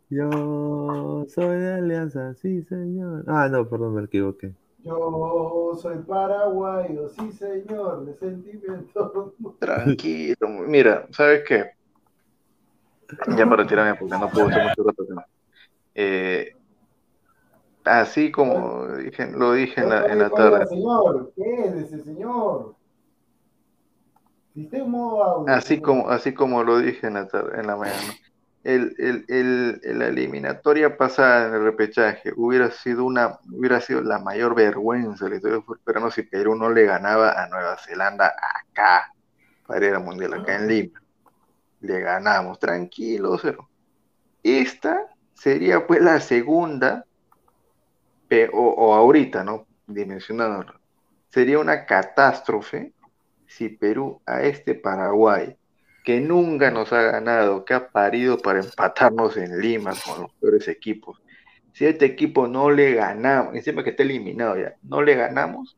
Yo 0.09 1.27
soy 1.29 1.59
de 1.59 1.75
Alianza, 1.75 2.35
sí, 2.35 2.63
señor. 2.63 3.25
Ah, 3.27 3.49
no, 3.51 3.69
perdón, 3.69 3.95
me 3.95 4.05
equivoqué. 4.05 4.55
Yo 4.79 5.73
soy 5.81 5.99
paraguayo, 5.99 7.09
sí 7.09 7.33
señor, 7.33 8.05
de 8.07 8.15
sentimiento. 8.15 9.35
Tranquilo, 9.59 10.49
mira, 10.67 11.07
¿sabes 11.11 11.43
qué? 11.47 11.71
Ya 13.37 13.45
para 13.45 13.63
retirarme 13.63 13.95
porque 13.95 14.17
no 14.17 14.31
puedo 14.31 14.49
hacer 14.49 14.63
mucho 14.63 14.83
rato. 14.83 15.07
no. 15.09 15.23
Eh, 15.95 16.57
así 17.85 18.33
como 18.33 18.87
dije, 18.97 19.31
lo 19.31 19.53
dije 19.53 19.83
en 19.83 19.91
la, 19.91 20.07
en 20.07 20.19
la 20.19 20.31
tarde, 20.31 20.67
Señor, 20.67 21.33
¿qué 21.37 21.65
es 21.67 21.75
ese 21.75 22.01
señor? 22.03 22.75
Si 24.44 24.44
está 24.44 24.44
en 24.44 24.44
modo 24.44 24.44
audio, 24.44 24.44
así 25.49 25.81
como, 25.81 26.09
así 26.09 26.33
como 26.35 26.63
lo 26.63 26.79
dije 26.79 27.07
en 27.07 27.15
la 27.15 27.27
tarde, 27.29 27.61
en 27.61 27.67
la 27.67 27.77
mañana, 27.77 28.15
el, 28.63 28.95
el, 28.99 29.25
el- 29.29 29.99
la 29.99 30.07
eliminatoria 30.07 30.97
pasada 30.97 31.49
en 31.49 31.55
el 31.55 31.65
repechaje 31.65 32.33
hubiera 32.37 32.71
sido 32.71 33.05
una, 33.05 33.39
hubiera 33.53 33.81
sido 33.81 34.01
la 34.03 34.19
mayor 34.21 34.55
vergüenza 34.55 35.25
de 35.25 35.31
la 35.31 35.37
historia 35.37 35.63
del 35.87 36.13
si 36.13 36.23
Perú 36.23 36.55
no 36.55 36.71
le 36.71 36.85
ganaba 36.85 37.43
a 37.43 37.49
Nueva 37.49 37.77
Zelanda 37.79 38.33
acá 38.71 39.13
para 39.67 39.87
ir 39.87 39.95
al 39.95 40.05
mundial 40.05 40.35
acá 40.35 40.57
en 40.57 40.69
Lima. 40.69 41.01
Le 41.81 42.01
ganamos, 42.01 42.59
tranquilo, 42.59 43.37
cero. 43.41 43.69
Esta 44.43 45.07
sería 45.35 45.87
pues 45.87 46.01
la 46.01 46.21
segunda, 46.21 47.05
o 48.53 48.95
ahorita, 48.95 49.45
¿no? 49.45 49.67
Dimensionándolo. 49.87 50.75
Sería 51.29 51.59
una 51.59 51.85
catástrofe 51.85 52.93
si 53.47 53.69
Perú 53.69 54.21
a 54.27 54.43
este 54.43 54.75
Paraguay, 54.75 55.57
que 56.05 56.21
nunca 56.21 56.71
nos 56.71 56.93
ha 56.93 57.03
ganado, 57.03 57.65
que 57.65 57.75
ha 57.75 57.89
parido 57.89 58.39
para 58.39 58.61
empatarnos 58.61 59.37
en 59.37 59.59
Lima 59.61 59.93
con 60.05 60.23
los 60.23 60.33
peores 60.35 60.69
equipos, 60.69 61.21
si 61.73 61.87
a 61.87 61.89
este 61.89 62.05
equipo 62.05 62.47
no 62.47 62.71
le 62.71 62.95
ganamos, 62.95 63.55
encima 63.55 63.83
que 63.83 63.91
está 63.91 64.03
eliminado 64.03 64.57
ya, 64.57 64.77
no 64.83 65.03
le 65.03 65.15
ganamos, 65.15 65.77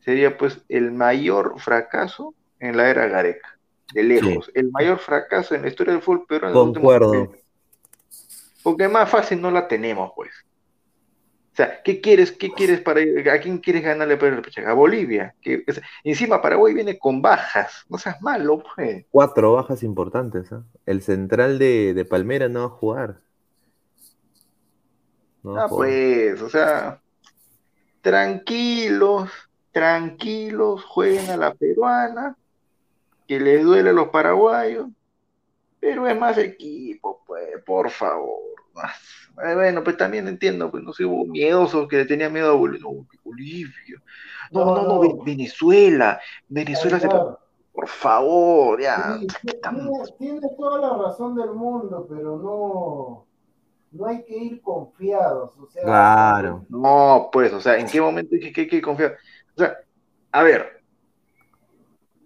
sería 0.00 0.36
pues 0.36 0.60
el 0.68 0.92
mayor 0.92 1.58
fracaso 1.58 2.34
en 2.60 2.76
la 2.76 2.90
era 2.90 3.06
Gareca, 3.06 3.58
de 3.92 4.02
lejos, 4.02 4.50
el 4.54 4.70
mayor 4.70 4.98
fracaso 4.98 5.54
en 5.54 5.62
la 5.62 5.68
historia 5.68 5.94
del 5.94 6.02
fútbol 6.02 6.26
peruano 6.26 6.54
Concuerdo. 6.54 7.32
Porque 8.62 8.88
más 8.88 9.08
fácil 9.08 9.40
no 9.40 9.50
la 9.50 9.68
tenemos, 9.68 10.10
pues. 10.16 10.30
O 11.56 11.58
sea, 11.58 11.80
¿qué 11.82 12.02
quieres, 12.02 12.32
qué 12.32 12.50
quieres 12.50 12.82
para 12.82 13.00
a 13.00 13.40
quién 13.40 13.56
quieres 13.56 13.82
ganarle 13.82 14.18
para 14.18 14.36
el? 14.36 14.66
A 14.66 14.74
Bolivia. 14.74 15.34
Que, 15.40 15.64
o 15.66 15.72
sea, 15.72 15.82
encima 16.04 16.42
Paraguay 16.42 16.74
viene 16.74 16.98
con 16.98 17.22
bajas, 17.22 17.86
no 17.88 17.96
seas 17.96 18.20
malo, 18.20 18.62
pues. 18.74 19.06
Cuatro 19.10 19.54
bajas 19.54 19.82
importantes, 19.82 20.52
¿ah? 20.52 20.62
El 20.84 21.00
central 21.00 21.58
de, 21.58 21.94
de 21.94 22.04
Palmera 22.04 22.50
no 22.50 22.60
va 22.60 22.66
a 22.66 22.68
jugar. 22.78 23.20
No 25.42 25.52
va 25.52 25.62
a 25.62 25.64
Ah, 25.64 25.68
jugar. 25.68 25.88
pues, 25.88 26.42
o 26.42 26.50
sea, 26.50 27.00
tranquilos, 28.02 29.30
tranquilos, 29.72 30.84
jueguen 30.84 31.30
a 31.30 31.36
la 31.38 31.54
peruana, 31.54 32.36
que 33.26 33.40
les 33.40 33.64
duele 33.64 33.90
a 33.90 33.92
los 33.94 34.08
paraguayos, 34.08 34.88
pero 35.80 36.06
es 36.06 36.18
más 36.18 36.36
equipo, 36.38 37.22
pues, 37.26 37.62
por 37.64 37.88
favor. 37.90 38.40
Más. 38.74 39.25
Eh, 39.44 39.54
Bueno, 39.54 39.82
pues 39.84 39.96
también 39.96 40.28
entiendo, 40.28 40.70
pues 40.70 40.82
no 40.82 40.92
sé, 40.92 41.04
hubo 41.04 41.24
miedosos 41.26 41.88
que 41.88 41.96
le 41.98 42.04
tenían 42.06 42.32
miedo 42.32 42.50
a 42.50 42.54
Bolivia. 42.54 42.86
No, 42.88 43.06
Bolivia. 43.24 44.02
No, 44.52 44.64
no, 44.64 44.82
no, 44.84 45.00
Ve- 45.00 45.16
Venezuela. 45.24 46.20
Venezuela 46.48 47.00
se... 47.00 47.08
Por 47.72 47.88
favor, 47.88 48.80
ya. 48.80 49.18
sí, 49.18 49.26
tiene- 49.70 49.90
Tiene 50.18 50.40
toda 50.56 50.78
la 50.80 50.96
razón 50.96 51.34
del 51.34 51.50
mundo, 51.50 52.06
pero 52.08 52.38
no, 52.38 53.26
no 53.92 54.06
hay 54.06 54.24
que 54.24 54.34
ir 54.34 54.62
confiados. 54.62 55.58
O 55.58 55.66
sea, 55.66 55.82
Claro. 55.82 56.64
No, 56.70 57.28
pues, 57.30 57.52
o 57.52 57.60
sea, 57.60 57.76
¿en 57.78 57.86
qué 57.86 58.00
momento 58.00 58.34
hay 58.34 58.40
que, 58.40 58.52
que 58.54 58.60
hay 58.62 58.68
que 58.68 58.80
confiar? 58.80 59.16
O 59.54 59.58
sea, 59.58 59.76
a 60.32 60.42
ver, 60.42 60.82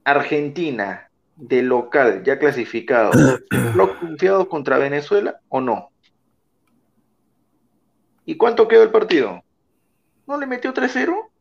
Argentina 0.04 1.10
de 1.36 1.62
local 1.62 2.22
ya 2.24 2.38
clasificado, 2.38 3.10
¿lo 3.74 3.98
confiado 3.98 4.48
contra 4.48 4.78
Venezuela 4.78 5.40
o 5.48 5.60
no? 5.60 5.88
¿Y 8.30 8.36
cuánto 8.36 8.68
quedó 8.68 8.84
el 8.84 8.92
partido? 8.92 9.42
¿No 10.28 10.38
le 10.38 10.46
metió 10.46 10.72
3-0? 10.72 11.32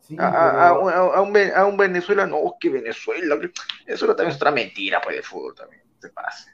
Sí, 0.00 0.16
A, 0.18 1.20
un, 1.20 1.32
ve- 1.34 1.52
a 1.54 1.66
un 1.66 1.76
Venezuela, 1.76 2.26
no, 2.26 2.56
que 2.58 2.70
Venezuela. 2.70 3.38
Eso 3.84 4.06
también 4.06 4.30
es 4.30 4.36
otra 4.36 4.50
mentira, 4.50 5.02
pues, 5.02 5.16
de 5.16 5.22
fútbol 5.22 5.54
también. 5.54 5.82
Se 6.00 6.08
pase. 6.08 6.52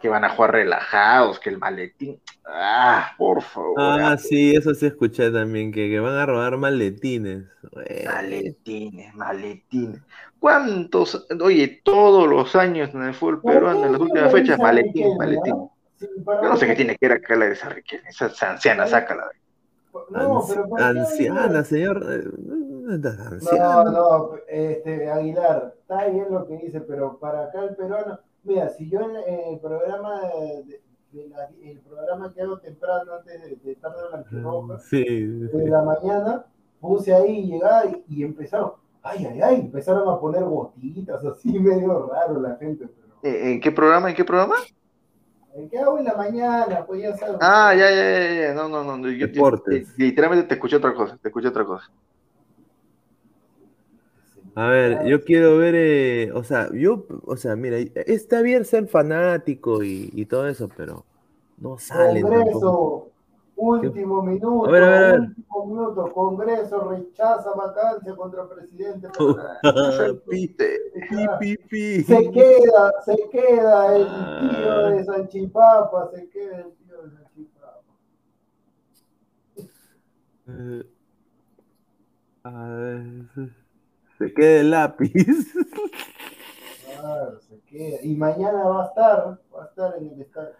Que 0.00 0.08
van 0.08 0.24
a 0.24 0.28
jugar 0.30 0.52
relajados, 0.52 1.40
que 1.40 1.48
el 1.50 1.58
maletín. 1.58 2.20
Ah, 2.44 3.12
por 3.16 3.42
favor. 3.42 3.74
Ah, 3.78 4.10
ah, 4.12 4.18
sí, 4.18 4.54
eso 4.54 4.74
sí 4.74 4.86
escuché 4.86 5.30
también, 5.30 5.72
que, 5.72 5.88
que 5.88 5.98
van 6.00 6.14
a 6.14 6.26
robar 6.26 6.56
maletines. 6.58 7.44
Bueno, 7.72 8.10
Maletines, 8.10 9.14
maletines. 9.14 10.00
¿Cuántos? 10.38 11.26
Oye, 11.42 11.80
todos 11.82 12.28
los 12.28 12.54
años 12.54 12.90
en 12.94 13.02
el 13.04 13.14
fútbol 13.14 13.40
¿Por 13.40 13.52
peruano, 13.54 13.86
en 13.86 13.92
las 13.92 14.00
últimas 14.00 14.30
fechas, 14.32 14.58
maletín, 14.58 15.16
maletín. 15.16 15.68
Yo 15.98 16.42
no 16.42 16.56
sé 16.56 16.66
qué 16.66 16.74
tiene 16.76 16.96
que 16.96 17.08
ver 17.08 17.16
acá 17.18 17.34
la 17.36 17.46
de 17.46 17.52
esa 17.52 17.70
Riquelme. 17.70 18.08
Esa 18.10 18.26
esa 18.26 18.50
anciana, 18.52 18.86
sácala. 18.86 19.28
No, 20.10 20.42
anci- 20.42 20.48
pero 20.48 20.68
¿por 20.68 20.78
qué 20.78 20.84
anciana, 20.84 21.64
señor. 21.64 22.06
eh, 22.12 22.24
no 22.38 22.94
estás 22.94 23.18
No, 23.18 23.26
anciana. 23.28 23.84
no, 23.84 24.30
este, 24.46 25.10
Aguilar, 25.10 25.74
está 25.80 26.04
bien 26.08 26.26
lo 26.30 26.46
que 26.46 26.58
dice, 26.58 26.82
pero 26.82 27.18
para 27.18 27.44
acá 27.44 27.64
el 27.64 27.74
peruano, 27.76 28.20
mira, 28.46 28.68
si 28.70 28.88
yo 28.88 29.00
en, 29.00 29.16
en 29.16 29.54
el 29.54 29.60
programa 29.60 30.20
de, 30.22 30.80
de 31.12 31.28
la- 31.28 31.48
el 31.62 31.78
programa 31.80 32.32
que 32.32 32.42
hago 32.42 32.58
temprano 32.58 33.12
antes 33.14 33.42
de, 33.42 33.56
de 33.56 33.74
tarde 33.76 33.96
blanquirroja, 34.10 34.78
Sí, 34.80 35.04
de 35.04 35.68
la 35.68 35.82
mañana, 35.82 36.46
puse 36.80 37.14
ahí, 37.14 37.46
llegaba 37.46 37.84
y, 37.86 38.04
y 38.08 38.22
empezaron, 38.24 38.72
ay, 39.02 39.26
ay, 39.26 39.40
ay, 39.42 39.60
empezaron 39.60 40.08
a 40.08 40.18
poner 40.20 40.44
gotitas, 40.44 41.24
así 41.24 41.58
medio 41.58 42.06
raro 42.06 42.40
la 42.40 42.56
gente, 42.56 42.86
pero 42.88 43.06
¿En 43.22 43.48
en 43.52 43.60
qué 43.60 43.72
programa? 43.72 44.10
¿En 44.10 44.16
qué 44.16 44.24
programa? 44.24 44.56
¿en 45.54 45.68
qué 45.70 45.78
hago 45.78 45.98
en 45.98 46.04
la 46.04 46.14
mañana? 46.14 46.84
Pues 46.86 47.02
ya 47.02 47.16
sabes. 47.16 47.38
Ah, 47.40 47.74
ya, 47.74 47.90
ya, 47.90 47.96
ya, 47.96 48.40
ya. 48.48 48.54
No, 48.54 48.68
no, 48.68 48.84
no. 48.84 49.10
Yo, 49.10 49.26
literalmente 49.96 50.46
te 50.46 50.54
escuché 50.54 50.76
otra 50.76 50.94
cosa. 50.94 51.16
Te 51.16 51.28
escuché 51.28 51.48
otra 51.48 51.64
cosa. 51.64 51.90
A 54.58 54.68
ver, 54.68 55.04
yo 55.04 55.22
quiero 55.22 55.58
ver, 55.58 55.74
eh, 55.76 56.32
o 56.32 56.42
sea, 56.42 56.70
yo, 56.72 57.06
o 57.26 57.36
sea, 57.36 57.56
mira, 57.56 57.76
está 58.06 58.40
bien 58.40 58.64
ser 58.64 58.88
fanático 58.88 59.82
y, 59.84 60.08
y 60.14 60.24
todo 60.24 60.48
eso, 60.48 60.70
pero 60.74 61.04
no 61.58 61.76
tampoco. 61.76 62.22
Congreso, 62.30 63.10
último 63.56 64.22
minuto, 64.22 64.66
A 64.66 64.70
ver, 64.70 64.82
a 64.82 64.88
ver, 64.88 64.96
a 65.04 65.12
ver. 65.12 65.20
último 65.20 65.66
minuto, 65.66 66.12
Congreso 66.12 66.88
rechaza 66.88 67.50
vacancia 67.52 68.16
contra 68.16 68.48
presidente. 68.48 69.08
Pi, 70.26 70.48
pi, 70.48 71.28
pi, 71.38 71.56
pi. 71.68 72.02
Se 72.02 72.30
queda, 72.30 72.92
se 73.04 73.16
queda 73.30 73.94
el 73.96 74.06
Ah. 74.08 74.40
tío 74.40 74.86
de 74.88 75.04
Sanchipapa, 75.04 76.10
se 76.14 76.28
queda 76.30 76.56
el 76.60 76.72
tío 76.76 77.02
de 77.02 77.10
Sanchipapa. 77.10 77.82
Eh, 80.48 80.82
A 82.44 82.68
ver, 82.68 83.02
se 84.18 84.32
queda 84.32 84.60
el 84.60 84.70
lápiz. 84.70 85.12
Claro, 86.84 87.40
se 87.40 87.60
queda. 87.60 87.98
Y 88.02 88.14
mañana 88.16 88.64
va 88.64 88.84
a 88.84 88.86
estar, 88.86 89.38
va 89.54 89.62
a 89.62 89.66
estar 89.66 89.94
en 89.98 90.12
el 90.12 90.20
estadio. 90.22 90.54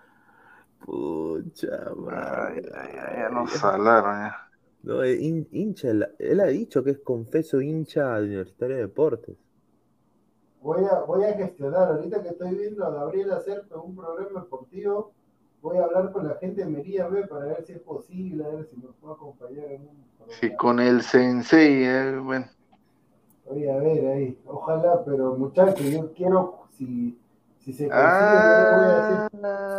Pucha 0.84 1.68
Ay, 1.88 1.94
madre. 1.96 2.62
ay, 2.74 2.90
ay, 3.08 3.16
ya 3.16 3.28
nos 3.30 3.52
salaron 3.52 4.14
ya. 4.28 4.36
No, 4.82 5.02
eh, 5.02 5.16
hin- 5.18 5.48
hincha, 5.50 5.88
él 6.18 6.40
ha 6.40 6.46
dicho 6.46 6.84
que 6.84 6.90
es 6.92 6.98
confeso 7.00 7.60
hincha 7.60 8.18
de 8.20 8.26
Universitario 8.26 8.76
de 8.76 8.82
Deportes. 8.82 9.36
Voy 10.60 10.84
a, 10.84 11.00
voy 11.00 11.24
a 11.24 11.32
gestionar, 11.34 11.88
ahorita 11.92 12.22
que 12.22 12.28
estoy 12.30 12.54
viendo 12.54 12.84
a 12.86 12.90
Gabriel 12.90 13.32
hacer 13.32 13.64
un 13.82 13.96
programa 13.96 14.40
deportivo, 14.42 15.12
voy 15.62 15.78
a 15.78 15.84
hablar 15.84 16.12
con 16.12 16.28
la 16.28 16.34
gente 16.36 16.64
de 16.64 16.70
Mería 16.70 17.08
B 17.08 17.26
para 17.26 17.46
ver 17.46 17.64
si 17.64 17.72
es 17.72 17.80
posible, 17.80 18.44
a 18.44 18.48
ver 18.48 18.66
si 18.66 18.76
nos 18.76 18.94
puede 18.96 19.14
acompañar 19.14 19.64
en 19.66 19.82
un 19.82 20.04
programa. 20.16 20.40
Sí, 20.40 20.54
con 20.56 20.80
el 20.80 21.02
sensei, 21.02 21.84
eh, 21.84 22.18
bueno. 22.18 22.46
Voy 23.48 23.68
a 23.68 23.76
ver 23.76 24.06
ahí, 24.08 24.38
ojalá, 24.46 25.04
pero 25.04 25.36
muchachos, 25.36 25.86
yo 25.90 26.12
quiero, 26.14 26.66
si, 26.76 27.18
si 27.60 27.72
se 27.72 27.88
consigue, 27.90 28.36
Ah, 28.36 28.76
voy 28.76 28.86
a 28.86 28.96
decir, 28.96 29.28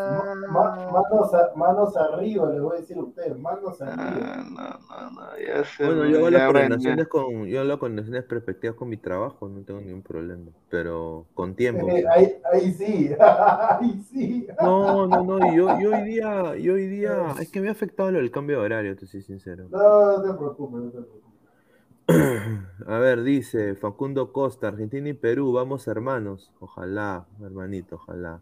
ma- 0.05 0.23
ma- 0.49 0.91
manos, 0.91 1.33
a- 1.33 1.51
manos 1.55 1.97
arriba, 1.97 2.49
les 2.49 2.61
voy 2.61 2.77
a 2.77 2.79
decir 2.79 2.97
a 2.97 3.01
ustedes, 3.01 3.37
manos 3.37 3.81
arriba. 3.81 4.25
ah, 4.29 4.43
no, 4.49 4.79
no, 4.89 5.11
no, 5.11 5.37
ya 5.39 5.63
se 5.65 5.85
Bueno, 5.85 6.05
yo 6.05 6.17
hago 6.17 6.29
ya, 6.29 6.37
las 6.37 6.47
coordinaciones 6.47 7.07
con, 7.07 7.45
yo 7.45 7.59
hago 7.59 7.67
las 7.67 7.77
coordinaciones 7.77 8.23
perspectivas 8.23 8.75
con 8.77 8.89
mi 8.89 8.97
trabajo, 8.97 9.49
no 9.49 9.63
tengo 9.63 9.81
ningún 9.81 10.01
problema, 10.01 10.51
pero 10.69 11.25
con 11.33 11.55
tiempo. 11.55 11.87
Eh, 11.87 12.05
ahí, 12.09 12.33
ahí 12.51 12.71
sí, 12.73 13.09
ahí 13.19 14.01
sí. 14.11 14.47
No, 14.59 15.05
no, 15.07 15.23
no, 15.23 15.39
y 15.39 15.55
yo, 15.55 15.69
yo 15.81 15.89
hoy 15.91 16.01
día, 16.03 16.55
yo 16.57 16.73
hoy 16.73 16.87
día, 16.87 17.35
es 17.39 17.49
que 17.51 17.61
me 17.61 17.69
ha 17.69 17.71
afectado 17.71 18.11
lo 18.11 18.17
del 18.19 18.31
cambio 18.31 18.59
de 18.59 18.65
horario, 18.65 18.95
te 18.95 19.05
soy 19.05 19.21
sincero. 19.21 19.67
No, 19.69 20.17
no 20.17 20.21
te 20.23 20.33
preocupes, 20.37 20.79
no 20.81 20.89
te 20.91 20.97
preocupes. 20.97 21.26
A 22.87 22.97
ver, 22.99 23.23
dice 23.23 23.75
Facundo 23.75 24.31
Costa, 24.33 24.67
Argentina 24.69 25.09
y 25.09 25.13
Perú, 25.13 25.51
vamos 25.53 25.87
hermanos. 25.87 26.51
Ojalá, 26.59 27.27
hermanito, 27.41 27.95
ojalá. 27.95 28.41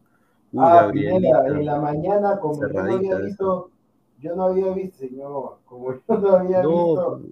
Uy, 0.51 0.71
Ah, 0.71 0.89
Pineda, 0.91 1.45
en 1.47 1.65
la 1.65 1.77
mañana, 1.79 2.39
como 2.39 2.71
yo 2.71 2.81
no 2.81 2.93
había 2.93 3.15
visto, 3.17 3.71
yo 4.17 4.35
no 4.35 4.45
había 4.45 4.73
visto, 4.73 4.97
señor, 4.99 5.59
como 5.65 5.93
yo 5.93 6.17
no 6.17 6.29
había 6.37 6.63
No, 6.63 6.65
visto 6.65 7.23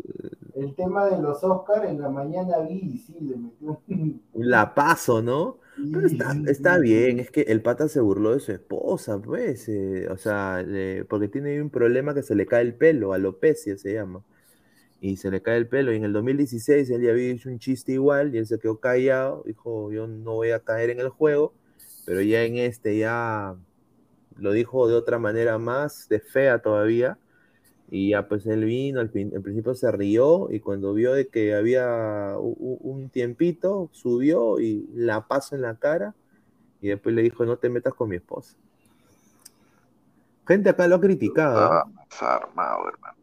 el 0.54 0.76
tema 0.76 1.06
de 1.08 1.22
los 1.22 1.44
Oscars, 1.44 1.90
en 1.90 2.02
la 2.02 2.10
mañana 2.10 2.60
vi 2.60 2.80
y 2.96 2.98
sí, 3.00 3.16
le 3.22 3.38
metió 3.38 3.82
un... 3.90 4.22
la 4.34 4.74
paso, 4.76 5.22
¿no? 5.22 5.60
Pero 5.92 6.08
está, 6.08 6.26
sí, 6.32 6.48
está 6.48 6.80
sí. 6.80 6.80
bien, 6.80 7.20
es 7.20 7.30
que 7.32 7.42
el 7.42 7.62
pata 7.62 7.88
se 7.88 8.00
burló 8.02 8.34
de 8.34 8.40
su 8.40 8.52
esposa, 8.52 9.20
pues, 9.22 9.70
eh, 9.70 10.08
o 10.10 10.18
sea, 10.18 10.62
le- 10.64 11.06
porque 11.06 11.28
tiene 11.28 11.62
un 11.62 11.70
problema 11.70 12.14
que 12.16 12.24
se 12.24 12.34
le 12.36 12.46
cae 12.48 12.62
el 12.64 12.76
pelo, 12.76 13.14
alopecia 13.14 13.78
se 13.78 13.94
llama, 13.94 14.24
y 15.04 15.18
se 15.18 15.30
le 15.30 15.41
cae 15.41 15.58
el 15.58 15.68
pelo, 15.68 15.91
y 15.91 15.97
en 15.97 16.06
el 16.06 16.14
2016 16.14 16.89
él 16.89 17.01
ya 17.01 17.12
había 17.12 17.30
hecho 17.30 17.49
un 17.49 17.60
chiste 17.60 17.91
igual, 17.91 18.34
y 18.34 18.38
él 18.38 18.47
se 18.47 18.58
quedó 18.58 18.80
callado, 18.80 19.43
dijo, 19.45 19.91
yo 19.91 20.08
no 20.08 20.36
voy 20.36 20.51
a 20.51 20.62
caer 20.62 20.91
en 20.91 21.01
el 21.01 21.10
juego, 21.10 21.54
pero 22.06 22.22
ya 22.22 22.43
en 22.43 22.56
este 22.56 22.97
ya 22.97 23.54
lo 24.38 24.54
dijo 24.54 24.88
de 24.88 24.95
otra 24.95 25.20
manera 25.20 25.58
más, 25.58 26.08
de 26.08 26.22
fea 26.22 26.60
todavía, 26.60 27.18
y 27.91 28.12
ya 28.12 28.30
pues 28.30 28.45
él 28.45 28.64
vino, 28.64 29.01
al, 29.01 29.12
al 29.14 29.41
principio 29.41 29.76
se 29.76 29.91
rió 29.91 30.47
y 30.49 30.62
cuando 30.62 30.93
vio 30.93 31.14
de 31.14 31.28
que 31.28 31.54
había 31.54 32.38
un 32.39 33.10
tiempito, 33.10 33.89
subió 33.91 34.62
y 34.62 34.88
la 34.93 35.28
pasó 35.28 35.56
en 35.56 35.64
la 35.64 35.76
cara 35.76 36.16
y 36.80 36.88
después 36.88 37.14
le 37.14 37.24
dijo, 37.24 37.45
no 37.45 37.58
te 37.58 37.70
metas 37.70 37.93
con 37.93 38.08
mi 38.08 38.16
esposa. 38.16 38.56
Gente 40.47 40.70
acá 40.70 40.88
lo 40.88 40.95
ha 40.95 41.01
criticado. 41.01 41.60
¿eh? 41.60 41.64
Estaba 41.66 41.86
más 41.86 42.24
armado, 42.24 42.88
hermano. 42.88 43.23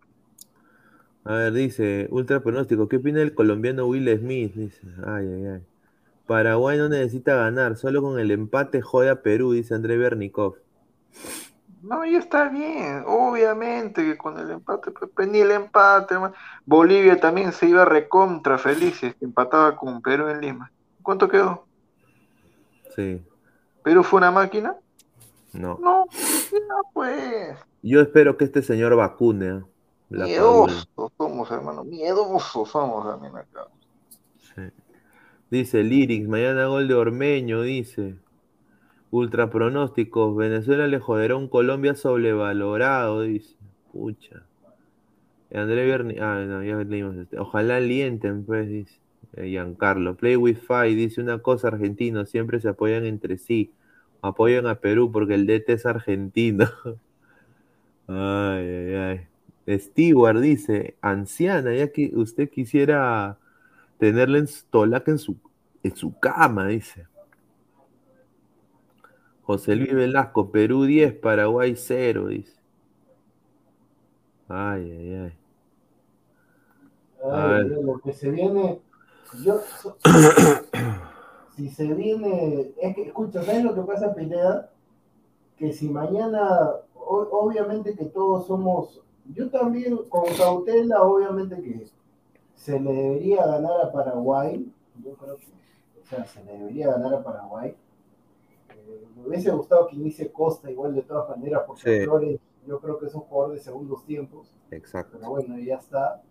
A 1.25 1.35
ver, 1.35 1.53
dice, 1.53 2.09
ultra 2.11 2.41
pronóstico, 2.41 2.89
¿qué 2.89 2.97
opina 2.97 3.21
el 3.21 3.35
colombiano 3.35 3.87
Will 3.87 4.09
Smith? 4.19 4.55
Dice, 4.55 4.81
ay, 5.07 5.27
ay, 5.27 5.47
ay. 5.47 5.63
Paraguay 6.27 6.79
no 6.79 6.89
necesita 6.89 7.35
ganar, 7.35 7.77
solo 7.77 8.01
con 8.03 8.19
el 8.19 8.31
empate 8.31 8.81
jode 8.81 9.11
a 9.11 9.21
Perú, 9.23 9.53
dice 9.53 9.75
André 9.75 9.99
Bernikov. 9.99 10.57
No, 11.83 12.05
ya 12.05 12.19
está 12.19 12.49
bien, 12.49 13.05
obviamente 13.07 14.05
que 14.05 14.17
con 14.17 14.39
el 14.39 14.51
empate, 14.51 14.93
ni 15.31 15.41
el 15.41 15.51
empate. 15.51 16.15
Bolivia 16.65 17.19
también 17.19 17.53
se 17.53 17.67
iba 17.67 17.85
recontra 17.85 18.59
felices, 18.59 19.15
que 19.17 19.25
empataba 19.25 19.77
con 19.77 20.01
Perú 20.03 20.29
en 20.29 20.41
Lima. 20.41 20.71
¿Cuánto 21.03 21.29
quedó? 21.29 21.67
Sí, 22.95 23.23
¿Perú 23.83 24.03
fue 24.03 24.19
una 24.19 24.31
máquina? 24.31 24.77
no. 25.53 25.79
No, 25.81 26.07
no 26.69 26.77
pues. 26.93 27.59
Yo 27.83 28.01
espero 28.01 28.37
que 28.37 28.45
este 28.45 28.63
señor 28.63 28.95
vacune 28.95 29.49
¿eh? 29.49 29.61
La 30.11 30.27
Padula. 30.27 30.67
Miedosos 30.67 31.13
somos, 31.17 31.51
hermano, 31.51 31.85
miedosos 31.85 32.69
somos 32.69 33.07
también 33.07 33.37
acá. 33.37 33.67
Sí. 34.39 34.63
Dice 35.51 35.83
Lyrics, 35.83 36.29
mañana 36.29 36.67
gol 36.67 36.89
de 36.89 36.95
Ormeño, 36.95 37.63
dice. 37.63 38.17
Ultra 39.11 39.51
pronósticos, 39.51 40.37
Venezuela 40.37 40.87
le 40.87 41.01
joderá 41.01 41.37
un 41.37 41.49
Colombia 41.49 41.95
sobrevalorado, 41.95 43.23
dice. 43.23 43.57
Pucha. 43.93 44.45
André 45.53 45.87
Berni, 45.87 46.17
ah, 46.21 46.45
no, 46.47 46.63
ya 46.63 46.77
leímos 46.77 47.17
este. 47.17 47.39
Ojalá 47.39 47.77
alienten, 47.77 48.45
pues, 48.45 48.69
dice. 48.69 49.01
Eh, 49.35 49.49
Giancarlo. 49.49 50.17
Play 50.17 50.37
with 50.37 50.59
Five, 50.59 50.95
dice 50.95 51.21
una 51.21 51.39
cosa 51.39 51.69
argentino, 51.69 52.27
siempre 52.27 52.61
se 52.61 52.69
apoyan 52.69 53.05
entre 53.05 53.39
sí. 53.39 53.73
Apoyan 54.23 54.67
a 54.67 54.77
Perú 54.77 55.11
porque 55.11 55.35
el 55.35 55.47
DT 55.47 55.73
es 55.73 55.87
argentino. 55.87 56.69
Ay, 58.13 58.67
ay, 58.67 58.95
ay. 58.95 59.21
Stewart 59.69 60.41
dice, 60.41 60.97
anciana, 61.01 61.75
ya 61.75 61.93
que 61.93 62.11
usted 62.15 62.49
quisiera 62.51 63.39
tenerla 63.99 64.39
en 64.39 64.47
Tolaca 64.71 65.11
en 65.11 65.19
su, 65.19 65.37
en 65.83 65.95
su 65.95 66.19
cama, 66.19 66.67
dice. 66.67 67.07
José 69.43 69.77
Luis 69.77 69.93
Velasco, 69.95 70.51
Perú 70.51 70.85
10, 70.85 71.15
Paraguay 71.15 71.75
0, 71.77 72.29
dice. 72.29 72.61
Ay, 74.49 74.91
ay, 74.91 75.15
ay. 75.15 75.33
Ay, 77.33 77.69
lo 77.83 77.99
que 78.01 78.13
se 78.13 78.31
viene, 78.31 78.81
yo, 79.45 79.61
si 81.57 81.69
se 81.69 81.93
viene, 81.95 82.73
es 82.81 82.95
que, 82.95 83.03
escucha, 83.03 83.43
¿sabes 83.43 83.63
lo 83.63 83.75
que 83.75 83.83
pasa, 83.83 84.15
Pineda? 84.15 84.71
Que 85.59 85.73
si 85.73 85.89
mañana, 85.91 86.71
o- 86.95 87.29
obviamente 87.31 87.95
que 87.95 88.07
todos 88.07 88.47
somos, 88.47 89.03
yo 89.27 89.51
también 89.51 89.97
con 90.09 90.25
cautela, 90.37 91.03
obviamente 91.03 91.61
que 91.61 91.87
se 92.55 92.79
le 92.79 92.93
debería 92.93 93.47
ganar 93.47 93.81
a 93.85 93.93
Paraguay. 93.93 94.71
Yo 95.03 95.15
creo 95.15 95.37
que, 95.37 95.47
o 96.01 96.05
sea, 96.05 96.25
se 96.27 96.45
le 96.45 96.53
debería 96.59 96.89
ganar 96.89 97.15
a 97.15 97.23
Paraguay. 97.23 97.75
Eh, 98.71 99.07
me 99.17 99.29
hubiese 99.29 99.51
gustado 99.51 99.87
que 99.87 99.97
inicie 99.97 100.31
Costa 100.33 100.71
igual 100.71 100.95
de 100.95 101.03
todas 101.03 101.29
maneras, 101.31 101.63
porque 101.67 102.01
Sí. 102.01 102.05
Flores 102.05 102.41
yo 102.67 102.79
creo 102.81 102.99
que 102.99 103.07
es 103.07 103.15
un 103.15 103.23
jugador 103.23 103.55
de 103.55 103.61
segundos 103.61 104.05
tiempos. 104.05 104.49
Exacto. 104.71 105.17
Pero 105.19 105.31
bueno, 105.31 105.59
ya 105.59 105.77
está. 105.77 106.23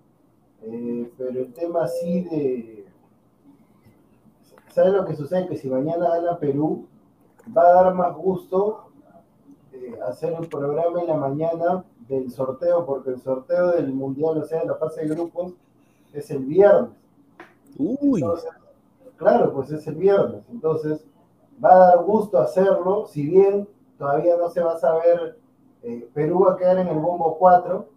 Eh, 0.61 1.11
pero 1.17 1.39
el 1.39 1.53
tema 1.53 1.85
así 1.85 2.21
de. 2.21 2.85
¿Sabes 4.69 4.93
lo 4.93 5.05
que 5.05 5.15
sucede? 5.15 5.47
Que 5.47 5.57
si 5.57 5.67
mañana 5.69 6.09
gana 6.09 6.37
Perú, 6.37 6.87
va 7.55 7.63
a 7.63 7.83
dar 7.83 7.93
más 7.95 8.15
gusto 8.15 8.91
eh, 9.73 9.97
hacer 10.07 10.33
el 10.33 10.47
programa 10.47 11.01
en 11.01 11.07
la 11.07 11.15
mañana 11.15 11.85
del 12.09 12.31
sorteo, 12.31 12.85
porque 12.85 13.11
el 13.11 13.21
sorteo 13.21 13.71
del 13.71 13.93
Mundial, 13.93 14.39
o 14.39 14.43
sea, 14.43 14.61
de 14.61 14.67
la 14.67 14.75
fase 14.75 15.01
de 15.01 15.15
grupos, 15.15 15.53
es 16.11 16.29
el 16.31 16.39
viernes. 16.39 16.89
Uy, 17.77 18.21
Entonces, 18.21 18.49
claro, 19.15 19.53
pues 19.53 19.71
es 19.71 19.87
el 19.87 19.95
viernes. 19.95 20.43
Entonces, 20.51 21.05
va 21.63 21.73
a 21.73 21.79
dar 21.89 22.03
gusto 22.03 22.39
hacerlo, 22.39 23.05
si 23.07 23.25
bien 23.27 23.67
todavía 23.97 24.35
no 24.37 24.49
se 24.49 24.61
va 24.61 24.73
a 24.73 24.79
saber, 24.79 25.37
eh, 25.83 26.09
Perú 26.13 26.45
va 26.47 26.53
a 26.53 26.57
quedar 26.57 26.79
en 26.79 26.87
el 26.87 26.97
bombo 26.97 27.37
4, 27.37 27.87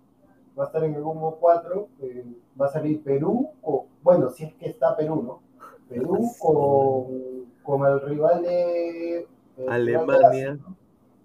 va 0.58 0.64
a 0.64 0.66
estar 0.66 0.84
en 0.84 0.94
el 0.94 1.02
bombo 1.02 1.36
4, 1.40 1.88
eh, 2.02 2.24
va 2.60 2.66
a 2.66 2.70
salir 2.70 3.02
Perú, 3.02 3.50
o, 3.62 3.86
bueno, 4.02 4.30
si 4.30 4.44
es 4.44 4.54
que 4.54 4.66
está 4.68 4.94
Perú, 4.96 5.22
¿no? 5.22 5.40
Perú 5.88 6.18
con, 6.38 7.46
con 7.62 7.86
el 7.90 8.00
rival 8.02 8.42
de... 8.42 9.16
el 9.56 9.86
rival 9.86 9.86
de 9.86 10.16
Alemania. 10.16 10.28
Asia, 10.28 10.54
¿no? 10.54 10.76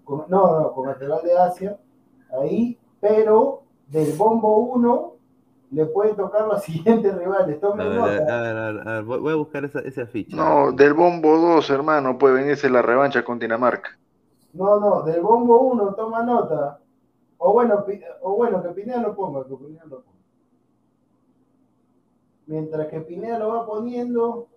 Con- 0.04 0.24
no, 0.28 0.60
no, 0.60 0.72
con 0.72 0.88
el 0.88 0.94
rival 0.98 1.22
de 1.22 1.36
Asia, 1.36 1.78
ahí, 2.32 2.78
pero 3.00 3.62
del 3.88 4.12
bombo 4.14 4.56
1 4.58 5.16
le 5.70 5.86
pueden 5.86 6.16
tocar 6.16 6.46
los 6.46 6.62
siguientes 6.64 7.14
rivales. 7.16 7.58
A 7.58 7.60
Tomen 7.60 7.88
ver, 7.88 7.98
a 8.04 8.06
nota. 8.06 8.10
ver, 8.10 8.30
a 8.30 8.40
ver, 8.40 8.56
a 8.56 8.72
ver, 8.72 8.88
a 8.88 8.92
ver, 9.02 9.04
voy 9.04 9.32
a 9.32 9.36
buscar 9.36 9.64
esa, 9.64 9.80
esa 9.80 10.06
ficha. 10.06 10.36
No, 10.36 10.72
del 10.72 10.94
bombo 10.94 11.36
2, 11.38 11.70
hermano, 11.70 12.18
puede 12.18 12.34
venirse 12.34 12.70
la 12.70 12.82
revancha 12.82 13.24
con 13.24 13.38
Dinamarca. 13.38 13.98
No, 14.52 14.78
no, 14.80 15.02
del 15.02 15.20
bombo 15.22 15.60
1, 15.62 15.94
toma 15.94 16.22
nota. 16.22 16.80
O 17.38 17.52
bueno, 17.52 17.84
o 18.22 18.34
bueno, 18.36 18.62
que 18.62 18.70
Pineda 18.70 19.00
lo 19.00 19.14
ponga, 19.14 19.46
que 19.46 19.56
Pineda 19.56 19.84
lo 19.86 20.02
ponga. 20.02 20.18
Mientras 22.46 22.88
que 22.88 23.00
Pineda 23.02 23.38
lo 23.38 23.48
va 23.48 23.66
poniendo, 23.66 24.48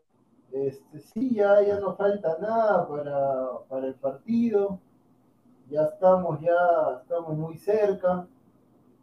este, 0.52 1.00
sí, 1.00 1.36
ya, 1.36 1.62
ya 1.62 1.80
no 1.80 1.96
falta 1.96 2.38
nada 2.40 2.88
para, 2.88 3.50
para 3.70 3.88
el 3.88 3.96
partido. 3.96 4.80
Ya 5.72 5.84
estamos, 5.84 6.42
ya 6.42 7.00
estamos 7.02 7.38
muy 7.38 7.58
cerca. 7.58 8.28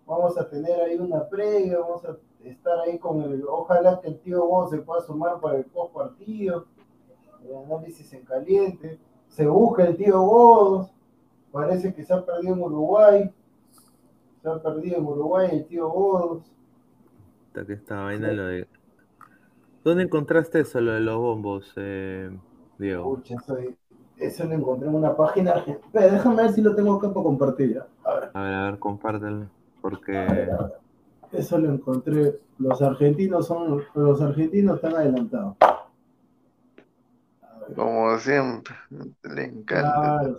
Vamos 0.06 0.36
a 0.36 0.46
tener 0.46 0.78
ahí 0.82 0.98
una 0.98 1.26
previa, 1.26 1.78
vamos 1.78 2.04
a 2.04 2.14
estar 2.44 2.78
ahí 2.80 2.98
con 2.98 3.22
el, 3.22 3.42
ojalá 3.48 3.98
que 4.02 4.08
el 4.08 4.20
tío 4.20 4.44
Bo 4.46 4.68
se 4.68 4.76
pueda 4.76 5.00
sumar 5.00 5.40
para 5.40 5.56
el 5.56 5.64
post 5.64 5.94
partido, 5.94 6.66
el 7.42 7.56
análisis 7.56 8.12
en 8.12 8.22
caliente. 8.26 8.98
Se 9.28 9.46
busca 9.46 9.86
el 9.86 9.96
tío 9.96 10.20
Godos, 10.20 10.92
parece 11.50 11.94
que 11.94 12.04
se 12.04 12.12
ha 12.12 12.24
perdido 12.24 12.54
en 12.54 12.62
Uruguay, 12.62 13.34
se 14.42 14.48
ha 14.50 14.62
perdido 14.62 14.98
en 14.98 15.06
Uruguay 15.06 15.48
el 15.50 15.66
tío 15.66 15.88
Godos. 15.88 16.52
Hasta 17.46 17.64
que 17.64 17.72
esta 17.72 18.02
vaina 18.02 18.30
lo 18.32 18.44
de. 18.44 18.68
¿Dónde 19.84 20.02
encontraste 20.02 20.60
eso, 20.60 20.82
lo 20.82 20.92
de 20.92 21.00
los 21.00 21.16
bombos, 21.16 21.72
eh, 21.76 22.30
Diego? 22.78 23.04
Pucha, 23.04 23.36
eso, 23.36 23.56
eso 24.20 24.44
lo 24.44 24.54
encontré 24.54 24.88
en 24.88 24.94
una 24.94 25.16
página. 25.16 25.52
Espera, 25.66 26.08
déjame 26.12 26.42
ver 26.42 26.52
si 26.52 26.60
lo 26.62 26.74
tengo 26.74 26.94
acá 26.96 27.08
para 27.12 27.24
compartir. 27.24 27.74
ya. 27.74 27.86
A 28.04 28.14
ver, 28.14 28.30
A 28.32 28.42
ver, 28.42 28.54
a 28.54 28.64
ver, 28.70 28.78
compártelo. 28.78 29.42
a 29.44 29.48
Porque. 29.80 30.12
ver, 30.12 30.50
a 30.52 30.56
ver. 30.62 30.72
Eso 31.32 31.58
lo 31.58 31.72
encontré. 31.72 32.40
Los 32.58 32.82
argentinos 32.82 33.46
son, 33.46 33.82
los 33.94 34.20
argentinos 34.22 34.76
están 34.76 34.94
adelantados. 34.96 35.56
Como 37.74 38.18
siempre, 38.18 38.74
le 39.22 39.44
encanta. 39.44 39.92
Claro. 39.92 40.38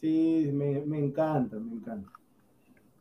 Sí, 0.00 0.50
me, 0.52 0.80
me 0.82 0.98
encanta, 1.04 1.56
me 1.58 1.72
encanta. 1.74 2.10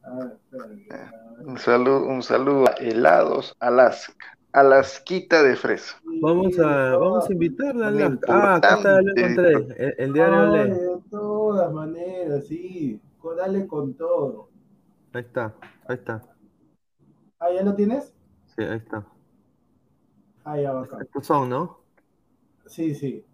A 0.04 0.16
ver, 0.16 0.38
espérate, 0.44 0.88
a 0.92 0.98
ver. 0.98 1.48
Un 1.48 1.58
saludo, 1.60 2.06
un 2.08 2.24
saludo 2.24 2.68
a 2.68 2.72
helados 2.74 3.56
Alaska, 3.60 4.38
Alasquita 4.60 5.44
de 5.44 5.56
fresa. 5.56 5.96
Vamos 6.22 6.58
a, 6.60 6.98
vamos 6.98 7.30
a 7.30 7.34
invitarle 7.34 7.86
a 7.86 7.92
la... 7.92 8.20
Ah, 8.28 8.56
acá 8.56 8.76
está, 8.76 9.02
lo 9.02 9.12
importante. 9.12 9.52
encontré. 9.54 9.68
El, 9.78 9.96
el 9.98 10.14
diario 10.14 10.46
Ay, 10.54 10.70
Le. 10.70 10.76
de 10.76 10.98
todas 11.10 11.72
maneras, 11.74 12.48
sí. 12.48 13.02
Dale 13.38 13.68
con 13.68 13.94
todo. 13.96 14.50
Ahí 15.14 15.22
está, 15.22 15.54
ahí 15.88 15.96
está. 15.96 16.22
Ah, 17.40 17.52
¿ya 17.52 17.64
lo 17.64 17.74
tienes? 17.76 18.14
Sí, 18.46 18.64
ahí 18.64 18.78
está. 18.78 19.06
Ah, 20.44 20.58
ya, 20.60 20.72
bacán. 20.74 21.02
Estos 21.02 21.26
son, 21.28 21.50
¿no? 21.50 21.84
Sí, 22.66 22.94
sí. 22.96 23.26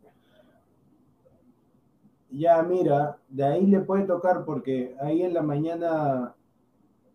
Ya, 2.30 2.62
mira, 2.64 3.18
de 3.30 3.44
ahí 3.46 3.66
le 3.68 3.80
puede 3.82 4.06
tocar 4.06 4.44
porque 4.46 4.96
ahí 5.00 5.22
en 5.22 5.34
la 5.34 5.42
mañana, 5.44 6.36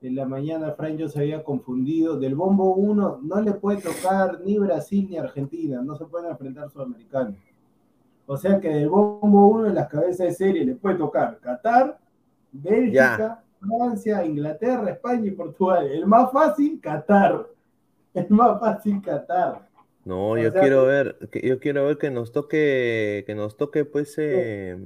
en 0.00 0.14
la 0.14 0.24
mañana 0.24 0.72
Franjo 0.72 1.08
se 1.08 1.20
había 1.20 1.42
confundido. 1.42 2.18
Del 2.18 2.34
bombo 2.34 2.74
1 2.74 3.20
no 3.22 3.40
le 3.40 3.52
puede 3.52 3.80
tocar 3.80 4.40
ni 4.44 4.58
Brasil 4.58 5.06
ni 5.10 5.16
Argentina, 5.16 5.82
no 5.82 5.96
se 5.96 6.06
pueden 6.06 6.30
enfrentar 6.30 6.70
sudamericanos. 6.70 7.36
O 8.26 8.36
sea 8.36 8.60
que 8.60 8.68
del 8.68 8.88
bombo 8.88 9.48
1 9.48 9.68
en 9.68 9.74
las 9.74 9.88
cabezas 9.88 10.26
de 10.26 10.32
serie 10.32 10.64
le 10.64 10.74
puede 10.74 10.96
tocar 10.96 11.38
Qatar, 11.40 11.98
Bélgica, 12.52 13.42
Francia, 13.60 14.24
Inglaterra, 14.24 14.90
España 14.90 15.26
y 15.26 15.32
Portugal. 15.32 15.86
El 15.86 16.06
más 16.06 16.30
fácil, 16.30 16.80
Qatar. 16.80 17.46
El 18.14 18.26
más 18.30 18.60
fácil, 18.60 19.00
Qatar. 19.02 19.68
No, 20.04 20.30
O 20.30 20.38
yo 20.38 20.50
sea, 20.50 20.60
quiero 20.60 20.86
ver, 20.86 21.18
que, 21.30 21.46
yo 21.46 21.58
quiero 21.58 21.84
ver 21.84 21.98
que 21.98 22.10
nos 22.10 22.32
toque, 22.32 23.24
que 23.26 23.34
nos 23.34 23.56
toque, 23.56 23.84
pues, 23.84 24.14
eh, 24.18 24.78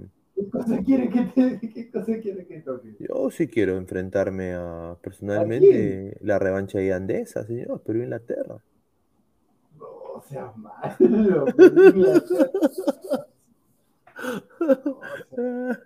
¿Qué 0.42 0.50
cosa 0.50 0.82
quiere 0.82 1.08
que 1.08 1.22
te, 1.22 1.60
qué 1.72 1.90
cosa 1.90 2.18
quiere 2.20 2.46
que 2.46 2.60
toque? 2.60 2.96
yo 2.98 3.30
sí 3.30 3.46
quiero 3.46 3.76
enfrentarme 3.76 4.54
a, 4.54 4.96
personalmente, 5.00 6.16
la 6.20 6.38
revancha 6.38 6.80
irlandesa, 6.80 7.44
señor, 7.44 7.80
Perú-Inglaterra. 7.82 8.56
No 9.78 10.22
seas 10.28 10.56
malo. 10.56 11.46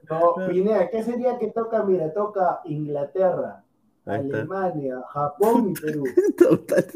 No, 0.08 0.34
Pineda, 0.48 0.88
¿qué 0.88 1.02
sería 1.02 1.38
que 1.38 1.48
toca? 1.48 1.82
Mira, 1.84 2.12
toca 2.12 2.60
Inglaterra. 2.64 3.62
Alemania, 4.06 5.02
Japón 5.08 5.70
y 5.70 5.80
Perú. 5.80 6.04
Total, 6.38 6.86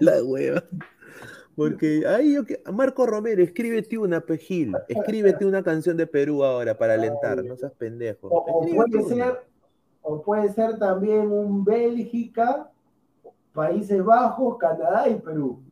la 0.00 0.24
hueva. 0.24 0.64
Porque 1.56 2.04
ahí 2.06 2.34
yo 2.34 2.44
que 2.44 2.62
Marco 2.70 3.06
Romero, 3.06 3.42
escríbete 3.42 3.96
una 3.96 4.20
pejil, 4.20 4.74
escríbete 4.88 5.46
una 5.46 5.62
canción 5.62 5.96
de 5.96 6.06
Perú 6.06 6.44
ahora 6.44 6.76
para 6.76 6.94
alentar, 6.94 7.42
no 7.42 7.56
seas 7.56 7.72
pendejo. 7.72 8.28
O, 8.28 8.60
puede 8.60 8.98
una. 8.98 9.08
ser, 9.08 9.40
o 10.02 10.22
puede 10.22 10.52
ser 10.52 10.78
también 10.78 11.32
un 11.32 11.64
Bélgica, 11.64 12.70
Países 13.54 14.04
Bajos, 14.04 14.58
Canadá 14.58 15.08
y 15.08 15.14
Perú. 15.14 15.62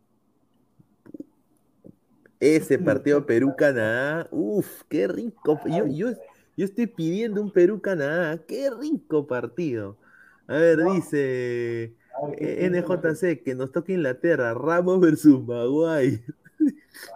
Ese 2.41 2.79
partido 2.79 3.25
Perú-Canadá, 3.25 4.27
uff, 4.31 4.83
qué 4.89 5.07
rico. 5.07 5.61
Yo, 5.67 5.87
yo, 5.87 6.09
yo 6.57 6.65
estoy 6.65 6.87
pidiendo 6.87 7.43
un 7.43 7.51
Perú-Canadá, 7.51 8.39
qué 8.47 8.71
rico 8.71 9.27
partido. 9.27 9.99
A 10.47 10.57
ver, 10.57 10.79
No. 10.79 10.93
dice 10.95 11.15
A 11.15 11.19
ver, 11.19 11.93
¿qué 11.93 12.04
eh? 12.33 12.71
NJC 12.71 13.43
que 13.43 13.55
nos 13.55 13.73
toca 13.73 13.93
Inglaterra, 13.93 14.55
Ramos 14.55 15.01
versus 15.01 15.45
Maguay. 15.47 16.21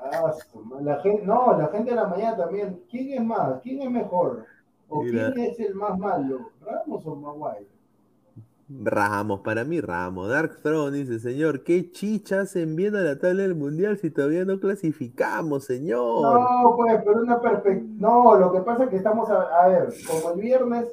Ah, 0.02 0.32
la 0.82 1.00
gente, 1.00 1.24
no, 1.24 1.56
la 1.56 1.68
gente 1.68 1.90
de 1.90 1.96
la 1.96 2.06
mañana 2.06 2.36
también. 2.36 2.80
¿Quién 2.90 3.12
es 3.12 3.24
más? 3.24 3.60
¿Quién 3.62 3.82
es 3.82 3.90
mejor? 3.90 4.44
¿O 4.88 5.02
Mira. 5.02 5.32
quién 5.32 5.50
es 5.50 5.60
el 5.60 5.74
más 5.74 5.98
malo? 5.98 6.50
¿Ramos 6.60 7.06
o 7.06 7.14
Maguire? 7.14 7.66
Ramos, 8.68 9.40
para 9.40 9.64
mí 9.64 9.80
Ramos. 9.80 10.28
Dark 10.28 10.60
Throne 10.62 10.98
dice, 10.98 11.18
señor, 11.18 11.64
¿qué 11.64 11.90
chichas 11.90 12.54
enviando 12.56 12.98
a 12.98 13.02
la 13.02 13.18
tabla 13.18 13.42
del 13.42 13.54
mundial 13.54 13.96
si 13.96 14.10
todavía 14.10 14.44
no 14.44 14.60
clasificamos, 14.60 15.64
señor? 15.64 16.22
No, 16.22 16.74
pues, 16.76 17.00
pero 17.04 17.22
una 17.22 17.40
perfecta. 17.40 17.86
No, 17.96 18.36
lo 18.36 18.52
que 18.52 18.60
pasa 18.60 18.84
es 18.84 18.90
que 18.90 18.96
estamos 18.96 19.30
a, 19.30 19.42
a 19.62 19.68
ver, 19.68 19.88
como 20.06 20.34
el 20.34 20.40
viernes, 20.40 20.86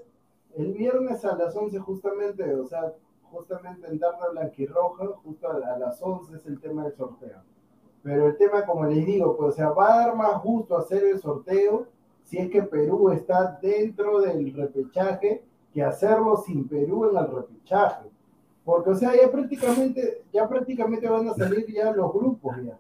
el 0.58 0.74
viernes 0.74 1.26
a 1.26 1.36
las 1.36 1.56
11 1.56 1.80
justamente, 1.80 2.56
o 2.56 2.66
sea, 2.66 2.94
justamente 3.32 3.88
en 3.88 4.00
Tarda 4.00 4.30
Blanquirroja, 4.32 5.06
justo 5.24 5.48
a, 5.50 5.74
a 5.74 5.78
las 5.80 6.02
11 6.02 6.36
es 6.36 6.46
el 6.46 6.60
tema 6.60 6.84
del 6.84 6.96
sorteo. 6.96 7.40
Pero 8.04 8.28
el 8.28 8.38
tema, 8.38 8.66
como 8.66 8.86
les 8.86 9.06
digo, 9.06 9.36
pues, 9.36 9.54
o 9.54 9.56
sea, 9.56 9.70
va 9.72 9.94
a 9.94 9.98
dar 10.08 10.16
más 10.16 10.42
gusto 10.44 10.78
hacer 10.78 11.04
el 11.04 11.20
sorteo 11.20 11.88
si 12.24 12.38
es 12.38 12.50
que 12.50 12.62
Perú 12.64 13.10
está 13.12 13.58
dentro 13.62 14.22
del 14.22 14.54
repechaje 14.54 15.44
que 15.74 15.84
hacerlo 15.84 16.38
sin 16.46 16.68
Perú 16.68 17.10
en 17.10 17.18
el 17.18 17.28
repechaje. 17.28 18.10
Porque, 18.64 18.92
o 18.92 18.96
sea, 18.96 19.12
ya 19.16 19.32
prácticamente, 19.32 20.24
ya 20.34 20.48
prácticamente 20.48 21.08
van 21.08 21.28
a 21.28 21.34
salir 21.34 21.66
ya 21.72 21.92
los 21.92 22.12
grupos 22.14 22.56
ya. 22.64 22.78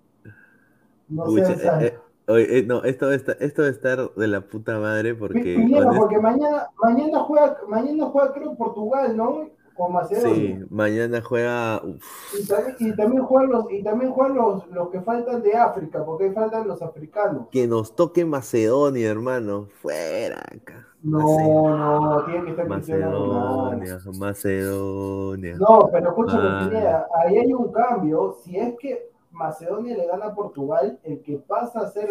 No 1.07 1.29
sé, 1.29 1.41
o 1.43 1.57
sea, 1.57 1.83
eh, 1.83 1.95
eh, 2.27 2.47
eh, 2.59 2.63
no, 2.65 2.83
esto, 2.83 3.11
está, 3.11 3.33
esto 3.33 3.61
a 3.63 3.67
estar 3.67 4.13
de 4.15 4.27
la 4.27 4.41
puta 4.41 4.79
madre 4.79 5.13
porque... 5.13 5.55
Honest- 5.57 5.97
porque 5.97 6.17
mañana, 6.17 6.69
mañana 6.81 7.19
juega, 7.19 7.57
mañana 7.67 8.05
juega 8.05 8.33
creo 8.33 8.55
Portugal, 8.55 9.15
¿no? 9.15 9.49
Macedonia. 9.89 10.57
Sí, 10.57 10.65
mañana 10.69 11.21
juega. 11.21 11.82
uf, 11.84 12.03
Y 12.39 12.47
también, 12.47 12.76
y 12.80 12.95
también 12.95 13.23
juegan, 13.23 13.49
los, 13.51 13.65
y 13.71 13.84
también 13.84 14.11
juegan 14.11 14.36
los, 14.36 14.67
los 14.67 14.89
que 14.89 15.01
faltan 15.01 15.41
de 15.43 15.53
África, 15.55 16.03
porque 16.05 16.26
ahí 16.26 16.32
faltan 16.32 16.67
los 16.67 16.82
africanos. 16.82 17.47
que 17.51 17.67
nos 17.67 17.95
toque 17.95 18.26
Macedonia, 18.26 19.09
hermano. 19.11 19.67
Fuera 19.82 20.39
acá. 20.39 20.88
No, 21.03 21.19
no, 21.19 22.26
tiene 22.26 22.45
que 22.45 22.51
estar. 22.51 22.67
Macedonia, 22.67 23.99
Macedonia. 24.17 25.55
No, 25.57 25.89
pero 25.91 26.09
escúchame, 26.09 26.41
Ah. 26.49 26.65
Pineda, 26.67 27.07
ahí 27.23 27.38
hay 27.38 27.53
un 27.53 27.71
cambio. 27.71 28.38
Si 28.43 28.57
es 28.57 28.73
que 28.80 29.11
Macedonia 29.32 29.95
le 29.97 30.07
gana 30.07 30.28
a 30.28 30.34
Portugal, 30.36 30.97
el 31.03 31.21
que 31.21 31.38
pasa 31.38 31.82
a 31.82 31.91
ser 31.91 32.09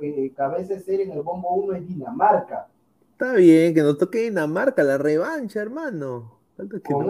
eh, 0.00 0.32
cabeza 0.34 0.74
de 0.74 0.80
serie 0.80 1.04
en 1.04 1.12
el 1.12 1.22
bombo 1.22 1.50
1 1.54 1.74
es 1.76 1.86
Dinamarca. 1.86 2.66
Está 3.12 3.34
bien, 3.34 3.72
que 3.74 3.82
nos 3.82 3.98
toque 3.98 4.22
Dinamarca, 4.22 4.82
la 4.82 4.98
revancha, 4.98 5.60
hermano. 5.60 6.32
Falta 6.56 6.76
que 6.80 6.92
Con. 6.92 7.06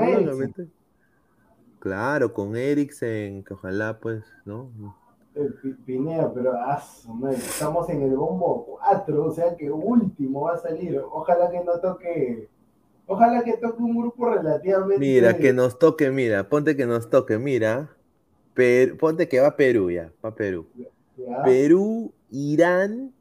Claro, 1.78 2.32
con 2.32 2.57
Eriksen, 2.57 3.43
que 3.43 3.55
ojalá, 3.55 3.99
pues, 3.99 4.24
¿no? 4.45 4.70
Eh, 5.34 5.49
Pi- 5.62 5.72
Pineda, 5.84 6.32
pero 6.32 6.53
ah, 6.55 6.80
estamos 7.32 7.88
en 7.88 8.03
el 8.03 8.14
bombo 8.14 8.78
4, 8.80 9.24
o 9.24 9.32
sea 9.32 9.57
que 9.57 9.70
último 9.70 10.43
va 10.43 10.53
a 10.55 10.59
salir. 10.59 11.01
Ojalá 11.11 11.51
que 11.51 11.64
no 11.64 11.80
toque, 11.80 12.49
ojalá 13.07 13.43
que 13.43 13.57
toque 13.57 13.82
un 13.82 13.97
grupo 13.97 14.28
relativamente. 14.28 14.99
Mira, 15.01 15.36
que 15.36 15.53
nos 15.53 15.78
toque, 15.78 16.11
mira, 16.11 16.49
ponte 16.49 16.76
que 16.76 16.86
nos 16.86 17.09
toque, 17.11 17.38
mira. 17.38 17.90
Per- 18.55 18.97
ponte 18.99 19.26
que 19.26 19.40
va 19.40 19.57
Perú 19.57 19.90
ya, 19.90 20.12
va 20.24 20.34
Perú. 20.34 20.66
Ya. 21.16 21.43
Perú, 21.43 22.12
Irán, 22.30 23.12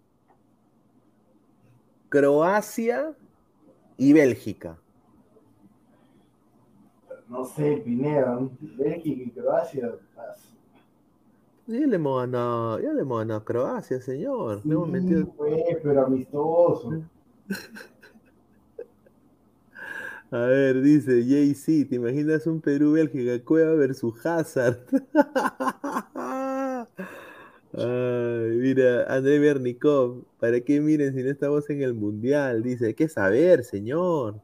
Croacia 2.10 3.14
y 3.98 4.14
Bélgica. 4.14 4.78
No 7.32 7.46
sé, 7.46 7.82
Pineda, 7.86 8.40
Bélgica 8.60 9.24
y 9.24 9.30
Croacia. 9.32 9.94
Ya 11.68 11.88
le 11.88 11.96
hemos 11.96 12.20
ganado, 12.22 12.80
ya 12.82 12.92
le 12.92 13.02
hemos 13.02 13.20
ganado 13.20 13.40
a 13.40 13.46
Croacia, 13.46 14.02
señor. 14.02 14.60
Le 14.66 14.74
hemos 14.74 14.88
Sí, 14.88 14.92
metido. 14.92 15.28
pues, 15.38 15.64
pero 15.82 16.06
amistoso. 16.06 16.92
A 20.34 20.40
ver, 20.46 20.82
dice 20.82 21.24
Jay-Z, 21.28 21.90
¿te 21.90 21.96
imaginas 21.96 22.48
un 22.48 22.62
Perú-Bélgica 22.62 23.44
Cueva 23.44 23.74
versus 23.76 24.14
Hazard? 24.26 24.80
Ay, 27.74 28.58
mira, 28.58 29.06
André 29.14 29.40
Bernikov, 29.40 30.24
¿para 30.40 30.60
qué 30.62 30.80
miren 30.82 31.14
si 31.14 31.24
no 31.24 31.30
estamos 31.32 31.70
en 31.70 31.82
el 31.82 31.94
Mundial? 31.94 32.64
Dice, 32.64 32.88
hay 32.88 32.94
que 32.94 33.08
saber, 33.10 33.64
señor. 33.66 34.36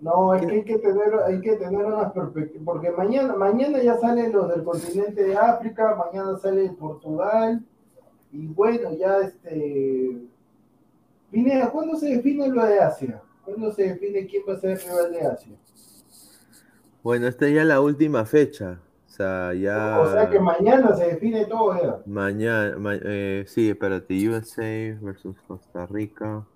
No, 0.00 0.32
es 0.34 0.46
que 0.46 0.52
hay 0.52 0.64
que 0.64 0.78
tener, 0.78 1.14
hay 1.26 1.40
que 1.40 1.56
tener 1.56 1.84
unas 1.84 2.12
perspectivas, 2.12 2.64
porque 2.64 2.90
mañana, 2.92 3.34
mañana 3.34 3.82
ya 3.82 3.98
salen 3.98 4.30
los 4.32 4.48
del 4.48 4.62
continente 4.62 5.24
de 5.24 5.36
África, 5.36 5.96
mañana 5.96 6.38
sale 6.38 6.70
Portugal, 6.70 7.60
y 8.32 8.46
bueno, 8.46 8.92
ya 8.92 9.18
este 9.20 10.18
Pineda, 11.30 11.70
¿cuándo 11.70 11.96
se 11.96 12.14
define 12.16 12.48
lo 12.48 12.64
de 12.64 12.78
Asia? 12.80 13.20
¿Cuándo 13.44 13.72
se 13.72 13.88
define 13.88 14.26
quién 14.26 14.44
va 14.48 14.54
a 14.54 14.60
ser 14.60 14.70
el 14.70 14.80
rival 14.80 15.12
de 15.12 15.20
Asia? 15.22 15.56
Bueno, 17.02 17.26
esta 17.26 17.46
es 17.48 17.54
ya 17.54 17.64
la 17.64 17.80
última 17.80 18.24
fecha. 18.24 18.80
O 19.06 19.10
sea, 19.10 19.52
ya. 19.54 19.98
O 20.00 20.12
sea 20.12 20.30
que 20.30 20.38
mañana 20.38 20.94
se 20.94 21.06
define 21.06 21.44
todo 21.46 21.74
ya. 21.82 21.98
Mañana, 22.06 22.76
ma- 22.78 22.94
eh, 23.02 23.44
sí, 23.46 23.68
espérate, 23.68 24.14
USA 24.28 24.96
versus 25.00 25.36
Costa 25.46 25.86
Rica. 25.86 26.46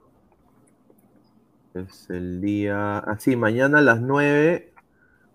Es 1.74 2.10
el 2.10 2.40
día. 2.40 2.98
Ah, 2.98 3.16
sí, 3.18 3.36
mañana 3.36 3.78
a 3.78 3.82
las 3.82 4.00
9. 4.00 4.68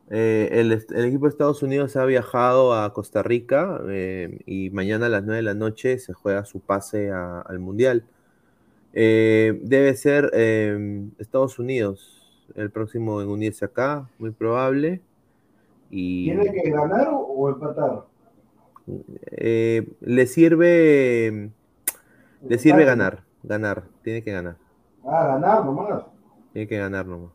eh, 0.10 0.50
el, 0.54 0.72
el 0.72 1.06
equipo 1.06 1.26
de 1.26 1.30
Estados 1.32 1.64
Unidos 1.64 1.96
ha 1.98 2.06
viajado 2.06 2.74
a 2.74 2.94
Costa 2.94 3.24
Rica 3.24 3.82
eh, 3.90 4.40
y 4.46 4.70
mañana 4.70 5.08
a 5.08 5.10
las 5.10 5.24
9 5.24 5.38
de 5.38 5.44
la 5.44 5.54
noche 5.54 6.00
se 6.00 6.14
juega 6.14 6.46
su 6.46 6.60
pase 6.62 7.12
a- 7.12 7.42
al 7.42 7.60
Mundial. 7.60 8.04
Eh, 8.94 9.60
debe 9.64 9.96
ser 9.96 10.32
Estados 11.20 11.60
Unidos 11.60 12.46
el 12.56 12.72
próximo 12.72 13.22
en 13.22 13.28
unirse 13.28 13.66
acá, 13.66 14.08
muy 14.18 14.32
probable. 14.32 15.02
Y 15.90 16.26
¿Tiene 16.26 16.52
que 16.52 16.70
ganar 16.72 17.10
o, 17.12 17.50
empatar? 17.50 18.06
le 20.02 20.28
sirve 20.28 21.52
le 22.48 22.58
sirve 22.58 22.86
ganar, 22.86 23.24
ganar, 23.44 23.84
tiene 24.04 24.22
que 24.24 24.32
ganar, 24.32 24.56
Ah, 25.06 25.28
ganar 25.28 25.66
nomás. 25.66 26.04
Tiene 26.54 26.68
que 26.68 26.78
ganar 26.78 27.06
nomás. 27.06 27.32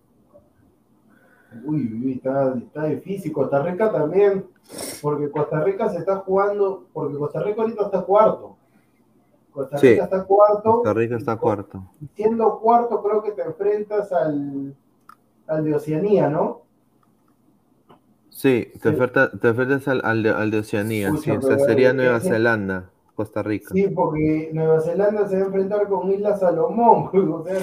Uy, 1.65 2.13
está, 2.17 2.55
está 2.57 2.85
difícil. 2.85 3.33
Costa 3.33 3.63
Rica 3.63 3.93
también, 3.93 4.47
porque 5.03 5.31
Costa 5.31 5.63
Rica 5.63 5.89
se 5.91 5.99
está 5.99 6.17
jugando, 6.19 6.87
porque 6.93 7.17
Costa 7.19 7.43
Rica 7.43 7.63
ahorita 7.63 7.85
está 7.85 8.03
cuarto. 8.03 8.57
Costa 9.53 9.77
Sí. 9.77 9.91
Rica 9.91 10.05
está 10.05 10.25
cuarto. 10.25 10.73
Costa 10.77 10.95
Rica 10.95 11.17
está 11.17 11.37
cuarto. 11.37 11.83
Siendo 12.15 12.59
cuarto, 12.59 13.03
creo 13.03 13.23
que 13.23 13.33
te 13.33 13.43
enfrentas 13.43 14.11
al, 14.13 14.75
al 15.47 15.65
de 15.65 15.75
Oceanía, 15.75 16.31
¿no? 16.31 16.63
Sí, 18.31 18.73
te, 18.81 18.89
Sí. 18.89 18.95
oferta- 18.95 19.31
te 19.31 19.49
ofertas 19.51 19.87
al, 19.89 20.01
al 20.05 20.23
de, 20.23 20.31
al 20.31 20.51
de 20.51 20.59
Oceanía, 20.61 21.13
sí, 21.19 21.31
o 21.31 21.43
sea, 21.43 21.59
sería 21.59 21.93
Nueva 21.93 22.19
Zelanda, 22.21 22.89
Costa 23.15 23.43
Rica. 23.43 23.69
Sí, 23.75 23.89
porque 23.89 24.51
Nueva 24.55 24.81
Zelanda 24.81 25.29
se 25.29 25.37
va 25.37 25.43
a 25.43 25.47
enfrentar 25.47 25.87
con 25.87 26.11
Isla 26.11 26.35
Salomón. 26.39 27.11
O 27.31 27.45
sea, 27.45 27.59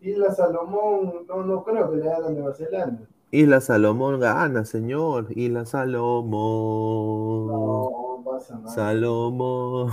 Isla 0.00 0.32
Salomón, 0.32 1.26
no, 1.28 1.42
no 1.44 1.64
creo 1.64 1.90
que 1.90 1.96
le 1.98 2.10
hagan 2.10 2.24
a 2.24 2.30
Nueva 2.30 2.54
Zelanda. 2.54 3.08
Isla 3.30 3.60
Salomón 3.60 4.20
gana, 4.20 4.64
señor. 4.64 5.26
Isla 5.30 5.66
Salomón. 5.66 7.46
No, 7.48 8.22
pasa 8.24 8.56
nada. 8.56 8.68
Salomón. 8.74 9.90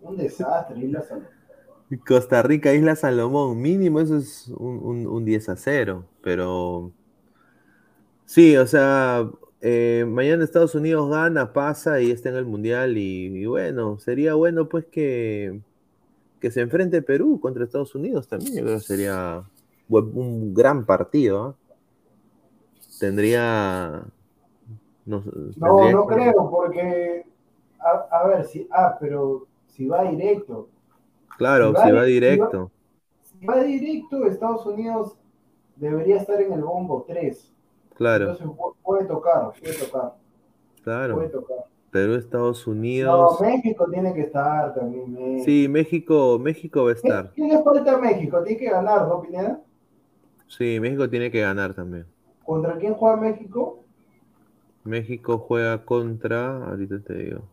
Un 0.00 0.16
desastre, 0.16 0.80
Isla 0.80 1.02
Salomón. 1.02 1.40
Costa 2.06 2.42
Rica, 2.42 2.72
Isla 2.72 2.94
Salomón, 2.94 3.60
mínimo 3.60 4.00
eso 4.00 4.16
es 4.16 4.48
un, 4.56 4.78
un, 4.78 5.06
un 5.08 5.24
10 5.24 5.48
a 5.48 5.56
0, 5.56 6.04
pero 6.22 6.92
sí, 8.24 8.56
o 8.56 8.66
sea, 8.66 9.28
eh, 9.60 10.04
mañana 10.08 10.44
Estados 10.44 10.74
Unidos 10.74 11.10
gana, 11.10 11.52
pasa 11.52 12.00
y 12.00 12.10
está 12.12 12.28
en 12.28 12.36
el 12.36 12.46
Mundial 12.46 12.96
y, 12.96 13.26
y 13.42 13.46
bueno, 13.46 13.98
sería 13.98 14.34
bueno 14.34 14.68
pues 14.68 14.86
que, 14.86 15.60
que 16.40 16.50
se 16.50 16.60
enfrente 16.62 17.02
Perú 17.02 17.38
contra 17.40 17.64
Estados 17.64 17.94
Unidos 17.94 18.26
también, 18.28 18.54
yo 18.56 18.62
creo 18.64 18.78
que 18.78 18.84
sería 18.84 19.44
un 19.88 20.54
gran 20.54 20.84
partido, 20.86 21.42
¿ah? 21.44 21.54
Tendría... 22.98 24.04
No, 25.06 25.22
No, 25.56 25.76
tendría- 25.76 25.92
no 25.92 26.06
creo, 26.06 26.50
porque, 26.50 27.26
a, 27.78 28.18
a 28.18 28.26
ver, 28.28 28.44
si, 28.44 28.66
ah, 28.70 28.96
pero 29.00 29.46
si 29.68 29.86
va 29.86 30.04
directo, 30.04 30.68
Claro, 31.38 31.68
si 31.68 31.72
va 31.74 31.84
si 31.84 31.92
va 31.92 32.02
di- 32.04 32.12
si 32.12 32.20
va- 32.20 32.26
directo, 32.26 32.70
si 33.22 33.46
va 33.46 33.62
directo, 33.62 34.26
Estados 34.26 34.66
Unidos 34.66 35.16
debería 35.76 36.16
estar 36.18 36.40
en 36.40 36.52
el 36.52 36.60
bombo 36.62 37.04
3. 37.08 37.50
claro, 37.96 38.30
Entonces 38.30 38.46
pu- 38.46 38.74
puede 38.82 39.04
tocar, 39.06 39.52
puede 39.58 39.74
tocar, 39.74 40.14
claro. 40.84 41.14
puede 41.14 41.28
tocar. 41.30 41.64
Perú, 41.90 42.14
Estados 42.14 42.66
No, 42.66 42.72
Unidos. 42.72 43.40
México 43.40 43.86
tiene 43.90 44.14
que 44.14 44.22
estar 44.22 44.74
también. 44.74 45.12
México. 45.12 45.44
Sí, 45.44 45.68
México, 45.68 46.38
México 46.38 46.84
va 46.84 46.92
a 46.92 46.94
¿Qué, 47.02 47.08
estar. 47.08 47.34
qué 47.34 47.42
le 47.48 47.62
falta 47.62 47.94
a 47.94 47.98
México? 47.98 48.42
Tiene 48.42 48.58
que 48.60 48.70
ganar, 48.70 49.06
¿no, 49.08 49.20
Pineda? 49.22 49.60
Sí, 50.48 50.78
México 50.80 51.08
tiene 51.08 51.30
que 51.30 51.40
ganar 51.40 51.72
también. 51.74 52.06
¿Contra 52.44 52.76
quién 52.78 52.92
juega 52.94 53.16
México? 53.16 53.86
México 54.84 55.38
juega 55.38 55.86
contra, 55.86 56.62
ahorita 56.66 57.02
te 57.02 57.14
digo. 57.14 57.50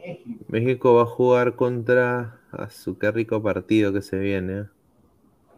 México. 0.00 0.44
México 0.48 0.94
va 0.94 1.02
a 1.02 1.06
jugar 1.06 1.54
contra, 1.54 2.40
a 2.50 2.68
su 2.70 2.98
qué 2.98 3.12
rico 3.12 3.40
partido 3.42 3.92
que 3.92 4.02
se 4.02 4.18
viene. 4.18 4.58
¿eh? 4.60 4.64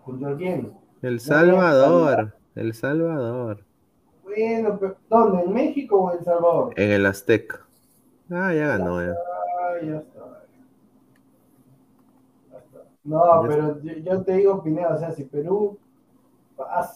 ¿Contra 0.04 0.36
quién? 0.36 0.72
El 1.02 1.18
Salvador, 1.20 2.36
El 2.54 2.72
Salvador, 2.74 3.64
Bueno, 4.38 4.76
pero 4.78 4.96
¿dónde? 5.08 5.42
¿En 5.42 5.52
México 5.52 5.96
o 6.00 6.12
en 6.12 6.18
El 6.18 6.24
Salvador? 6.24 6.72
en 6.76 6.90
el 6.90 7.06
Azteca. 7.06 7.60
Ah, 8.30 8.52
ya 8.54 8.66
ganó 8.68 9.00
ya. 9.00 9.14
Ya 9.82 9.96
está. 9.98 10.42
Ya 12.50 12.58
está. 12.58 12.78
No, 13.04 13.42
Ya 13.42 13.48
pero 13.48 13.80
yo, 13.82 13.92
yo 13.94 14.22
te 14.22 14.32
digo, 14.36 14.62
Pineda, 14.62 14.94
o 14.94 14.98
sea, 14.98 15.12
si 15.12 15.24
Perú. 15.24 15.78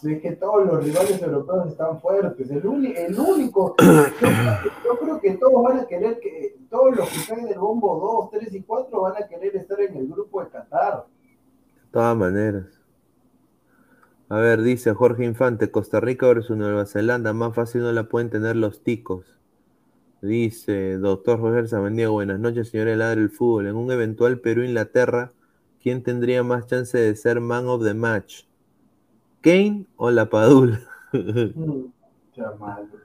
es 0.04 0.20
que 0.20 0.32
todos 0.32 0.66
los 0.66 0.84
rivales 0.84 1.22
europeos 1.22 1.68
están 1.68 2.00
fuertes. 2.00 2.50
El, 2.50 2.66
uni- 2.66 2.94
el 2.96 3.18
único. 3.18 3.74
Yo, 3.80 3.86
creo 4.18 4.60
que- 4.62 4.68
yo 4.84 4.98
creo 4.98 5.20
que 5.20 5.30
todos 5.36 5.62
van 5.62 5.78
a 5.80 5.86
querer 5.86 6.18
que. 6.20 6.56
Todos 6.70 6.96
los 6.96 7.08
que 7.10 7.16
están 7.16 7.40
en 7.40 7.48
el 7.48 7.58
bombo 7.58 8.28
2, 8.32 8.40
3 8.40 8.54
y 8.54 8.62
4 8.62 9.00
van 9.02 9.22
a 9.22 9.26
querer 9.28 9.54
estar 9.56 9.78
en 9.80 9.94
el 9.96 10.08
grupo 10.08 10.42
de 10.42 10.48
Qatar. 10.50 11.04
De 11.76 11.90
todas 11.90 12.16
maneras. 12.16 12.64
A 14.32 14.36
ver, 14.36 14.62
dice 14.62 14.94
Jorge 14.94 15.26
Infante, 15.26 15.70
Costa 15.70 16.00
Rica 16.00 16.26
versus 16.26 16.56
Nueva 16.56 16.86
Zelanda, 16.86 17.34
más 17.34 17.54
fácil 17.54 17.82
no 17.82 17.92
la 17.92 18.04
pueden 18.08 18.30
tener 18.30 18.56
los 18.56 18.82
ticos. 18.82 19.26
Dice 20.22 20.96
doctor 20.96 21.38
Roger 21.38 21.68
Samandía, 21.68 22.08
buenas 22.08 22.40
noches, 22.40 22.70
señor 22.70 22.86
Ladre 22.96 23.20
del 23.20 23.28
Fútbol. 23.28 23.66
En 23.66 23.76
un 23.76 23.92
eventual 23.92 24.40
Perú-Inglaterra, 24.40 25.32
¿quién 25.82 26.02
tendría 26.02 26.42
más 26.42 26.66
chance 26.66 26.96
de 26.96 27.14
ser 27.14 27.40
man 27.42 27.66
of 27.66 27.84
the 27.84 27.92
match? 27.92 28.44
¿Kane 29.42 29.84
o 29.96 30.10
la 30.10 30.30
Padula? 30.30 30.80
Mm. 31.12 31.92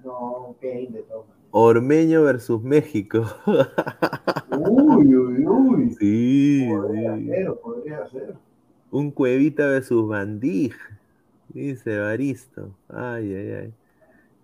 No, 0.05 0.55
Kane 0.61 0.87
de 0.91 1.03
maneras. 1.03 1.25
Ormeño 1.51 2.23
versus 2.23 2.63
México. 2.63 3.25
Uy, 4.57 5.13
uy, 5.13 5.45
uy. 5.45 5.95
sí, 5.99 6.69
Podría 6.71 7.17
sí. 7.17 7.25
ser, 7.27 7.53
podría 7.61 8.07
ser. 8.07 8.35
Un 8.91 9.11
cuevita 9.11 9.67
versus 9.67 10.07
Bandij. 10.07 10.71
Dice 11.57 11.97
Baristo. 11.97 12.75
Ay, 12.87 13.33
ay, 13.33 13.51
ay. 13.51 13.73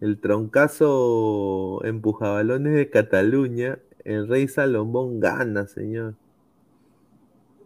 El 0.01 0.19
troncazo 0.19 1.79
empujabalones 1.85 2.73
de 2.73 2.89
Cataluña. 2.89 3.77
El 4.03 4.27
rey 4.27 4.47
Salomón 4.47 5.19
gana, 5.19 5.67
señor. 5.67 6.15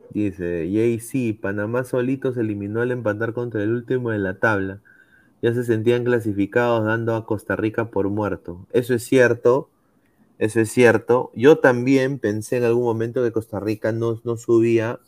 Dice, 0.10 0.70
JC, 0.70 1.40
Panamá 1.40 1.86
solito 1.86 2.34
se 2.34 2.42
eliminó 2.42 2.82
al 2.82 2.92
empatar 2.92 3.32
contra 3.32 3.64
el 3.64 3.72
último 3.72 4.10
de 4.10 4.18
la 4.18 4.38
tabla. 4.38 4.82
Ya 5.42 5.54
se 5.54 5.64
sentían 5.64 6.04
clasificados 6.04 6.86
dando 6.86 7.16
a 7.16 7.26
Costa 7.26 7.56
Rica 7.56 7.90
por 7.90 8.10
muerto. 8.10 8.68
Eso 8.74 8.94
es 8.96 9.04
cierto, 9.04 9.70
eso 10.40 10.60
es 10.60 10.70
cierto. 10.70 11.32
Yo 11.36 11.60
también 11.60 12.20
pensé 12.20 12.58
en 12.58 12.66
algún 12.66 12.84
momento 12.84 13.24
que 13.24 13.32
Costa 13.32 13.62
Rica 13.62 13.94
no, 13.94 14.20
no 14.26 14.36
subía, 14.36 15.00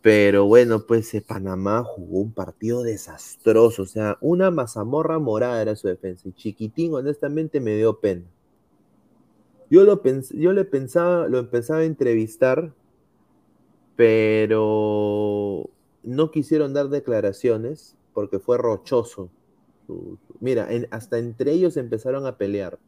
pero 0.00 0.46
bueno, 0.46 0.86
pues 0.86 1.12
eh, 1.14 1.20
Panamá 1.22 1.84
jugó 1.84 2.20
un 2.20 2.32
partido 2.32 2.82
desastroso. 2.82 3.82
O 3.82 3.86
sea, 3.86 4.18
una 4.20 4.50
mazamorra 4.50 5.18
morada 5.18 5.60
era 5.62 5.76
su 5.76 5.88
defensa. 5.88 6.28
Y 6.28 6.32
Chiquitín, 6.32 6.94
honestamente, 6.94 7.60
me 7.60 7.76
dio 7.76 8.00
pena. 8.00 8.24
Yo, 9.70 9.84
lo 9.84 10.02
yo 10.34 10.52
le 10.52 10.64
pensaba, 10.64 11.26
lo 11.28 11.38
empezaba 11.38 11.80
a 11.80 11.84
entrevistar, 11.84 12.72
pero 13.96 15.68
no 16.02 16.30
quisieron 16.30 16.72
dar 16.72 16.88
declaraciones 16.88 17.96
porque 18.14 18.38
fue 18.38 18.58
rochoso. 18.58 19.30
Mira, 20.40 20.68
hasta 20.90 21.18
entre 21.18 21.52
ellos 21.52 21.76
empezaron 21.76 22.26
a 22.26 22.36
pelear. 22.38 22.78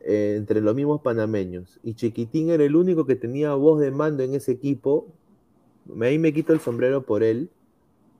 eh, 0.00 0.34
entre 0.36 0.60
los 0.60 0.74
mismos 0.74 1.00
panameños. 1.02 1.80
Y 1.82 1.94
Chiquitín 1.94 2.50
era 2.50 2.64
el 2.64 2.76
único 2.76 3.06
que 3.06 3.16
tenía 3.16 3.54
voz 3.54 3.80
de 3.80 3.90
mando 3.90 4.22
en 4.22 4.34
ese 4.34 4.52
equipo. 4.52 5.08
Ahí 6.00 6.18
me 6.18 6.32
quito 6.32 6.52
el 6.52 6.60
sombrero 6.60 7.02
por 7.02 7.22
él. 7.22 7.50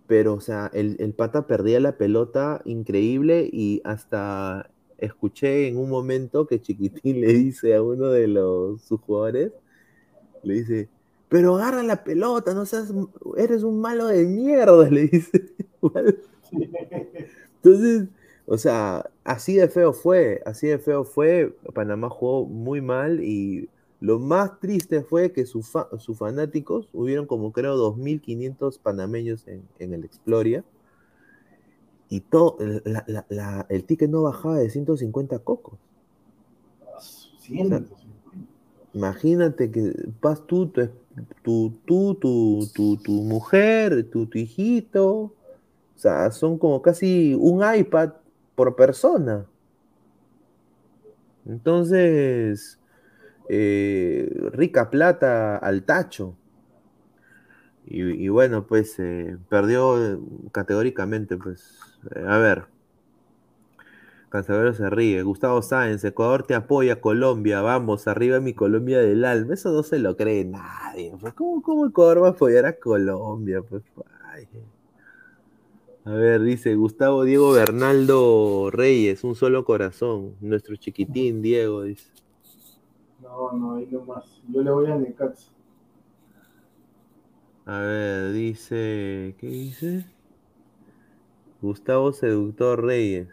Pero, 0.06 0.34
o 0.34 0.40
sea, 0.40 0.70
el, 0.72 0.96
el 1.00 1.14
pata 1.14 1.46
perdía 1.46 1.80
la 1.80 1.98
pelota 1.98 2.62
increíble 2.64 3.48
y 3.52 3.80
hasta 3.84 4.70
escuché 4.98 5.68
en 5.68 5.78
un 5.78 5.90
momento 5.90 6.46
que 6.46 6.60
Chiquitín 6.60 7.20
le 7.20 7.32
dice 7.32 7.74
a 7.74 7.82
uno 7.82 8.10
de 8.10 8.28
los 8.28 8.82
sus 8.82 9.00
jugadores, 9.00 9.52
le 10.42 10.54
dice, 10.54 10.88
pero 11.28 11.56
agarra 11.56 11.82
la 11.82 12.04
pelota, 12.04 12.54
no 12.54 12.66
seas, 12.66 12.92
eres 13.36 13.62
un 13.62 13.80
malo 13.80 14.06
de 14.06 14.24
mierda, 14.24 14.88
le 14.90 15.08
dice. 15.08 15.52
Entonces, 17.62 18.08
o 18.46 18.58
sea, 18.58 19.10
así 19.24 19.54
de 19.54 19.68
feo 19.68 19.92
fue, 19.92 20.42
así 20.46 20.68
de 20.68 20.78
feo 20.78 21.04
fue. 21.04 21.56
Panamá 21.74 22.08
jugó 22.10 22.46
muy 22.46 22.80
mal 22.80 23.22
y 23.22 23.68
lo 24.00 24.18
más 24.18 24.60
triste 24.60 25.02
fue 25.02 25.32
que 25.32 25.46
sus 25.46 25.68
fa- 25.68 25.88
sus 25.98 26.18
fanáticos, 26.18 26.88
hubieron 26.92 27.26
como 27.26 27.52
creo 27.52 27.76
2.500 27.76 28.78
panameños 28.78 29.46
en, 29.48 29.62
en 29.78 29.94
el 29.94 30.04
Exploria 30.04 30.64
y 32.08 32.20
todo, 32.20 32.56
la- 32.84 33.04
la- 33.06 33.26
la- 33.28 33.66
el 33.68 33.84
ticket 33.84 34.10
no 34.10 34.22
bajaba 34.22 34.58
de 34.58 34.70
150 34.70 35.38
cocos. 35.40 35.78
Imagínate 38.94 39.70
que 39.70 39.92
vas 40.22 40.46
tú, 40.46 40.68
tu, 40.68 40.88
tu, 41.42 42.14
tu, 42.14 42.66
tu, 42.74 42.96
tu 42.96 43.12
mujer, 43.12 44.08
tu, 44.10 44.26
tu 44.26 44.38
hijito. 44.38 45.08
O 45.08 45.32
sea, 45.98 46.30
son 46.30 46.58
como 46.58 46.80
casi 46.82 47.34
un 47.34 47.62
iPad 47.76 48.12
por 48.54 48.74
persona. 48.76 49.46
Entonces, 51.46 52.78
eh, 53.48 54.28
rica 54.52 54.90
plata 54.90 55.56
al 55.56 55.84
tacho. 55.84 56.36
Y, 57.88 58.28
bueno, 58.28 58.66
pues 58.66 58.98
eh, 58.98 59.38
perdió 59.48 60.14
eh, 60.14 60.18
categóricamente. 60.52 61.36
Pues, 61.36 61.78
a 62.26 62.38
ver. 62.38 62.64
Cancelero 64.28 64.74
se 64.74 64.90
ríe. 64.90 65.22
Gustavo 65.22 65.62
Sáenz, 65.62 66.04
Ecuador 66.04 66.42
te 66.42 66.54
apoya, 66.54 67.00
Colombia, 67.00 67.60
vamos, 67.62 68.08
arriba 68.08 68.40
mi 68.40 68.54
Colombia 68.54 68.98
del 68.98 69.24
alma. 69.24 69.54
Eso 69.54 69.72
no 69.72 69.84
se 69.84 70.00
lo 70.00 70.16
cree 70.16 70.44
nadie. 70.44 71.12
pues. 71.20 71.32
¿Cómo, 71.34 71.62
cómo 71.62 71.86
Ecuador 71.86 72.24
va 72.24 72.28
a 72.28 72.30
apoyar 72.32 72.66
a 72.66 72.76
Colombia? 72.76 73.62
Pues, 73.62 73.84
ay. 74.24 74.48
A 76.04 76.10
ver, 76.10 76.40
dice 76.42 76.74
Gustavo 76.76 77.24
Diego 77.24 77.52
Bernaldo 77.52 78.70
Reyes, 78.72 79.24
un 79.24 79.34
solo 79.36 79.64
corazón. 79.64 80.34
Nuestro 80.40 80.76
chiquitín 80.76 81.42
Diego, 81.42 81.82
dice. 81.82 82.10
No, 83.36 83.52
no, 83.52 83.74
ahí 83.76 83.86
nomás. 83.90 84.24
Yo 84.48 84.62
le 84.62 84.70
voy 84.70 84.86
a 84.86 84.96
Necaxa. 84.96 85.50
A 87.66 87.80
ver, 87.80 88.32
dice. 88.32 89.34
¿Qué 89.38 89.46
dice? 89.46 90.06
Gustavo 91.60 92.12
Seductor 92.12 92.82
Reyes. 92.82 93.28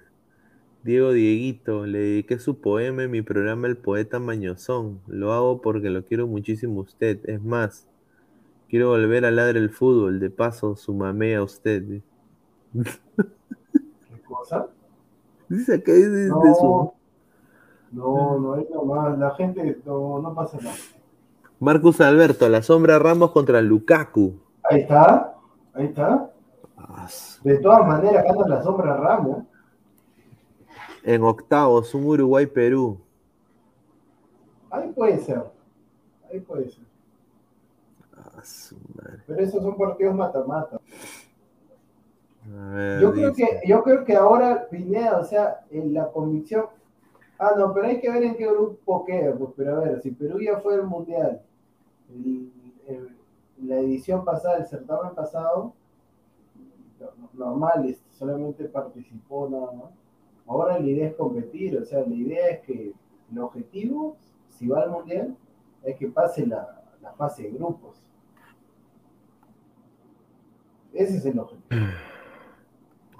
Diego 0.83 1.13
Dieguito, 1.13 1.85
le 1.85 1.99
dediqué 1.99 2.37
su 2.37 2.59
poema 2.59 3.03
en 3.03 3.11
mi 3.11 3.21
programa 3.21 3.67
El 3.67 3.77
Poeta 3.77 4.19
Mañozón. 4.19 4.99
Lo 5.07 5.31
hago 5.31 5.61
porque 5.61 5.89
lo 5.89 6.03
quiero 6.03 6.27
muchísimo 6.27 6.81
a 6.81 6.83
usted. 6.83 7.19
Es 7.23 7.41
más, 7.41 7.87
quiero 8.67 8.89
volver 8.89 9.23
a 9.23 9.31
ladrar 9.31 9.55
el 9.55 9.69
fútbol. 9.69 10.19
De 10.19 10.29
paso, 10.29 10.75
su 10.75 10.93
mamé 10.93 11.35
a 11.35 11.43
usted. 11.43 12.01
¿Qué 12.73 14.21
cosa? 14.27 14.67
Dice 15.47 15.81
que 15.81 15.95
es 15.95 16.11
de, 16.11 16.27
su. 16.27 16.91
No, 17.93 18.39
no, 18.39 18.53
ahí 18.53 18.67
nomás. 18.73 19.17
La 19.17 19.31
gente, 19.35 19.79
no, 19.85 20.19
no 20.19 20.33
pasa 20.33 20.57
nada. 20.61 20.75
Marcus 21.59 22.01
Alberto, 22.01 22.49
la 22.49 22.61
sombra 22.61 22.99
Ramos 22.99 23.31
contra 23.31 23.61
Lukaku. 23.61 24.33
Ahí 24.69 24.81
está, 24.81 25.35
ahí 25.73 25.85
está. 25.85 26.29
De 27.43 27.57
todas 27.59 27.87
maneras, 27.87 28.25
gana 28.25 28.47
la 28.47 28.63
sombra 28.63 28.97
Ramos. 28.97 29.43
En 31.03 31.23
octavos, 31.23 31.93
un 31.93 32.05
Uruguay-Perú. 32.05 32.97
Ahí 34.69 34.91
puede 34.91 35.19
ser. 35.19 35.43
Ahí 36.31 36.39
puede 36.39 36.69
ser. 36.69 36.83
Pero 39.27 39.39
esos 39.39 39.61
son 39.61 39.77
partidos 39.77 40.15
mata-mata. 40.15 40.79
Yo 43.01 43.13
creo 43.13 43.33
que, 43.33 43.61
yo 43.65 43.83
creo 43.83 44.03
que 44.03 44.15
ahora 44.15 44.67
Pineda, 44.69 45.17
o 45.17 45.23
sea, 45.23 45.61
en 45.69 45.93
la 45.93 46.11
convicción. 46.11 46.65
Ah, 47.37 47.51
no, 47.57 47.73
pero 47.73 47.87
hay 47.87 47.99
que 47.99 48.09
ver 48.09 48.23
en 48.23 48.35
qué 48.35 48.47
grupo 48.47 49.03
queda. 49.05 49.35
Pues, 49.35 49.51
pero 49.57 49.75
a 49.77 49.79
ver, 49.79 50.01
si 50.01 50.11
Perú 50.11 50.39
ya 50.39 50.59
fue 50.59 50.81
mundial, 50.81 51.41
el- 52.09 52.51
el- 52.87 53.17
la 53.67 53.79
edición 53.79 54.23
pasada, 54.23 54.57
el 54.57 54.65
certamen 54.65 55.13
pasado, 55.15 55.73
no- 56.99 57.29
normal, 57.33 57.95
solamente 58.11 58.65
participó 58.65 59.49
nada 59.49 59.71
más. 59.73 59.91
Ahora 60.45 60.79
la 60.79 60.85
idea 60.85 61.07
es 61.09 61.15
competir, 61.15 61.77
o 61.77 61.85
sea, 61.85 62.01
la 62.01 62.13
idea 62.13 62.49
es 62.49 62.61
que 62.61 62.93
el 63.31 63.39
objetivo, 63.39 64.17
si 64.49 64.67
va 64.67 64.81
al 64.81 64.91
mundial, 64.91 65.35
es 65.83 65.97
que 65.97 66.07
pase 66.09 66.45
la, 66.45 66.83
la 67.01 67.13
fase 67.13 67.43
de 67.43 67.51
grupos. 67.51 68.01
Ese 70.93 71.17
es 71.17 71.25
el 71.25 71.39
objetivo. 71.39 71.67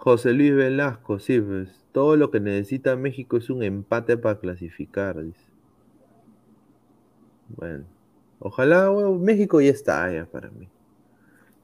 José 0.03 0.33
Luis 0.33 0.53
Velasco, 0.53 1.17
sí, 1.17 1.39
pues. 1.39 1.69
Todo 1.93 2.17
lo 2.17 2.29
que 2.29 2.41
necesita 2.41 2.97
México 2.97 3.37
es 3.37 3.49
un 3.49 3.63
empate 3.63 4.17
para 4.17 4.37
clasificar, 4.37 5.23
dice. 5.23 5.45
Bueno. 7.47 7.85
Ojalá, 8.39 8.89
bueno, 8.89 9.13
México 9.13 9.61
ya 9.61 9.69
está 9.69 10.11
ya 10.11 10.25
para 10.25 10.49
mí. 10.49 10.67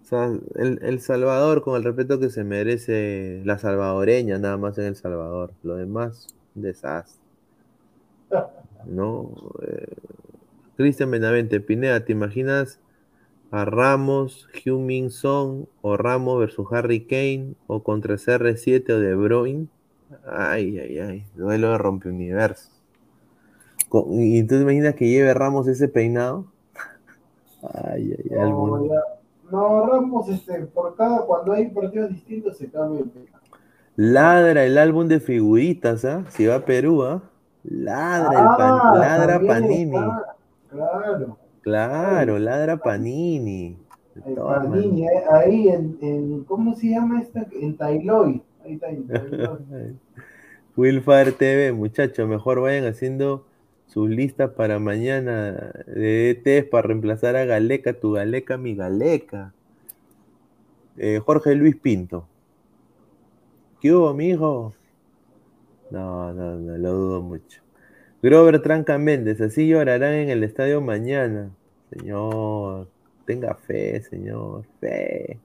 O 0.03 0.06
sea, 0.06 0.32
el, 0.56 0.80
el 0.82 1.02
Salvador, 1.02 1.61
con 1.61 1.76
el 1.76 1.84
respeto 1.84 2.18
que 2.18 2.30
se 2.30 2.45
merece 2.45 3.41
la 3.44 3.57
salvadoreña, 3.57 4.38
nada 4.38 4.56
más 4.56 4.78
en 4.78 4.86
El 4.86 4.95
Salvador. 4.95 5.52
Lo 5.61 5.76
demás, 5.76 6.34
un 6.56 6.61
desastre. 6.61 7.22
¿No? 8.86 9.34
Eh, 9.64 9.95
Cristian 10.78 11.11
Benavente, 11.11 11.60
Pineda, 11.60 12.06
¿te 12.06 12.14
imaginas 12.14 12.80
a 13.52 13.66
Ramos, 13.66 14.48
Heung-Min 14.54 15.10
Son 15.10 15.68
o 15.82 15.98
Ramos 15.98 16.40
versus 16.40 16.68
Harry 16.72 17.02
Kane 17.06 17.56
o 17.68 17.82
contra 17.82 18.16
CR7 18.16 18.94
o 18.94 19.00
De 19.00 19.16
Bruyne? 19.16 19.68
Ay, 20.28 20.78
ay, 20.80 21.00
ay, 21.00 21.26
duelo 21.36 21.72
de 21.72 21.78
rompeuniverso. 21.78 22.70
¿Y 24.12 24.44
tú 24.44 24.56
te 24.56 24.62
imaginas 24.62 24.96
que 24.96 25.08
lleve 25.08 25.34
Ramos 25.34 25.68
ese 25.68 25.88
peinado? 25.88 26.46
Ay, 27.74 28.16
ay, 28.18 28.30
ay, 28.32 28.52
No, 28.52 28.78
no, 29.52 29.86
Ramos, 29.88 30.30
este, 30.30 30.60
por 30.68 30.96
cada, 30.96 31.26
cuando 31.26 31.54
hay 31.54 31.70
partidos 31.70 32.10
distintos 32.12 32.58
se 32.58 32.70
cambia 32.70 33.02
el 33.02 33.10
peinado. 33.10 33.40
Ladra 33.96 34.64
el 34.64 34.78
álbum 34.78 35.08
de 35.08 35.20
figuritas, 35.20 36.06
¿ah? 36.06 36.24
Si 36.30 36.46
va 36.46 36.56
a 36.56 36.66
Perú, 36.66 37.04
¿ah? 37.04 37.22
Ladra, 37.64 38.40
el 38.40 38.46
pan- 38.46 38.80
Ah, 38.82 38.94
ladra 38.96 39.40
Panini. 39.46 39.98
está, 39.98 40.36
Claro, 40.70 41.38
Claro, 41.70 42.40
ladra 42.40 42.78
Panini. 42.78 43.78
Panini, 44.36 45.04
eh, 45.04 45.24
ahí 45.32 45.68
en, 45.68 46.00
en, 46.02 46.44
¿cómo 46.46 46.76
se 46.76 46.90
llama 46.90 47.22
esta? 47.22 47.46
En 47.52 47.78
Tailoy. 47.78 48.41
Ahí. 48.66 48.80
Wilfar 50.76 51.32
TV, 51.34 51.72
muchachos, 51.74 52.28
mejor 52.28 52.60
vayan 52.62 52.88
haciendo 52.88 53.46
sus 53.86 54.10
listas 54.10 54.50
para 54.50 54.80
mañana 54.80 55.72
de 55.86 56.32
ETs 56.32 56.68
para 56.70 56.88
reemplazar 56.88 57.36
a 57.36 57.46
Galeca, 57.46 57.94
tu 57.94 58.14
Galeca, 58.14 58.58
mi 58.58 58.74
Galeca. 58.74 59.54
Eh, 60.98 61.22
Jorge 61.24 61.54
Luis 61.54 61.76
Pinto. 61.76 62.26
¿Qué 63.80 63.94
hubo, 63.94 64.12
mijo? 64.16 64.74
No, 65.91 66.34
no, 66.34 66.56
no, 66.56 66.78
lo 66.80 66.94
dudo 66.94 67.22
mucho. 67.22 67.62
Grover 68.24 68.60
Tranca 68.64 68.98
Méndez, 68.98 69.40
así 69.40 69.68
llorarán 69.68 70.14
en 70.14 70.30
el 70.30 70.44
estadio 70.44 70.82
mañana. 70.82 71.52
Señor, 71.91 72.88
tenga 73.26 73.53
fe, 73.56 74.02
señor, 74.02 74.66
fe. 74.80 75.40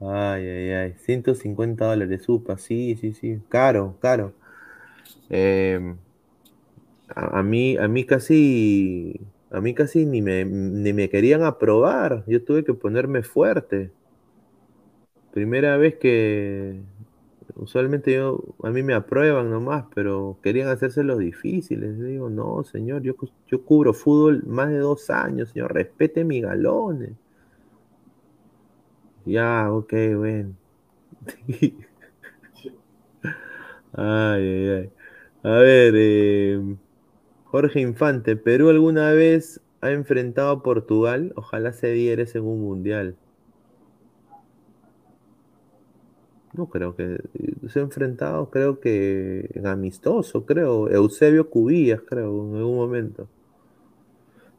Ay, 0.00 0.46
ay, 0.48 0.70
ay. 0.72 0.94
150 0.98 1.86
dólares, 1.86 2.28
upa, 2.28 2.56
sí, 2.58 2.96
sí, 3.00 3.12
sí. 3.14 3.40
Caro, 3.48 3.96
caro. 4.00 4.32
Eh, 5.30 5.80
a, 7.08 7.38
a 7.40 7.42
mí, 7.42 7.76
a 7.76 7.88
mí 7.88 8.04
casi, 8.04 9.20
a 9.50 9.60
mí 9.60 9.74
casi 9.74 10.06
ni 10.06 10.22
me, 10.22 10.44
ni 10.44 10.92
me 10.92 11.08
querían 11.08 11.42
aprobar. 11.42 12.24
Yo 12.26 12.44
tuve 12.44 12.64
que 12.64 12.74
ponerme 12.74 13.22
fuerte. 13.22 13.90
Primera 15.32 15.76
vez 15.76 15.96
que, 15.96 16.80
usualmente 17.58 18.14
yo, 18.14 18.42
a 18.62 18.70
mí 18.70 18.82
me 18.82 18.94
aprueban 18.94 19.50
nomás, 19.50 19.84
pero 19.94 20.38
querían 20.42 20.68
hacerse 20.68 21.04
los 21.04 21.18
difíciles. 21.18 21.98
Yo 21.98 22.04
digo, 22.04 22.30
no, 22.30 22.64
señor, 22.64 23.02
yo, 23.02 23.14
yo 23.46 23.62
cubro 23.64 23.92
fútbol 23.92 24.44
más 24.46 24.70
de 24.70 24.78
dos 24.78 25.10
años, 25.10 25.50
señor, 25.50 25.74
respete 25.74 26.24
mis 26.24 26.42
galones. 26.42 27.12
Ya, 29.24 29.70
ok, 29.72 29.92
bueno. 30.16 30.54
Ay, 33.92 34.42
ay, 34.42 34.68
ay. 34.68 34.90
A 35.42 35.50
ver, 35.58 35.94
eh, 35.96 36.60
Jorge 37.44 37.80
Infante, 37.80 38.36
¿Perú 38.36 38.68
alguna 38.70 39.12
vez 39.12 39.60
ha 39.80 39.90
enfrentado 39.92 40.50
a 40.50 40.62
Portugal? 40.62 41.32
Ojalá 41.36 41.72
se 41.72 41.92
diera 41.92 42.24
en 42.32 42.44
un 42.44 42.60
mundial. 42.62 43.16
No 46.58 46.68
creo 46.68 46.96
que 46.96 47.20
se 47.68 47.78
ha 47.78 47.82
enfrentado, 47.82 48.50
creo 48.50 48.80
que 48.80 49.48
en 49.54 49.66
amistoso, 49.68 50.44
creo. 50.44 50.88
Eusebio 50.90 51.48
Cubillas, 51.50 52.00
creo, 52.02 52.48
en 52.50 52.56
algún 52.56 52.76
momento. 52.76 53.28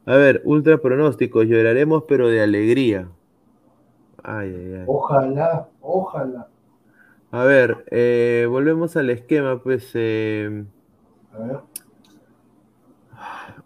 A 0.04 0.16
ver, 0.16 0.42
ultra 0.44 0.78
pronósticos, 0.78 1.46
lloraremos 1.46 2.04
pero 2.06 2.28
de 2.28 2.42
alegría. 2.42 3.08
Ay, 4.22 4.54
ay, 4.54 4.74
ay. 4.74 4.86
Ojalá, 4.86 5.68
ojalá. 5.80 6.48
A 7.32 7.44
ver, 7.44 7.84
eh, 7.90 8.46
volvemos 8.48 8.96
al 8.96 9.10
esquema, 9.10 9.62
pues. 9.62 9.90
eh, 9.94 10.64
A 11.32 11.38
ver. 11.38 11.60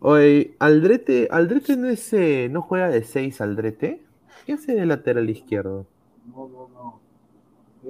oye, 0.00 0.56
Aldrete, 0.58 1.28
Aldrete 1.30 1.76
no 1.76 1.88
es, 1.88 2.12
eh, 2.12 2.48
no 2.50 2.62
juega 2.62 2.88
de 2.88 3.04
6 3.04 3.40
Aldrete. 3.40 4.02
¿Qué 4.46 4.52
hace 4.54 4.74
de 4.74 4.86
lateral 4.86 5.30
izquierdo? 5.30 5.86
No, 6.26 6.48
no, 6.48 6.68
no. 6.68 7.03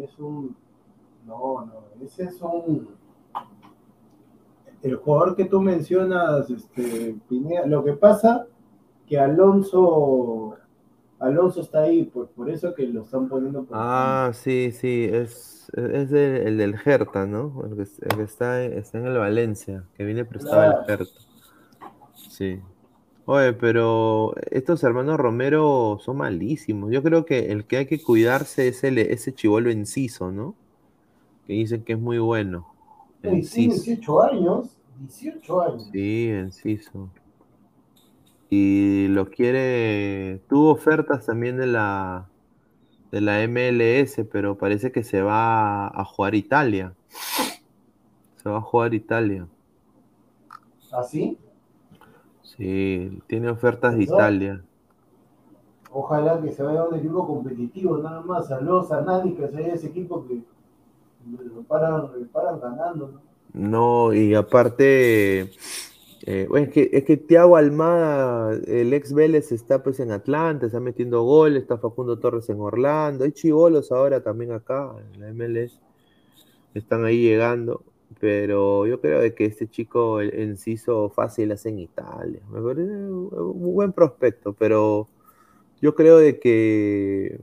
Es 0.02 0.18
un. 0.18 0.56
No, 1.26 1.64
no. 1.66 2.04
Ese 2.04 2.24
es 2.24 2.40
un. 2.42 2.88
El 4.82 4.96
jugador 4.96 5.34
que 5.34 5.46
tú 5.46 5.60
mencionas, 5.62 6.50
este, 6.50 7.16
Pineda, 7.28 7.66
lo 7.66 7.82
que 7.84 7.94
pasa 7.94 8.46
que 9.06 9.18
Alonso. 9.18 10.56
Alonso 11.20 11.62
está 11.62 11.82
ahí, 11.82 12.04
por, 12.04 12.28
por 12.28 12.50
eso 12.50 12.74
que 12.74 12.86
lo 12.86 13.02
están 13.02 13.28
poniendo 13.28 13.64
por 13.64 13.78
Ah, 13.80 14.30
sí, 14.34 14.72
sí, 14.72 15.08
es, 15.10 15.70
es 15.74 16.12
el, 16.12 16.46
el 16.48 16.58
del 16.58 16.74
Hertha, 16.84 17.24
¿no? 17.24 17.62
El 17.64 17.76
que, 17.76 17.82
el 17.82 18.16
que 18.16 18.22
está, 18.24 18.62
está 18.62 18.98
en 18.98 19.06
el 19.06 19.16
Valencia, 19.16 19.84
que 19.94 20.04
viene 20.04 20.24
prestado 20.26 20.60
al 20.60 20.84
Claro. 20.84 21.04
Hertha. 21.04 21.20
Sí. 22.28 22.60
Oye, 23.26 23.54
pero 23.54 24.34
estos 24.50 24.84
hermanos 24.84 25.18
Romero 25.18 25.98
son 26.00 26.18
malísimos. 26.18 26.92
Yo 26.92 27.02
creo 27.02 27.24
que 27.24 27.52
el 27.52 27.64
que 27.64 27.78
hay 27.78 27.86
que 27.86 28.02
cuidarse 28.02 28.68
es 28.68 28.84
el, 28.84 28.98
ese 28.98 29.32
chivolo 29.32 29.70
Enciso, 29.70 30.30
¿no? 30.30 30.54
Que 31.46 31.54
dicen 31.54 31.84
que 31.84 31.94
es 31.94 31.98
muy 31.98 32.18
bueno. 32.18 32.66
Enciso. 33.22 33.82
18 33.82 34.22
años. 34.22 34.76
18 34.98 35.60
años. 35.62 35.88
Sí, 35.90 36.28
Enciso. 36.28 37.08
Y 38.50 39.08
lo 39.08 39.30
quiere. 39.30 40.40
Tuvo 40.48 40.70
ofertas 40.70 41.24
también 41.24 41.56
de 41.56 41.66
la 41.66 42.28
de 43.14 43.20
la 43.20 43.46
MLS, 43.46 44.26
pero 44.30 44.58
parece 44.58 44.90
que 44.90 45.04
se 45.04 45.22
va 45.22 45.86
a 45.86 46.04
jugar 46.04 46.34
Italia. 46.34 46.94
Se 48.42 48.48
va 48.48 48.58
a 48.58 48.60
jugar 48.60 48.92
Italia. 48.92 49.46
¿Así? 50.92 51.38
Sí, 52.44 53.20
tiene 53.26 53.50
ofertas 53.50 53.96
de. 53.96 54.04
Italia. 54.04 54.62
Ojalá 55.90 56.40
que 56.40 56.52
se 56.52 56.62
vaya 56.62 56.80
a 56.80 56.88
un 56.88 56.94
equipo 56.96 57.26
competitivo, 57.26 57.98
nada 57.98 58.20
más. 58.20 58.48
Saludos 58.48 58.92
a 58.92 59.00
Nani, 59.00 59.34
que 59.34 59.48
se 59.48 59.54
vaya 59.54 59.72
a 59.72 59.74
ese 59.74 59.88
equipo 59.88 60.26
que 60.26 60.42
lo 61.26 61.62
paran, 61.62 62.02
lo 62.02 62.26
paran 62.32 62.60
ganando. 62.60 63.08
¿no? 63.08 63.34
No, 63.54 64.12
y 64.12 64.34
aparte, 64.34 65.52
eh, 66.26 66.46
bueno, 66.48 66.66
es 66.66 66.72
que, 66.72 66.90
es 66.92 67.04
que 67.04 67.16
Thiago 67.16 67.56
Almada, 67.56 68.58
el 68.66 68.92
ex 68.92 69.12
Vélez, 69.14 69.52
está 69.52 69.82
pues 69.82 70.00
en 70.00 70.10
Atlanta, 70.10 70.66
está 70.66 70.80
metiendo 70.80 71.22
goles, 71.22 71.62
está 71.62 71.78
Facundo 71.78 72.18
Torres 72.18 72.48
en 72.50 72.60
Orlando, 72.60 73.24
hay 73.24 73.30
chivolos 73.30 73.92
ahora 73.92 74.24
también 74.24 74.50
acá, 74.50 74.92
en 75.14 75.20
la 75.20 75.32
MLS, 75.32 75.80
están 76.74 77.04
ahí 77.04 77.22
llegando, 77.22 77.84
pero 78.24 78.86
yo 78.86 79.02
creo 79.02 79.20
de 79.20 79.34
que 79.34 79.44
este 79.44 79.68
chico, 79.68 80.18
el 80.18 80.32
Enciso, 80.32 81.10
fácil 81.10 81.52
hace 81.52 81.68
en 81.68 81.78
Italia, 81.80 82.40
me 82.50 82.62
parece 82.62 82.90
un 82.90 83.74
buen 83.74 83.92
prospecto, 83.92 84.54
pero 84.54 85.08
yo 85.82 85.94
creo 85.94 86.16
de 86.16 86.38
que 86.38 87.38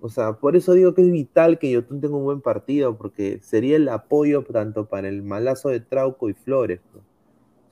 o 0.00 0.08
sea, 0.08 0.34
por 0.34 0.54
eso 0.54 0.74
digo 0.74 0.94
que 0.94 1.02
es 1.02 1.10
vital 1.10 1.58
que 1.58 1.72
Yotun 1.72 2.00
tenga 2.00 2.16
un 2.16 2.22
buen 2.22 2.40
partido, 2.40 2.96
porque 2.96 3.40
sería 3.42 3.74
el 3.74 3.88
apoyo 3.88 4.44
tanto 4.44 4.86
para 4.86 5.08
el 5.08 5.24
malazo 5.24 5.70
de 5.70 5.80
Trauco 5.80 6.28
y 6.28 6.34
Flores. 6.34 6.78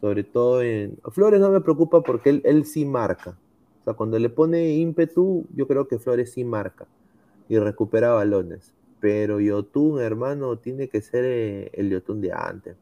Sobre 0.00 0.24
todo 0.24 0.60
en. 0.60 0.98
Flores 1.12 1.38
no 1.38 1.50
me 1.50 1.60
preocupa 1.60 2.02
porque 2.02 2.30
él, 2.30 2.42
él 2.44 2.64
sí 2.66 2.84
marca. 2.84 3.38
O 3.82 3.84
sea, 3.84 3.94
cuando 3.94 4.18
le 4.18 4.28
pone 4.28 4.70
ímpetu, 4.74 5.46
yo 5.54 5.68
creo 5.68 5.86
que 5.86 6.00
Flores 6.00 6.32
sí 6.32 6.42
marca 6.42 6.88
y 7.48 7.60
recupera 7.60 8.12
balones. 8.12 8.74
Pero 9.06 9.38
Yotun, 9.40 10.00
hermano, 10.00 10.58
tiene 10.58 10.88
que 10.88 11.00
ser 11.00 11.24
eh, 11.24 11.70
el 11.74 11.90
Yotun 11.90 12.20
de 12.20 12.32
antes. 12.32 12.76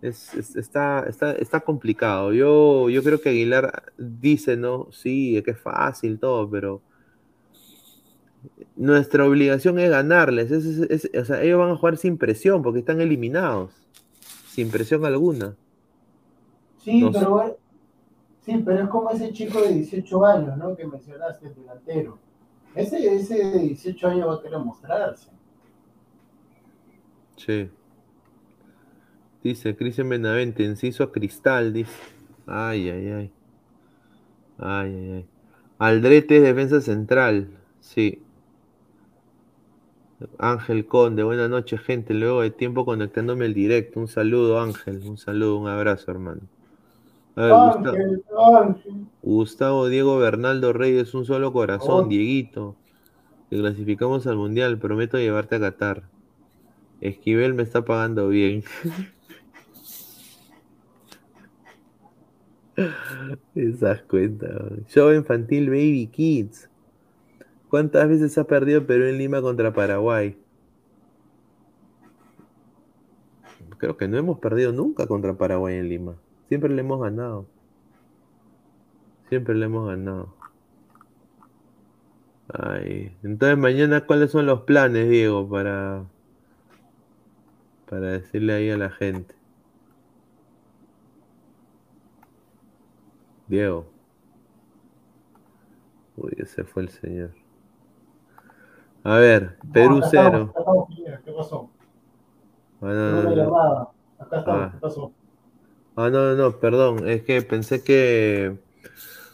Es, 0.00 0.32
es- 0.34 0.54
está, 0.56 1.04
está, 1.08 1.32
está 1.32 1.60
complicado. 1.60 2.32
Yo, 2.32 2.88
yo 2.88 3.02
creo 3.02 3.20
que 3.20 3.30
Aguilar 3.30 3.92
dice, 3.98 4.56
¿no? 4.56 4.88
Sí, 4.92 5.36
es 5.36 5.42
que 5.44 5.50
es 5.52 5.58
fácil 5.60 6.18
todo, 6.20 6.48
pero 6.48 6.80
nuestra 8.76 9.24
obligación 9.26 9.78
es 9.78 9.90
ganarles. 9.90 10.50
Es- 10.50 10.64
es- 10.64 11.04
es- 11.04 11.20
o 11.20 11.24
sea, 11.24 11.42
ellos 11.42 11.58
van 11.58 11.70
a 11.70 11.76
jugar 11.76 11.96
sin 11.96 12.18
presión 12.18 12.62
porque 12.62 12.80
están 12.80 13.00
eliminados. 13.00 13.72
Sin 14.46 14.70
presión 14.70 15.04
alguna. 15.04 15.54
Sí, 16.82 17.00
No 17.02 17.12
pero 17.12 17.56
sí, 18.44 18.62
pero 18.64 18.84
es 18.84 18.88
como 18.88 19.10
ese 19.10 19.32
chico 19.32 19.60
de 19.60 19.74
18 19.74 20.24
años, 20.24 20.56
¿no? 20.56 20.76
Que 20.76 20.86
mencionaste, 20.86 21.48
el 21.48 21.54
delantero. 21.54 22.18
Ese, 22.74 23.14
ese 23.14 23.34
de 23.36 23.58
18 23.58 24.08
años 24.08 24.28
va 24.28 24.34
a 24.34 24.42
querer 24.42 24.58
mostrarse. 24.58 25.30
Sí. 27.36 27.70
Dice 29.42 29.76
Cristian 29.76 30.08
Benavente, 30.08 30.62
inciso 30.64 31.04
a 31.04 31.12
Cristal, 31.12 31.72
dice. 31.72 31.92
Ay, 32.46 32.88
ay, 32.88 33.06
ay. 33.08 33.32
Ay, 34.58 34.94
ay, 34.94 35.12
ay. 35.12 35.26
Aldrete 35.78 36.36
es 36.38 36.42
defensa 36.42 36.80
central. 36.80 37.48
Sí. 37.80 38.22
Ángel 40.38 40.86
Conde, 40.86 41.22
buenas 41.22 41.48
noches, 41.48 41.80
gente. 41.80 42.12
Luego 42.14 42.42
de 42.42 42.50
tiempo 42.50 42.84
conectándome 42.84 43.44
al 43.44 43.54
directo. 43.54 44.00
Un 44.00 44.08
saludo, 44.08 44.60
Ángel. 44.60 45.02
Un 45.04 45.18
saludo, 45.18 45.58
un 45.58 45.68
abrazo, 45.68 46.10
hermano. 46.10 46.40
A 47.38 47.42
ver, 47.42 47.52
Gustavo, 49.22 49.88
Diego 49.88 50.18
Bernaldo 50.18 50.72
Reyes, 50.72 51.14
un 51.14 51.24
solo 51.24 51.52
corazón, 51.52 52.06
Oh. 52.06 52.08
Dieguito. 52.08 52.74
Te 53.48 53.56
clasificamos 53.56 54.26
al 54.26 54.36
mundial, 54.36 54.78
prometo 54.78 55.18
llevarte 55.18 55.54
a 55.54 55.60
Qatar. 55.60 56.02
Esquivel 57.00 57.54
me 57.54 57.62
está 57.62 57.84
pagando 57.84 58.28
bien. 58.28 58.64
Esas 63.54 64.02
cuentas. 64.02 64.50
Show 64.88 65.12
infantil 65.12 65.68
Baby 65.70 66.08
Kids. 66.12 66.68
¿Cuántas 67.68 68.08
veces 68.08 68.36
ha 68.36 68.44
perdido 68.44 68.84
Perú 68.84 69.04
en 69.04 69.18
Lima 69.18 69.40
contra 69.40 69.72
Paraguay? 69.72 70.36
Creo 73.76 73.96
que 73.96 74.08
no 74.08 74.18
hemos 74.18 74.40
perdido 74.40 74.72
nunca 74.72 75.06
contra 75.06 75.34
Paraguay 75.34 75.76
en 75.76 75.88
Lima. 75.88 76.16
Siempre 76.48 76.70
le 76.70 76.80
hemos 76.80 77.00
ganado. 77.00 77.46
Siempre 79.28 79.54
le 79.54 79.66
hemos 79.66 79.86
ganado. 79.88 80.34
Ay, 82.52 83.14
entonces 83.22 83.58
mañana, 83.58 84.06
¿cuáles 84.06 84.30
son 84.30 84.46
los 84.46 84.62
planes, 84.62 85.08
Diego, 85.10 85.46
para, 85.48 86.04
para 87.90 88.06
decirle 88.12 88.54
ahí 88.54 88.70
a 88.70 88.78
la 88.78 88.88
gente? 88.90 89.34
Diego. 93.48 93.86
Uy, 96.16 96.32
ese 96.38 96.64
fue 96.64 96.82
el 96.82 96.88
señor. 96.88 97.30
A 99.04 99.16
ver, 99.16 99.56
Perú 99.72 99.98
acá 99.98 100.08
cero. 100.10 100.24
estamos, 100.26 100.50
acá 100.50 100.58
estamos, 100.60 100.88
Pineda, 100.88 101.20
¿Qué 101.24 101.32
pasó? 101.32 101.70
Ah, 102.80 102.86
no, 102.86 103.22
no, 103.22 103.34
no. 103.36 103.92
Acá 104.18 104.38
estamos, 104.38 104.60
Ah. 104.62 104.70
¿qué 104.72 104.78
pasó? 104.80 105.12
Ah, 106.00 106.10
no, 106.10 106.32
no, 106.32 106.34
no, 106.36 106.52
perdón, 106.60 107.08
es 107.08 107.24
que 107.24 107.42
pensé 107.42 107.82
que... 107.82 108.56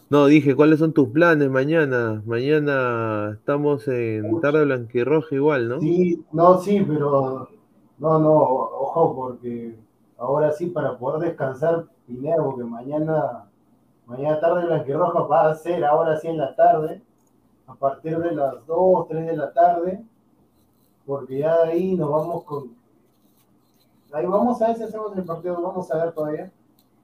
No, 0.08 0.24
dije, 0.24 0.56
¿cuáles 0.56 0.78
son 0.78 0.94
tus 0.94 1.10
planes 1.10 1.50
mañana? 1.50 2.22
Mañana 2.24 3.32
estamos 3.34 3.86
en 3.86 4.40
Tarde 4.40 4.64
Blanquirroja 4.64 5.34
igual, 5.34 5.68
¿no? 5.68 5.80
Sí, 5.82 6.24
no, 6.32 6.58
sí, 6.58 6.82
pero 6.88 7.50
no, 7.98 8.18
no, 8.18 8.34
ojo, 8.34 9.14
porque 9.14 9.76
ahora 10.16 10.52
sí, 10.52 10.68
para 10.68 10.96
poder 10.96 11.28
descansar, 11.28 11.84
Pineda, 12.06 12.42
porque 12.42 12.64
mañana, 12.64 13.44
mañana 14.06 14.40
tarde 14.40 14.64
Blanquirroja 14.64 15.20
va 15.20 15.50
a 15.50 15.54
ser 15.56 15.84
ahora 15.84 16.16
sí 16.16 16.28
en 16.28 16.38
la 16.38 16.56
tarde, 16.56 17.02
a 17.66 17.74
partir 17.74 18.16
de 18.20 18.34
las 18.34 18.66
2, 18.66 19.08
3 19.08 19.26
de 19.26 19.36
la 19.36 19.52
tarde, 19.52 20.02
porque 21.04 21.40
ya 21.40 21.64
de 21.64 21.72
ahí 21.72 21.94
nos 21.94 22.10
vamos 22.10 22.44
con. 22.44 22.70
Ahí 24.14 24.26
vamos 24.26 24.62
a 24.62 24.68
ver 24.68 24.76
si 24.76 24.84
hacemos 24.84 25.16
el 25.16 25.24
partido, 25.24 25.60
vamos 25.60 25.90
a 25.90 26.04
ver 26.04 26.12
todavía. 26.12 26.52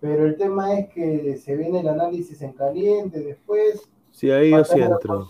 Pero 0.00 0.24
el 0.26 0.36
tema 0.36 0.78
es 0.78 0.88
que 0.90 1.36
se 1.36 1.56
viene 1.56 1.80
el 1.80 1.88
análisis 1.88 2.40
en 2.40 2.52
caliente 2.52 3.18
después. 3.18 3.90
Sí, 4.12 4.30
ahí 4.30 4.52
yo 4.52 4.64
sí 4.64 4.80
entro. 4.80 5.28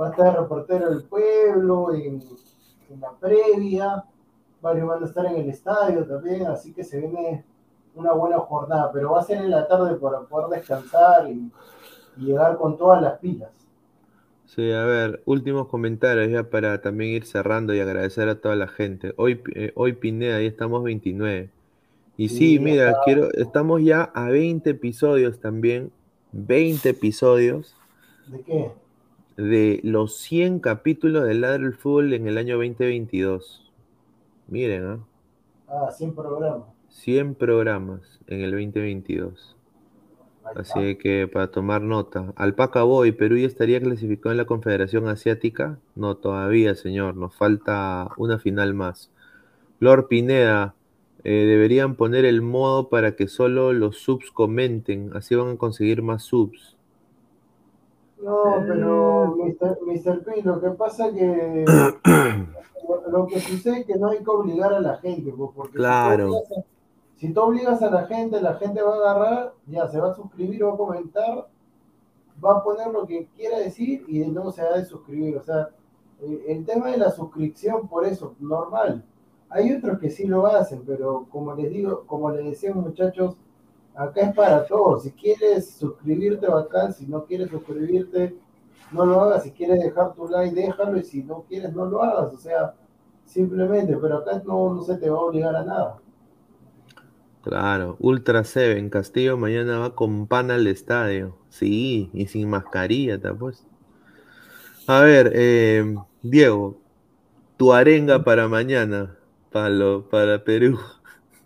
Va 0.00 0.06
a 0.06 0.10
estar 0.10 0.28
el 0.28 0.42
reportero 0.42 0.88
del 0.88 1.04
pueblo 1.04 1.92
en, 1.92 2.22
en 2.88 3.00
la 3.00 3.10
previa. 3.12 4.04
Varios 4.62 4.88
van 4.88 5.02
a 5.02 5.06
estar 5.06 5.26
en 5.26 5.36
el 5.36 5.50
estadio 5.50 6.06
también, 6.06 6.46
así 6.46 6.72
que 6.72 6.82
se 6.82 6.98
viene 6.98 7.44
una 7.94 8.12
buena 8.12 8.38
jornada. 8.38 8.90
Pero 8.90 9.12
va 9.12 9.20
a 9.20 9.24
ser 9.24 9.38
en 9.38 9.50
la 9.50 9.68
tarde 9.68 9.96
para 9.96 10.22
poder 10.22 10.48
descansar 10.58 11.28
y, 11.28 11.52
y 12.16 12.24
llegar 12.24 12.56
con 12.56 12.78
todas 12.78 13.02
las 13.02 13.18
pilas. 13.18 13.50
Sí, 14.46 14.70
a 14.72 14.84
ver, 14.84 15.22
últimos 15.26 15.68
comentarios 15.68 16.30
ya 16.30 16.44
para 16.48 16.80
también 16.80 17.12
ir 17.12 17.24
cerrando 17.26 17.74
y 17.74 17.80
agradecer 17.80 18.28
a 18.28 18.40
toda 18.40 18.54
la 18.56 18.68
gente. 18.68 19.12
Hoy, 19.16 19.40
eh, 19.54 19.72
hoy 19.74 19.92
Pineda, 19.94 20.36
ahí 20.36 20.46
estamos 20.46 20.82
29. 20.84 21.50
Y 22.16 22.28
sí, 22.28 22.36
Sí, 22.36 22.58
mira, 22.58 22.90
está- 22.90 23.00
quiero, 23.04 23.32
estamos 23.32 23.82
ya 23.82 24.04
a 24.14 24.28
20 24.30 24.70
episodios 24.70 25.40
también, 25.40 25.90
20 26.32 26.90
episodios 26.90 27.76
¿De 28.28 28.40
qué? 28.42 28.70
de 29.36 29.80
los 29.82 30.16
100 30.16 30.60
capítulos 30.60 31.24
de 31.26 31.34
Ladre 31.34 31.64
el 31.66 31.74
Fútbol 31.74 32.12
en 32.14 32.26
el 32.26 32.38
año 32.38 32.56
2022. 32.56 33.70
Miren, 34.48 34.84
¿ah? 34.84 34.98
Ah, 35.68 35.90
100 35.90 36.14
programas. 36.14 36.62
100 36.88 37.34
programas 37.34 38.20
en 38.28 38.40
el 38.42 38.52
2022. 38.52 39.55
Así 40.54 40.96
que 40.96 41.28
para 41.28 41.50
tomar 41.50 41.82
nota. 41.82 42.32
Alpaca 42.36 42.82
Boy, 42.82 43.12
¿Perú 43.12 43.36
ya 43.36 43.46
estaría 43.46 43.80
clasificado 43.80 44.30
en 44.32 44.38
la 44.38 44.44
Confederación 44.46 45.08
Asiática? 45.08 45.78
No, 45.94 46.16
todavía, 46.16 46.74
señor. 46.74 47.16
Nos 47.16 47.34
falta 47.34 48.08
una 48.16 48.38
final 48.38 48.74
más. 48.74 49.10
Lord 49.80 50.08
Pineda, 50.08 50.74
eh, 51.24 51.44
deberían 51.44 51.96
poner 51.96 52.24
el 52.24 52.40
modo 52.40 52.88
para 52.88 53.16
que 53.16 53.28
solo 53.28 53.72
los 53.72 53.98
subs 53.98 54.30
comenten. 54.30 55.10
Así 55.14 55.34
van 55.34 55.54
a 55.54 55.56
conseguir 55.56 56.02
más 56.02 56.22
subs. 56.22 56.76
No, 58.22 58.62
pero 58.66 59.36
Eh. 59.46 59.56
Mr. 59.60 59.78
Mr. 59.84 60.24
P, 60.24 60.42
lo 60.42 60.60
que 60.60 60.70
pasa 60.70 61.12
que 61.12 61.64
lo 63.10 63.26
que 63.26 63.40
sucede 63.40 63.80
es 63.80 63.86
que 63.86 63.96
no 63.96 64.10
hay 64.10 64.18
que 64.18 64.30
obligar 64.30 64.72
a 64.72 64.80
la 64.80 64.96
gente, 64.98 65.32
pues, 65.36 65.50
porque 65.54 65.76
Claro. 65.76 66.32
Si 67.16 67.32
tú 67.32 67.40
obligas 67.40 67.82
a 67.82 67.90
la 67.90 68.06
gente, 68.06 68.40
la 68.40 68.54
gente 68.54 68.82
va 68.82 68.94
a 68.94 68.98
agarrar, 68.98 69.54
ya 69.66 69.88
se 69.88 69.98
va 69.98 70.10
a 70.10 70.14
suscribir, 70.14 70.64
va 70.64 70.74
a 70.74 70.76
comentar, 70.76 71.48
va 72.44 72.58
a 72.58 72.62
poner 72.62 72.88
lo 72.88 73.06
que 73.06 73.26
quiera 73.34 73.58
decir 73.58 74.04
y 74.06 74.20
de 74.20 74.28
nuevo 74.28 74.52
se 74.52 74.62
va 74.62 74.74
a 74.74 74.84
suscribir. 74.84 75.36
O 75.38 75.42
sea, 75.42 75.70
el, 76.20 76.42
el 76.46 76.64
tema 76.66 76.90
de 76.90 76.98
la 76.98 77.10
suscripción, 77.10 77.88
por 77.88 78.06
eso, 78.06 78.34
normal. 78.38 79.02
Hay 79.48 79.72
otros 79.72 79.98
que 79.98 80.10
sí 80.10 80.26
lo 80.26 80.46
hacen, 80.46 80.82
pero 80.86 81.26
como 81.30 81.54
les 81.54 81.70
digo, 81.70 82.04
como 82.06 82.30
les 82.30 82.44
decía 82.44 82.74
muchachos, 82.74 83.36
acá 83.94 84.20
es 84.22 84.34
para 84.34 84.66
todos. 84.66 85.04
Si 85.04 85.12
quieres 85.12 85.70
suscribirte, 85.70 86.46
bacán. 86.46 86.92
Si 86.92 87.06
no 87.06 87.24
quieres 87.24 87.50
suscribirte, 87.50 88.36
no 88.92 89.06
lo 89.06 89.22
hagas. 89.22 89.44
Si 89.44 89.52
quieres 89.52 89.80
dejar 89.80 90.14
tu 90.14 90.28
like, 90.28 90.54
déjalo. 90.54 90.98
Y 90.98 91.04
si 91.04 91.22
no 91.22 91.44
quieres, 91.48 91.72
no 91.74 91.86
lo 91.86 92.02
hagas. 92.02 92.34
O 92.34 92.36
sea, 92.36 92.74
simplemente, 93.24 93.96
pero 93.96 94.18
acá 94.18 94.42
no, 94.44 94.74
no 94.74 94.82
se 94.82 94.96
te 94.98 95.08
va 95.08 95.16
a 95.16 95.22
obligar 95.22 95.56
a 95.56 95.64
nada. 95.64 95.98
Claro. 97.46 97.96
Ultra 98.00 98.42
Seven, 98.42 98.90
Castillo 98.90 99.36
mañana 99.36 99.78
va 99.78 99.94
con 99.94 100.26
pan 100.26 100.50
al 100.50 100.66
estadio. 100.66 101.36
Sí, 101.48 102.10
y 102.12 102.26
sin 102.26 102.50
mascarilla, 102.50 103.20
te 103.20 103.28
apuesto. 103.28 103.68
A 104.88 105.00
ver, 105.02 105.30
eh, 105.34 105.94
Diego, 106.22 106.76
tu 107.56 107.72
arenga 107.72 108.24
para 108.24 108.48
mañana, 108.48 109.16
para, 109.52 109.70
lo- 109.70 110.08
para 110.08 110.42
Perú. 110.42 110.76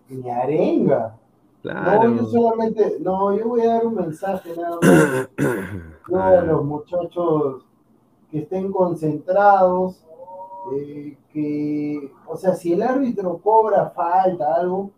Ni 0.09 0.29
arenga. 0.31 1.17
Claro. 1.63 2.09
No, 2.09 2.17
yo 2.17 2.27
solamente, 2.27 2.97
no, 3.01 3.37
yo 3.39 3.49
voy 3.49 3.61
a 3.61 3.75
dar 3.75 3.87
un 3.87 3.95
mensaje 3.95 4.55
nada 4.57 4.79
más. 4.81 5.29
No, 6.09 6.19
Ah, 6.21 6.41
los 6.41 6.65
muchachos 6.65 7.63
que 8.33 8.39
estén 8.41 8.73
concentrados, 8.73 10.03
eh, 10.75 11.17
que, 11.33 12.11
o 12.27 12.37
sea, 12.37 12.55
si 12.55 12.73
el 12.73 12.83
árbitro 12.83 13.39
cobra 13.39 13.91
falta, 13.91 14.55
algo, 14.57 14.91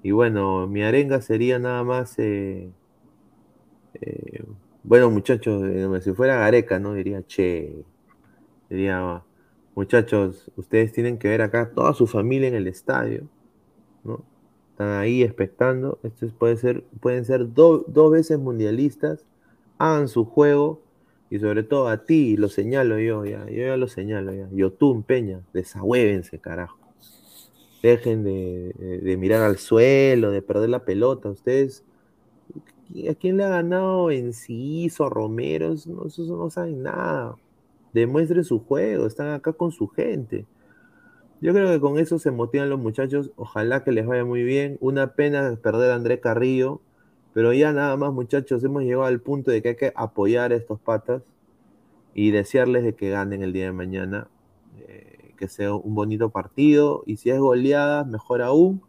Y 0.01 0.11
bueno, 0.11 0.65
mi 0.65 0.81
arenga 0.81 1.21
sería 1.21 1.59
nada 1.59 1.83
más, 1.83 2.17
eh, 2.19 2.71
eh, 4.01 4.43
bueno 4.83 5.11
muchachos, 5.11 5.61
eh, 5.65 6.01
si 6.01 6.13
fuera 6.13 6.37
Gareca, 6.37 6.79
¿no? 6.79 6.93
Diría, 6.93 7.21
che, 7.27 7.83
diría, 8.69 9.23
muchachos, 9.75 10.49
ustedes 10.55 10.93
tienen 10.93 11.17
que 11.17 11.27
ver 11.27 11.41
acá 11.41 11.71
toda 11.71 11.93
su 11.93 12.07
familia 12.07 12.47
en 12.47 12.55
el 12.55 12.67
estadio, 12.67 13.27
¿no? 14.05 14.23
Están 14.71 14.99
ahí 14.99 15.21
expectando. 15.21 15.99
Estos 16.03 16.31
puede 16.33 16.55
ser, 16.57 16.83
pueden 17.01 17.25
ser 17.25 17.53
dos 17.53 18.11
veces 18.11 18.39
mundialistas. 18.39 19.25
Hagan 19.77 20.07
su 20.07 20.25
juego. 20.25 20.81
Y 21.29 21.39
sobre 21.39 21.63
todo 21.63 21.87
a 21.87 22.05
ti, 22.05 22.37
lo 22.37 22.49
señalo 22.49 22.99
yo, 22.99 23.25
ya. 23.25 23.45
Yo 23.49 23.65
ya 23.65 23.77
lo 23.77 23.87
señalo, 23.87 24.33
ya. 24.33 24.47
Yotun, 24.51 25.03
Peña, 25.03 25.41
desahuévense, 25.53 26.39
carajo. 26.39 26.77
Dejen 27.81 28.23
de, 28.23 29.15
mirar 29.17 29.43
al 29.43 29.57
suelo, 29.57 30.31
de 30.31 30.41
perder 30.41 30.69
la 30.69 30.85
pelota. 30.85 31.29
Ustedes, 31.29 31.83
¿a 33.09 33.13
quién 33.15 33.37
le 33.37 33.43
ha 33.43 33.49
ganado 33.49 34.11
Enciso, 34.11 35.09
Romero? 35.09 35.75
No, 35.87 36.05
no 36.27 36.49
saben 36.49 36.83
nada. 36.83 37.35
Demuestren 37.93 38.43
su 38.43 38.59
juego, 38.59 39.05
están 39.07 39.29
acá 39.29 39.53
con 39.53 39.71
su 39.71 39.87
gente. 39.87 40.45
Yo 41.41 41.53
creo 41.53 41.69
que 41.69 41.79
con 41.79 41.99
eso 41.99 42.17
se 42.17 42.31
motivan 42.31 42.69
los 42.69 42.79
muchachos. 42.79 43.31
Ojalá 43.35 43.83
que 43.83 43.91
les 43.91 44.05
vaya 44.05 44.25
muy 44.25 44.43
bien. 44.43 44.77
Una 44.81 45.13
pena 45.13 45.55
perder 45.61 45.91
a 45.91 45.95
André 45.95 46.19
Carrillo. 46.19 46.81
Pero 47.35 47.51
ya 47.51 47.73
nada 47.73 47.97
más, 47.97 48.13
muchachos, 48.13 48.63
hemos 48.63 48.83
llegado 48.83 49.03
al 49.03 49.19
punto 49.19 49.51
de 49.51 49.61
que 49.61 49.69
hay 49.69 49.75
que 49.75 49.91
apoyar 49.93 50.53
a 50.53 50.55
estos 50.55 50.79
patas 50.79 51.21
y 52.13 52.31
desearles 52.31 52.85
de 52.85 52.95
que 52.95 53.09
ganen 53.09 53.43
el 53.43 53.51
día 53.51 53.65
de 53.65 53.73
mañana. 53.73 54.29
Eh, 54.79 55.33
que 55.37 55.49
sea 55.49 55.73
un 55.73 55.95
bonito 55.95 56.29
partido. 56.29 57.03
Y 57.05 57.17
si 57.17 57.29
es 57.31 57.37
goleada, 57.37 58.05
mejor 58.05 58.41
aún. 58.41 58.81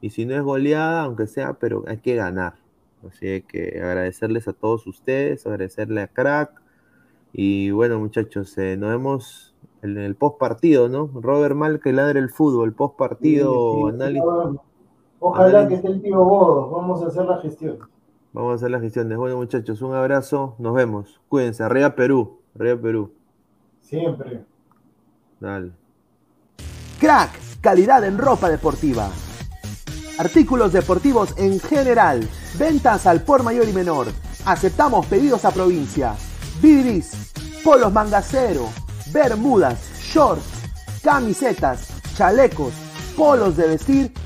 Y 0.00 0.10
si 0.10 0.26
no 0.26 0.34
es 0.34 0.42
goleada, 0.42 1.02
aunque 1.02 1.28
sea, 1.28 1.54
pero 1.54 1.84
hay 1.86 1.98
que 1.98 2.16
ganar. 2.16 2.56
Así 3.06 3.42
que 3.42 3.80
agradecerles 3.80 4.48
a 4.48 4.52
todos 4.52 4.86
ustedes, 4.88 5.46
agradecerle 5.46 6.00
a 6.00 6.08
Crack, 6.08 6.60
y 7.32 7.70
bueno, 7.70 7.98
muchachos, 7.98 8.56
eh, 8.58 8.76
nos 8.78 8.90
vemos 8.90 9.54
en 9.82 9.98
el 9.98 10.14
post 10.14 10.38
partido, 10.38 10.88
¿no? 10.88 11.10
Robert 11.14 11.54
Mal 11.54 11.80
que 11.80 11.92
ladre 11.92 12.18
el 12.18 12.30
fútbol, 12.30 12.72
post 12.72 12.96
partido, 12.96 13.88
análisis. 13.88 14.24
Ojalá 15.28 15.66
que 15.66 15.74
esté 15.74 15.88
el 15.88 16.00
tío 16.00 16.22
Bodo, 16.22 16.70
vamos 16.70 17.02
a 17.02 17.08
hacer 17.08 17.24
la 17.24 17.38
gestión. 17.38 17.78
Vamos 18.32 18.52
a 18.52 18.54
hacer 18.54 18.70
las 18.70 18.80
gestiones. 18.80 19.18
Bueno, 19.18 19.36
muchachos, 19.36 19.82
un 19.82 19.92
abrazo, 19.92 20.54
nos 20.58 20.72
vemos. 20.72 21.20
Cuídense, 21.28 21.64
arriba 21.64 21.96
Perú, 21.96 22.38
arriba 22.54 22.80
Perú. 22.80 23.10
Siempre. 23.80 24.44
Dale. 25.40 25.72
Crack, 27.00 27.30
calidad 27.60 28.04
en 28.04 28.18
ropa 28.18 28.48
deportiva. 28.48 29.08
Artículos 30.20 30.72
deportivos 30.72 31.36
en 31.38 31.58
general. 31.58 32.20
Ventas 32.56 33.06
al 33.08 33.22
por 33.22 33.42
mayor 33.42 33.68
y 33.68 33.72
menor. 33.72 34.06
Aceptamos 34.44 35.06
pedidos 35.06 35.44
a 35.44 35.50
provincia. 35.50 36.14
Bidris, 36.62 37.32
polos 37.64 37.92
mangacero, 37.92 38.68
bermudas, 39.12 39.90
shorts, 39.98 41.02
camisetas, 41.02 42.14
chalecos, 42.14 42.72
polos 43.16 43.56
de 43.56 43.66
vestir 43.66 44.25